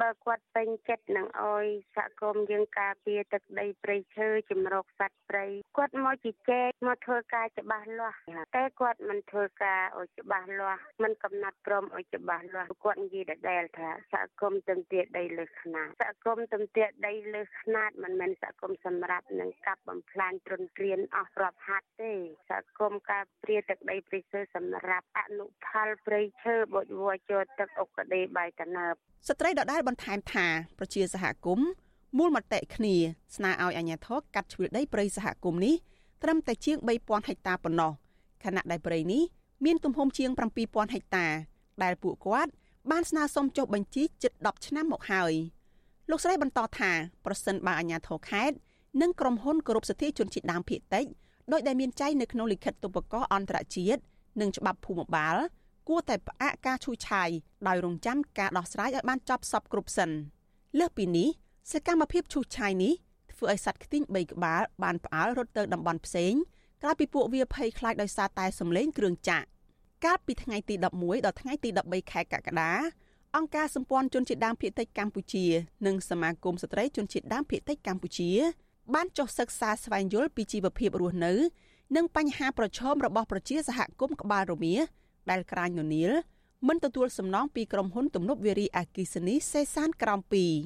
[0.00, 1.64] បើគាត់ពេញចិត្តនឹងអោយ
[1.96, 8.18] សហគមន៍យើងការពារទឹកដីព្រៃឈើជំរកសត្វព្រៃគាត់មកជជែកមកធ្វើការច្បាស់លាស់
[8.56, 22.12] តែគាត់មិនធ្វើការឲ្យច្បាស់លាស់មិនកំណត់ព្រមឲ្យច្បាស់លាស់គាត់និយាយដដែលថាសហគមន៍ទំទាដីលើខ្នាតសហគមន៍ទំទាដីលើខ្នាតមិនមែនសហគមន៍សម្រាប់នឹងកាប់បំផ្លាញទ្រនទ្រានអស់រាប់ហាត់ទេ
[22.50, 28.94] សហគមន៍ការពារទឹកដីព្រៃឈើសម្រាប់អនុផលព្រៃឈើបុជវជទឹកអុកដេបាយតនើប
[29.28, 30.46] ស្ត្រីដដែលបន្ថែមថា
[30.78, 31.68] ប្រជាសហគមន៍
[32.18, 32.94] មូលមតិគ្នា
[33.36, 35.74] ស្នើឲ្យអាជ្ញាធរកាត់ជ្រឿដីព្រៃសហគមន៍នេះ
[36.22, 37.92] ត្រឹមតែជាង3000ហិកតាប៉ុណ្ណោះ
[38.44, 39.22] ខណៈដែលព្រៃនេះ
[39.64, 40.30] មានទំហំជាង
[40.62, 41.26] 7000ហិកតា
[41.82, 42.52] ដែលពួកគាត់
[42.90, 45.32] បានស្នើសុំចុះបញ្ជីជិត10ឆ្នាំមកហើយ
[46.10, 46.90] លោកស្រីបន្តថា
[47.24, 48.56] ប្រសិនបើអាជ្ញាធរខេត្ត
[49.00, 51.04] និងក្រុមហ៊ុនគោរពសិទ្ធិជនជាតិដើមភាគតិច
[51.52, 54.00] ដោយដែលមានចែងនៅក្នុងលិខិតទុបកោអន្តរជាតិ
[54.40, 55.36] និងច្បាប់ភូមិបាល
[55.90, 57.28] គួរតែផ្អាកការឈូសឆាយ
[57.68, 60.10] ដោយរងចាំការដោះស្រាយឲ្យបានចប់សពគ្រប់សិន
[60.78, 61.28] លើសពីនេះ
[61.72, 62.92] សកម្មភាពឈូសឆាយនេះ
[63.32, 66.34] ធ្វើឲ្យសត្វខ្ទីង3ក្បាលបានផ្អើលរត់ទៅតំបន់ផ្សេង
[66.82, 69.46] ក្រោយពីពួកវាភ័យខ្លាចដោយសារតែសម្លេងគ្រឿងចាក់
[70.04, 72.72] កាលពីថ្ងៃទី11ដល់ថ្ងៃទី13ខែកក្កដា
[73.36, 75.46] អង្គការសម្ព័ន្ធជនជាតិដើមភាគតិចកម្ពុជា
[75.86, 78.30] និងសមាគមស្ត្រីជនជាតិដើមភាគតិចកម្ពុជា
[78.94, 81.32] បានចុះសិក្សាស្វែងយល់ពីជីវភាពរស់នៅ
[81.96, 84.74] និងបញ្ហាប្រឈមរបស់ប្រជាសហគមន៍ក្បាលរមៀ
[85.30, 86.12] ដែលក្រាញននៀល
[86.68, 90.20] មិនទទួលសំណងពីក្រុមហ៊ុនទំនប់វារីអគ្គិសនីសេសានក្រោម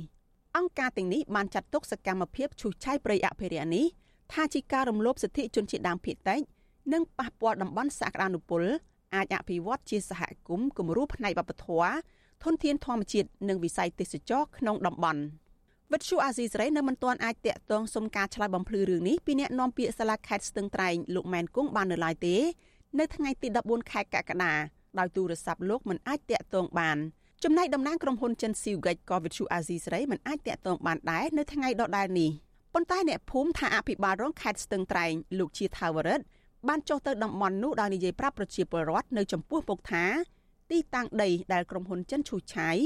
[0.06, 3.86] 2អង្គការទាំងនេះបានចាត់ទុកសកម្មភាពឈូសឆាយព្រៃអភិរក្សនេះ
[4.32, 6.40] ថាជាការរំលោភសិទ្ធិជនជាតិដើមភាគតិច
[6.92, 8.62] និងប៉ះពាល់តំបន់សក្តានុពល
[9.14, 11.92] អាចអភិវឌ្ឍជាសហគមន៍គំរូផ្នែកវប្បធម៌
[12.44, 15.22] ធនធានធម្មជាតិនិងវិស័យទេសចរក្នុងតំបន់
[15.92, 22.36] វិទ្យុអាស៊ីសេរីនៅមិនទាន់អាចតាក់ទងសុំការឆ្លើយបំភ្លឺរឿងនេះពីអ្នកនាំពាក្យសាលាខេត្តស្ទឹងត្រែងលោកម៉ែនគង់បាននៅឡើយទេ
[22.98, 24.54] នៅថ្ងៃទី14ខែកក្កដា
[24.98, 26.98] ដោយទូរស័ព្ទលោកមិនអាចតាក់ទងបាន
[27.44, 32.30] ចំណែកតំណាងក្រុមហ៊ុនចិនស៊ីវហ្គិចក៏វិទ្យុអាស៊ីសេរីមិនអាចតាក់ទងបានដែរនៅថ្ងៃដដែលនេះ
[32.74, 36.24] ប៉ុន្តែអ្នកភូមិថាអភិបាលរងខេត្តស្ទឹងត្រែងលោកជាថាវរិទ្ធ
[36.68, 40.04] បានចុះទៅតំបន់នោះដោយនិយាយប្រាប់ប្រជាពលរដ្ឋនៅចំពោះពុកថា
[40.70, 42.76] ទីតាំងដីដែលក្រុមហ៊ុនចិនឈូសឆាយ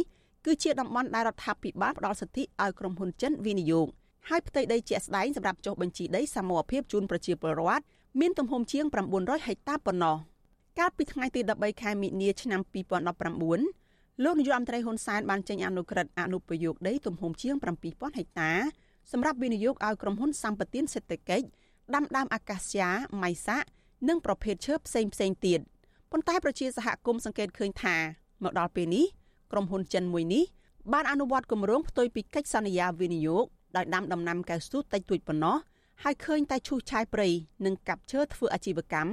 [0.46, 3.88] គឺជាតំបន់ដែលរដ្ឋាភិបាលផ្ដល់សិទ្ធិឲ្យក្រុមហ៊ុនចិនវិនិយោគ
[4.28, 7.84] ហើយផ្ទៃដីជាក់ស្ដែងសម្រាប់ចុះបញ្ជីដីសមូហភាពជូនប្រជាពលរដ្ឋ
[8.20, 8.84] មានទំហំជាង
[9.16, 10.16] 900ហិកតាប៉ុណ្ណោះ
[10.78, 12.60] កាលពីថ្ងៃទី13ខែមិនិនាឆ្នាំ
[13.42, 18.52] 2019លោកនាយករដ្ឋមន្ត្រីហ៊ុនសែនបានចេញអនុក្រឹត្យអនុប្រយោគដីទំហំជាង7000ហិកតា
[19.12, 21.46] សម្រាប់វិនិយោគឲ្យក្រុមហ៊ុនសម្បទានសេដ្ឋកិច្ច
[21.94, 22.90] ដាំដើមអាកាសយ៉ា
[23.22, 23.58] ម៉ៃសា
[24.08, 25.60] និងប្រភេទឈើផ្សេងផ្សេងទៀត
[26.12, 27.96] ប៉ុន្តែប្រជាសហគមន៍សង្កេតឃើញថា
[28.42, 29.06] មកដល់ពេលនេះ
[29.52, 30.44] ក្រុមហ៊ុនចិនមួយនេះ
[30.92, 33.44] បានអនុវត្តគម្រោងផ្ទុយពីកិច្ចសន្យាវិនិយោគ
[33.76, 35.56] ដោយដាំដំណាំកៅស៊ូតិចតួចប៉ុណ្ណោះ
[36.04, 37.28] ហើយឃើញតែឈូសឆាយព្រៃ
[37.66, 39.12] និងកាប់ឈើធ្វើអាជីវកម្ម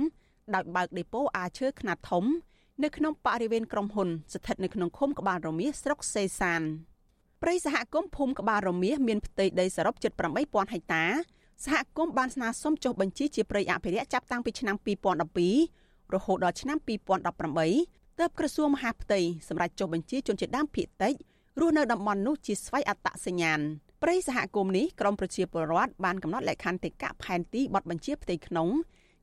[0.55, 2.25] ដោយបើកដេប៉ូអាឈើខ្នាតធំ
[2.83, 6.61] នៅក្នុងបរិវេណក្រុមហ៊ុន ស្ថិតនៅក្នុងឃុំក្បាលរមៀសស្រុកសេសាន
[7.41, 10.11] ព្រៃសហគមន៍ភូមិក្បាលរមៀសមានផ្ទៃដីសរុបជិត
[10.43, 11.03] 8000ហិកតា
[11.65, 14.75] សហគមន៍បានស្នើសុំចុះបញ្ជីជាព្រៃអភិរក្សចាប់តាំងពីឆ្នាំ
[15.45, 16.77] 2012រហូតដល់ឆ្នាំ
[17.43, 21.13] 2018ទើបក្រសួងមហាផ្ទៃសម្រាប់ចុះបញ្ជីជនជាតិដើមភាគតិច
[21.59, 23.59] រស់នៅតំបន់នោះជាស្វ័យអត្តសញ្ញាណ
[24.08, 28.70] ព្រៃសហគមន៍នេះក្រមប្រជាពលរដ្ឋបានកំណត់លក្ខន្តិកៈផែនទីបត់បញ្ជាផ្ទៃក្នុង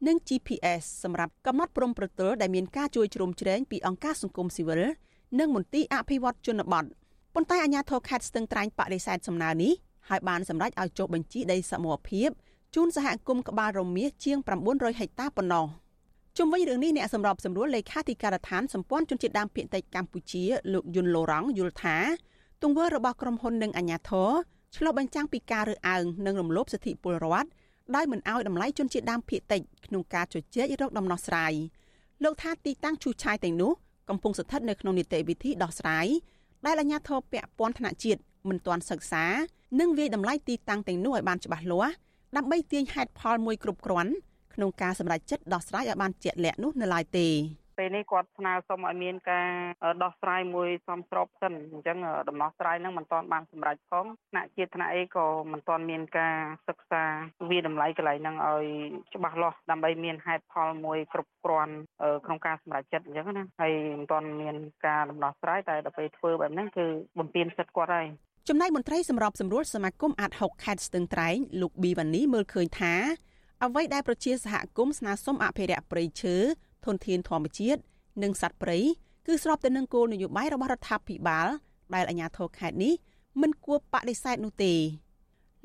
[0.07, 4.83] និង GPS សម្រាប់កំណត់ព្រំប្រទល់ដែលមានការជួយជ្រោមជ្រែងពីអង្គការសង្គមស៊ីវិល
[5.39, 6.85] និងមន្ទីរអភិវឌ្ឍជនបទ
[7.35, 9.73] ប៉ុន្តែអាជ្ញាធរខេត្តស្ទឹងត្រែងបដិសេធសំណើនេះ
[10.09, 12.29] ហើយបានសម្រេចឲ្យចុះបញ្ជីដីសមរភាព
[12.75, 15.67] ជូនសហគមន៍ក្បាលរមៀសជាង900ហិកតាប៉ុណ្ណោះ
[16.39, 21.97] ជុំវិញរឿងនេះអ្នកសម្របសម្រួលលេខាធិការដ្ឋានសម្ព័ន្ធជនជាតិដើមភាគតិចកម្ពុជាលោកយុនឡូរ៉ង់យល់ថា
[22.63, 24.31] ទង្វើរបស់ក្រុមហ៊ុននិងអាជ្ញាធរ
[24.77, 27.49] ឆ្លុះបញ្ចាំងពីការរើសអើងនិងរំលោភសិទ្ធិពលរដ្ឋ
[27.95, 31.53] ដោយមិនអោយតម្លៃជនជាតិដើមភាគតិចក្នុងការជជែករកដំណោះស្រាយ
[32.25, 33.73] លោកថាទីតាំងឈូសឆាយទាំងនោះ
[34.09, 36.07] កំពុងស្ថិតនៅក្នុងនីតិវិធីដោះស្រាយ
[36.67, 39.25] ដែលអាជ្ញាធរពាក់ព័ន្ធថ្នាក់ជាតិមិនទាន់សិក្សា
[39.81, 41.95] និងវាយតម្លៃទីតាំងទាំងនោះឲ្យបានច្បាស់លាស់
[42.37, 44.13] ដើម្បីទាញហេតុផលមួយគ្រប់គ្រាន់
[44.55, 47.29] ក្នុងការសម្រេចចិត្តដោះស្រាយឲ្យបានជាក់លាក់នោះនៅឡើយទេ
[47.79, 49.49] ពេលនេះគាត់ស្នើសុំឲ្យមានការ
[50.03, 51.99] ដោះស្រាយមួយសមស្របសិនអញ្ចឹង
[52.29, 56.37] ដំណោះស្រាយហ្នឹងមិនទាន់បានសម្រេចផងថ្នាក់ជាតិថ្នាក់អីក៏មិនទាន់មានការ
[56.69, 57.05] សិក្សា
[57.51, 58.65] វាតម្លៃកន្លែងហ្នឹងឲ្យ
[59.15, 61.75] ច្បាស់លាស់ដើម្បីមានហេតុផលមួយគ្រប់គ្រាន់
[62.27, 64.57] ក្នុងការសម្រេចចិត្តអញ្ចឹងណាហើយមិនទាន់មាន
[64.87, 66.87] ការដំណោះស្រាយតែដល់ពេលធ្វើបែបហ្នឹងគឺ
[67.19, 68.07] បំពេញសិទ្ធិគាត់ហើយ
[68.49, 72.95] ចំណែកមន្ត្រីសម្របសម្រួលសមាគមអាត6ខេត្តស្ទឹងត្រែងលោកប៊ីវ៉ានីមើលឃើញថា
[73.65, 76.37] អ្វីដែលប្រជាសហគមន៍ស្នើសុំអភិរក្សព្រៃឈើ
[76.87, 77.81] ធនធានធម្មជាតិ
[78.23, 78.79] និងសត្វព្រៃ
[79.27, 81.49] គឺស្របទៅនឹងគោលនយោបាយរបស់រដ្ឋាភិបាល
[81.95, 82.93] ដែលអាជ្ញាធរខេត្តនេះ
[83.41, 84.75] មិនគួរបដិសេធនោះទេ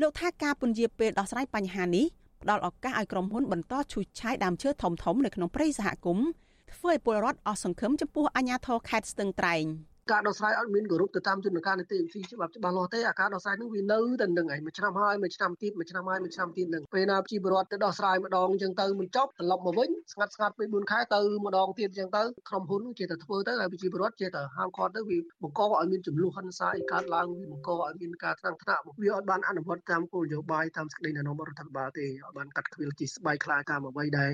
[0.01, 2.05] លោកថាការពន្យាពេលដោះស្រាយបញ្ហានេះ
[2.41, 6.28] ផ្ដល់ឱកាសឲ្យក្រុមហ៊ុនបន្តឈូសឆាយដើមឈើធំៗនៅក្នុងព្រៃសហគមន៍
[6.74, 9.63] ធ្វើឲ្យពលរដ្ឋអស់សង្ឃឹមចំពោះអាជ្ញាធរខេត្តស្ទឹងត្រែង។
[10.11, 34.31] ការដោះស្រាយអត់មានគោរពទៅតាមយន្តការនីតិវិធីច្បាប់ច្បាស់លាស់ទេអាការដោះស្រាយនឹងវានៅតែនឹងឯងមួយឆ្នាំហើយមួយឆ្នាំទៀតមួយឆ្នាំហើយមួយឆ្នាំទៀតនឹងពេលណាជីវរដ្ឋទៅដោះស្រាយម្ដងអញ្ចឹងទៅមិនចប់ត្រឡប់មកវិញស្ងាត់ស្ងាត់ពេល4ខែទៅម្ដងទៀតអញ្ចឹងទៅក្រុមហ៊ុនចេះតែធ្វើទៅហើយជីវរដ្ឋចេះតែហាមឃាត់ទៅវាបង្កឲ្យមានចំនួនហិង្សាអីកើតឡើងវាបង្កឲ្យមានការថ្នាក់ថ្នាក់វាអត់បានអនុវត្តតាមគោលនយោបាយតាមសេចក្តីណែនាំរបស់រដ្ឋាភិបាលទេអត់បានកាត់ខ្វៀលជាស្បែកខ្លាតាមអ្វីដែល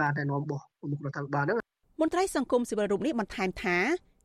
[0.00, 1.58] ការណែនាំរបស់មុខរដ្ឋាភិបាលហ្នឹង
[2.00, 3.76] មន្ត្រីសង្គមស៊ីវិលរូបនេះបន្ថែមថា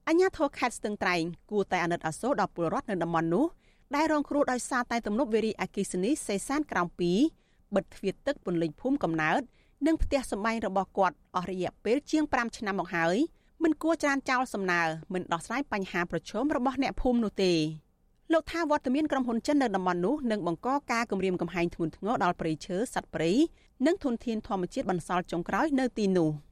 [0.08, 3.46] អញ្ញាធរខេត្តស្ទឹងត្រែងគួរតែអាណិតអាសូរដល់ពលរដ្ឋនៅតំបន់នោះ
[3.96, 6.88] ដែលរងគ្រោះដោយសារតែទំនប់វារីអគ្គិសនីសេសានក្រោម
[7.32, 9.42] 2បិទទ្វារទឹកពន្លិចភូមិកំណើត
[9.88, 13.16] និងផ្ទះសម្បែងរបស់គាត់អស់រយៈពេលជាង5ឆ្នាំមកហើយ
[13.64, 14.82] មិនគួរច្រានចោលសំណើ
[15.14, 17.54] មិនដោះស្រាយបញ្ហាប្រឈមរបស់អ្នកភូមិនោះទេ
[18.34, 23.32] លោកថាវត្តមានក្រុមហ៊ុនចិននៅតំបន់នោះនឹងបង្កការគំរាមកំហែងធ្ងន់ធ្ងរដល់ព្រៃឈើសត្វព្រៃ
[23.86, 26.32] និងធនធានធម្មជាតិបន្សល់ចុងក្រោយនៅទីនោះ។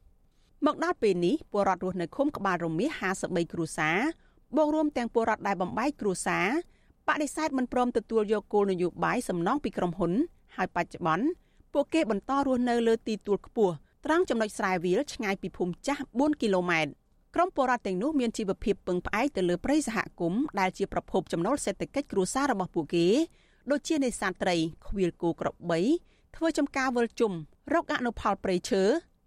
[0.66, 3.97] មកដល់ពេលនេះពលរដ្ឋរស់នៅឃុំក្បាលរមៀស53គ្រួសារ
[4.57, 6.47] បូករួមទាំងពលរដ្ឋដែលបំបែកគ្រួសារ
[7.07, 10.12] បដិសេធមិនព្រមទទួលយកគោលនយោបាយសំណងពីក្រុមហ៊ុន
[10.55, 11.26] ហើយបច្ចុប្បន្ន
[11.74, 13.74] ពួកគេបន្តរស់នៅលើទីទួលខ្ពស់
[14.05, 16.91] ត្រង់ចំណុចស្រែវាលឆ្ងាយពីភូមិចាស់4គីឡូម៉ែត្រ
[17.36, 23.07] ក្រុមពលរដ្ឋទាំងនោះមានជីវភាពពឹងផ្អែកទៅលើព្រៃសហគមន៍ដែលជាប្រភពចំណូលសេដ្ឋកិច្ចគ្រួសាររបស់ពួកគេ
[23.72, 24.55] ដូចជានេសាទត្រី
[24.88, 25.80] ខ្វៀលគោក្របី
[26.36, 27.32] ធ្វើចំការវិលជុំ
[27.74, 28.84] រកអនុផលព្រៃឈើ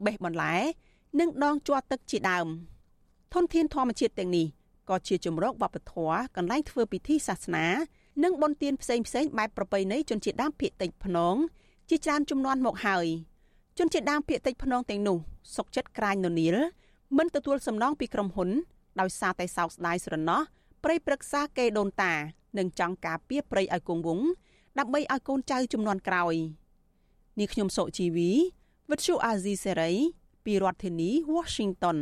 [0.06, 0.54] បេះបន្លែ
[1.20, 2.46] និងដងជាប់ទឹកជាដើម
[3.34, 4.46] ធនធានធម្មជាតិទាំងនេះ
[4.88, 7.66] ក៏ជាជំរកវប្បធម៌កន្លែងធ្វើពិធីសាសនា
[8.24, 11.34] និងបុណ្យទានផ្សេងផ្សេងបែបប្រពៃណីជនជាតិដើមភាគតិចភ្នង
[11.88, 13.06] ជាច្រើនជំនាន់មកហើយ
[13.78, 15.18] ជនជាតិដើមភាគតិចភ្នងទាំងនោះ
[15.56, 16.56] សុកចិត្តក្រាញននៀល
[17.18, 18.50] មិនទទួលសំណងពីក្រុមហ៊ុន
[19.00, 20.40] ដោយសារតែសោកស្ដាយស្រណោះ
[20.84, 22.12] ព្រៃព្រឹក្សាកេដូនតា
[22.58, 24.26] និងចង់ការពារព្រៃឲ្យគង់វង្ស
[24.78, 26.34] ដើម្បីឲ្យកូនចៅជំនាន់ក្រោយ
[27.38, 28.30] នាងខ្ញុំសុជីវី
[28.90, 29.92] វិទ្យុអាស៊ីសេរី
[30.43, 31.97] ពីរដ្ឋធានី Washington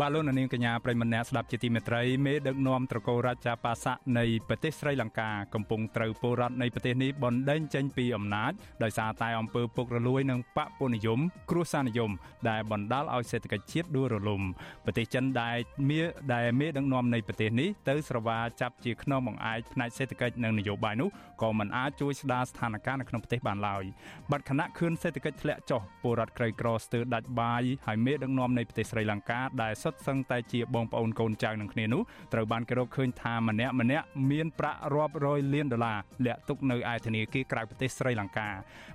[0.00, 11.20] បាទលោកនាងកញ្ញាប្រិមម្នាក់ស្ដាប់ជាទីមេត្រីមេដឹកនាំត្រកូលរាជាបាសានៃប្រទេសស្រីលង្កាកំពុងត្រូវពលរដ្ឋនៃប្រទេសនេះបណ្ដេញចេញពីអំណាចដោយសារតែអំពើពុករលួយនិងបពពុនិយម
[11.50, 12.10] គ្រោះសានិយម
[12.48, 14.42] ដែលបណ្ដាលឲ្យសេដ្ឋកិច្ចជាតិដួលរលំ
[14.84, 15.56] ប្រទេសចិនដែល
[15.90, 21.08] មានដែលមេដឹកនាំនៃប្រទេសនេះទៅស្រវាចាប់ជាខ្នងបង្អែកផ្នែកសេដ្ឋកិច្ចនិងនយោបាយនោះ
[21.42, 23.84] ក៏មិនអាចជួយស្ដារស្ថានភាពនៅក្នុងប្រទេសបានឡើយ
[24.30, 32.02] បាត់ខណៈខឿនសេដ្ឋកិច្ចធ្លាក់ចុះពលរដ្ឋក្រីក្រស្ទើរដាច់បាយហើយមេដឹកនាំនៃប្រទេសស្រីលង្កាដែលសុទ្ធសឹងតែជាបងប្អូនកូនចៅនឹងគ្នានោះ
[32.32, 38.48] ត្រូវបានគេរកឃើញថាម្នាក់ម្នាក់មានប្រាក់រាប់រយលានដុល្លារលាក់ទុកនៅឯធនាគារក្រៅប្រទេសស្រីលង្កា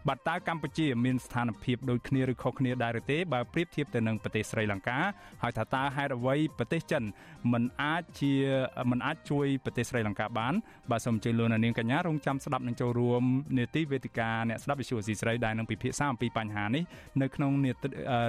[0.07, 4.99] បាត់តើកម្ពុជាមានស្ថានភាពដូចគ្នាឬខុសគ្នាដែរឬទេបើប្រៀបធៀបទៅនឹងប្រទេសស្រីលង្កា
[5.43, 7.03] ហើយថាតើហេតុអ្វីប្រទេសចិន
[7.53, 8.33] មិនអាចជា
[8.91, 10.53] មិនអាចជួយប្រទេសស្រីលង្កាបាន
[10.91, 13.23] បាទសូមអញ្ជើញលោកនាងកញ្ញារងចាំស្ដាប់នឹងចូលរួម
[13.57, 16.83] នេតិវេទិកាអ្នកស្ដាប់វិទ្យុអស៊ីស្រីដែលនឹងពិភាក្សាអំពីបញ្ហានេះ
[17.21, 17.51] នៅក្នុង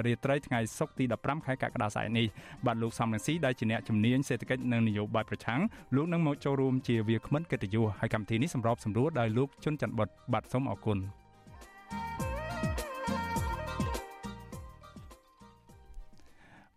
[0.07, 2.27] រាត្រីថ្ងៃសុក្រទី15ខែកក្កដាស្អែកនេះ
[2.65, 5.61] បាទលោកសំរងស៊ីដែលជាអ្នកជំនាញសេដ្ឋកិច្ចនិងនយោបាយប្រឆាំង
[5.95, 10.97] លោកនឹងមកចូលរួមជាវាគ្មិនកិត្តិយសហើយកម្មវិធីនេះសម្របសម្រួលដោយលោកជុនច័ន្ទបុតបាទសូមអរគុណ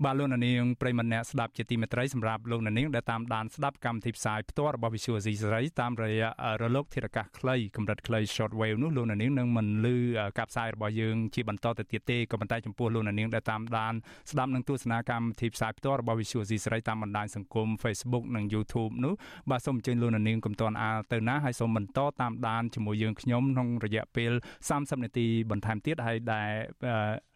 [0.07, 6.29] បាទលោកនាងប្រិមម្នាក់ស្ដាប់ជាទីមេត្រីសម្រាប់លោកនាងដែលតាមដានស្ដាប់កម្មវិធីផ្សាយផ្ទាល់របស់ Visual C សេរីតាមរយៈ
[6.63, 9.97] រលកធាតុអាកាសខ្លីកម្រិតខ្លី short wave នោះលោកនាងនឹងមិនលឺ
[10.39, 13.95] ការផ្សាយរបស់យើងជាបន្តទៅទៀតទេក៏ប៉ុន្តែចំពោះលោកនាងដែលតាមដាន
[14.31, 19.15] ស្ដាប់នឹងទស្សនាកម្មវិធីផ្សាយផ្ទាល់របស់ Visual C សេរីតាមបណ្ដាញសង្គម Facebook និង YouTube នោះ
[19.51, 24.33] បាទសូមអញ្ជើញលោកនាងកុំតន់អាលទៅណាហើយសូមបន្តតាមដានជាមួយយើងខ្ញុំក្នុងរយៈពេល
[24.69, 26.51] 30នាទីបន្ថែមទៀតហើយដែល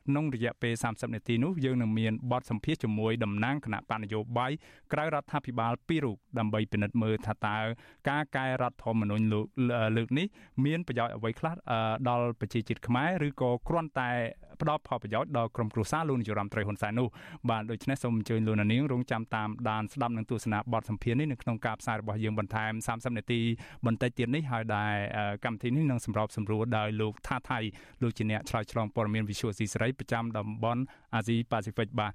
[0.06, 4.52] ក្នុងរយៈពេល30នាទីនោះយើងនឹងមានបទសម្ភាសជាមួយតំណាងគណៈបណ្ឌនយោបាយ
[4.92, 7.56] ក្រៅរដ្ឋាភិបាលពីររូបដើម្បីពិនិត្យមើលថាតើ
[8.08, 9.24] ការកែរដ្ឋធម្មនុញ្ញ
[9.96, 10.26] លើកនេះ
[10.64, 11.52] មានប្រយោជន៍អ្វីខ្លះ
[12.08, 14.10] ដល់ប្រជាជាតិខ្មែរឬក៏គ្រាន់តែ
[14.62, 17.08] ផ្ដល់ផលប្រយោជន៍ដល់ក្រុមគ្រួសារលោកនាយរដ្ឋមន្ត្រីហ៊ុនសែននោះ
[17.50, 23.40] បាទដូច្នេះសូមអញ្ជើញលោកនាងរងចាំតាមដានស្ដាប់នឹងទស្សនាបទសម្ភាសន៍នេះនៅក្នុងការផ្សាយរបស់យើងបន្ថែម30នាទី
[23.86, 24.94] បន្តិចទៀតនេះហើយដែល
[25.44, 27.58] កម្មវិធីនេះនឹងសម្របសម្រួលដោយលោកថាថៃ
[28.02, 30.82] លោកជាអ្នកឆ្លើយឆ្លងព័ត៌មាន Visual C សេរីប្រចាំតំបន់
[31.14, 32.12] អាស៊ីប៉ាស៊ីហ្វិកបាទ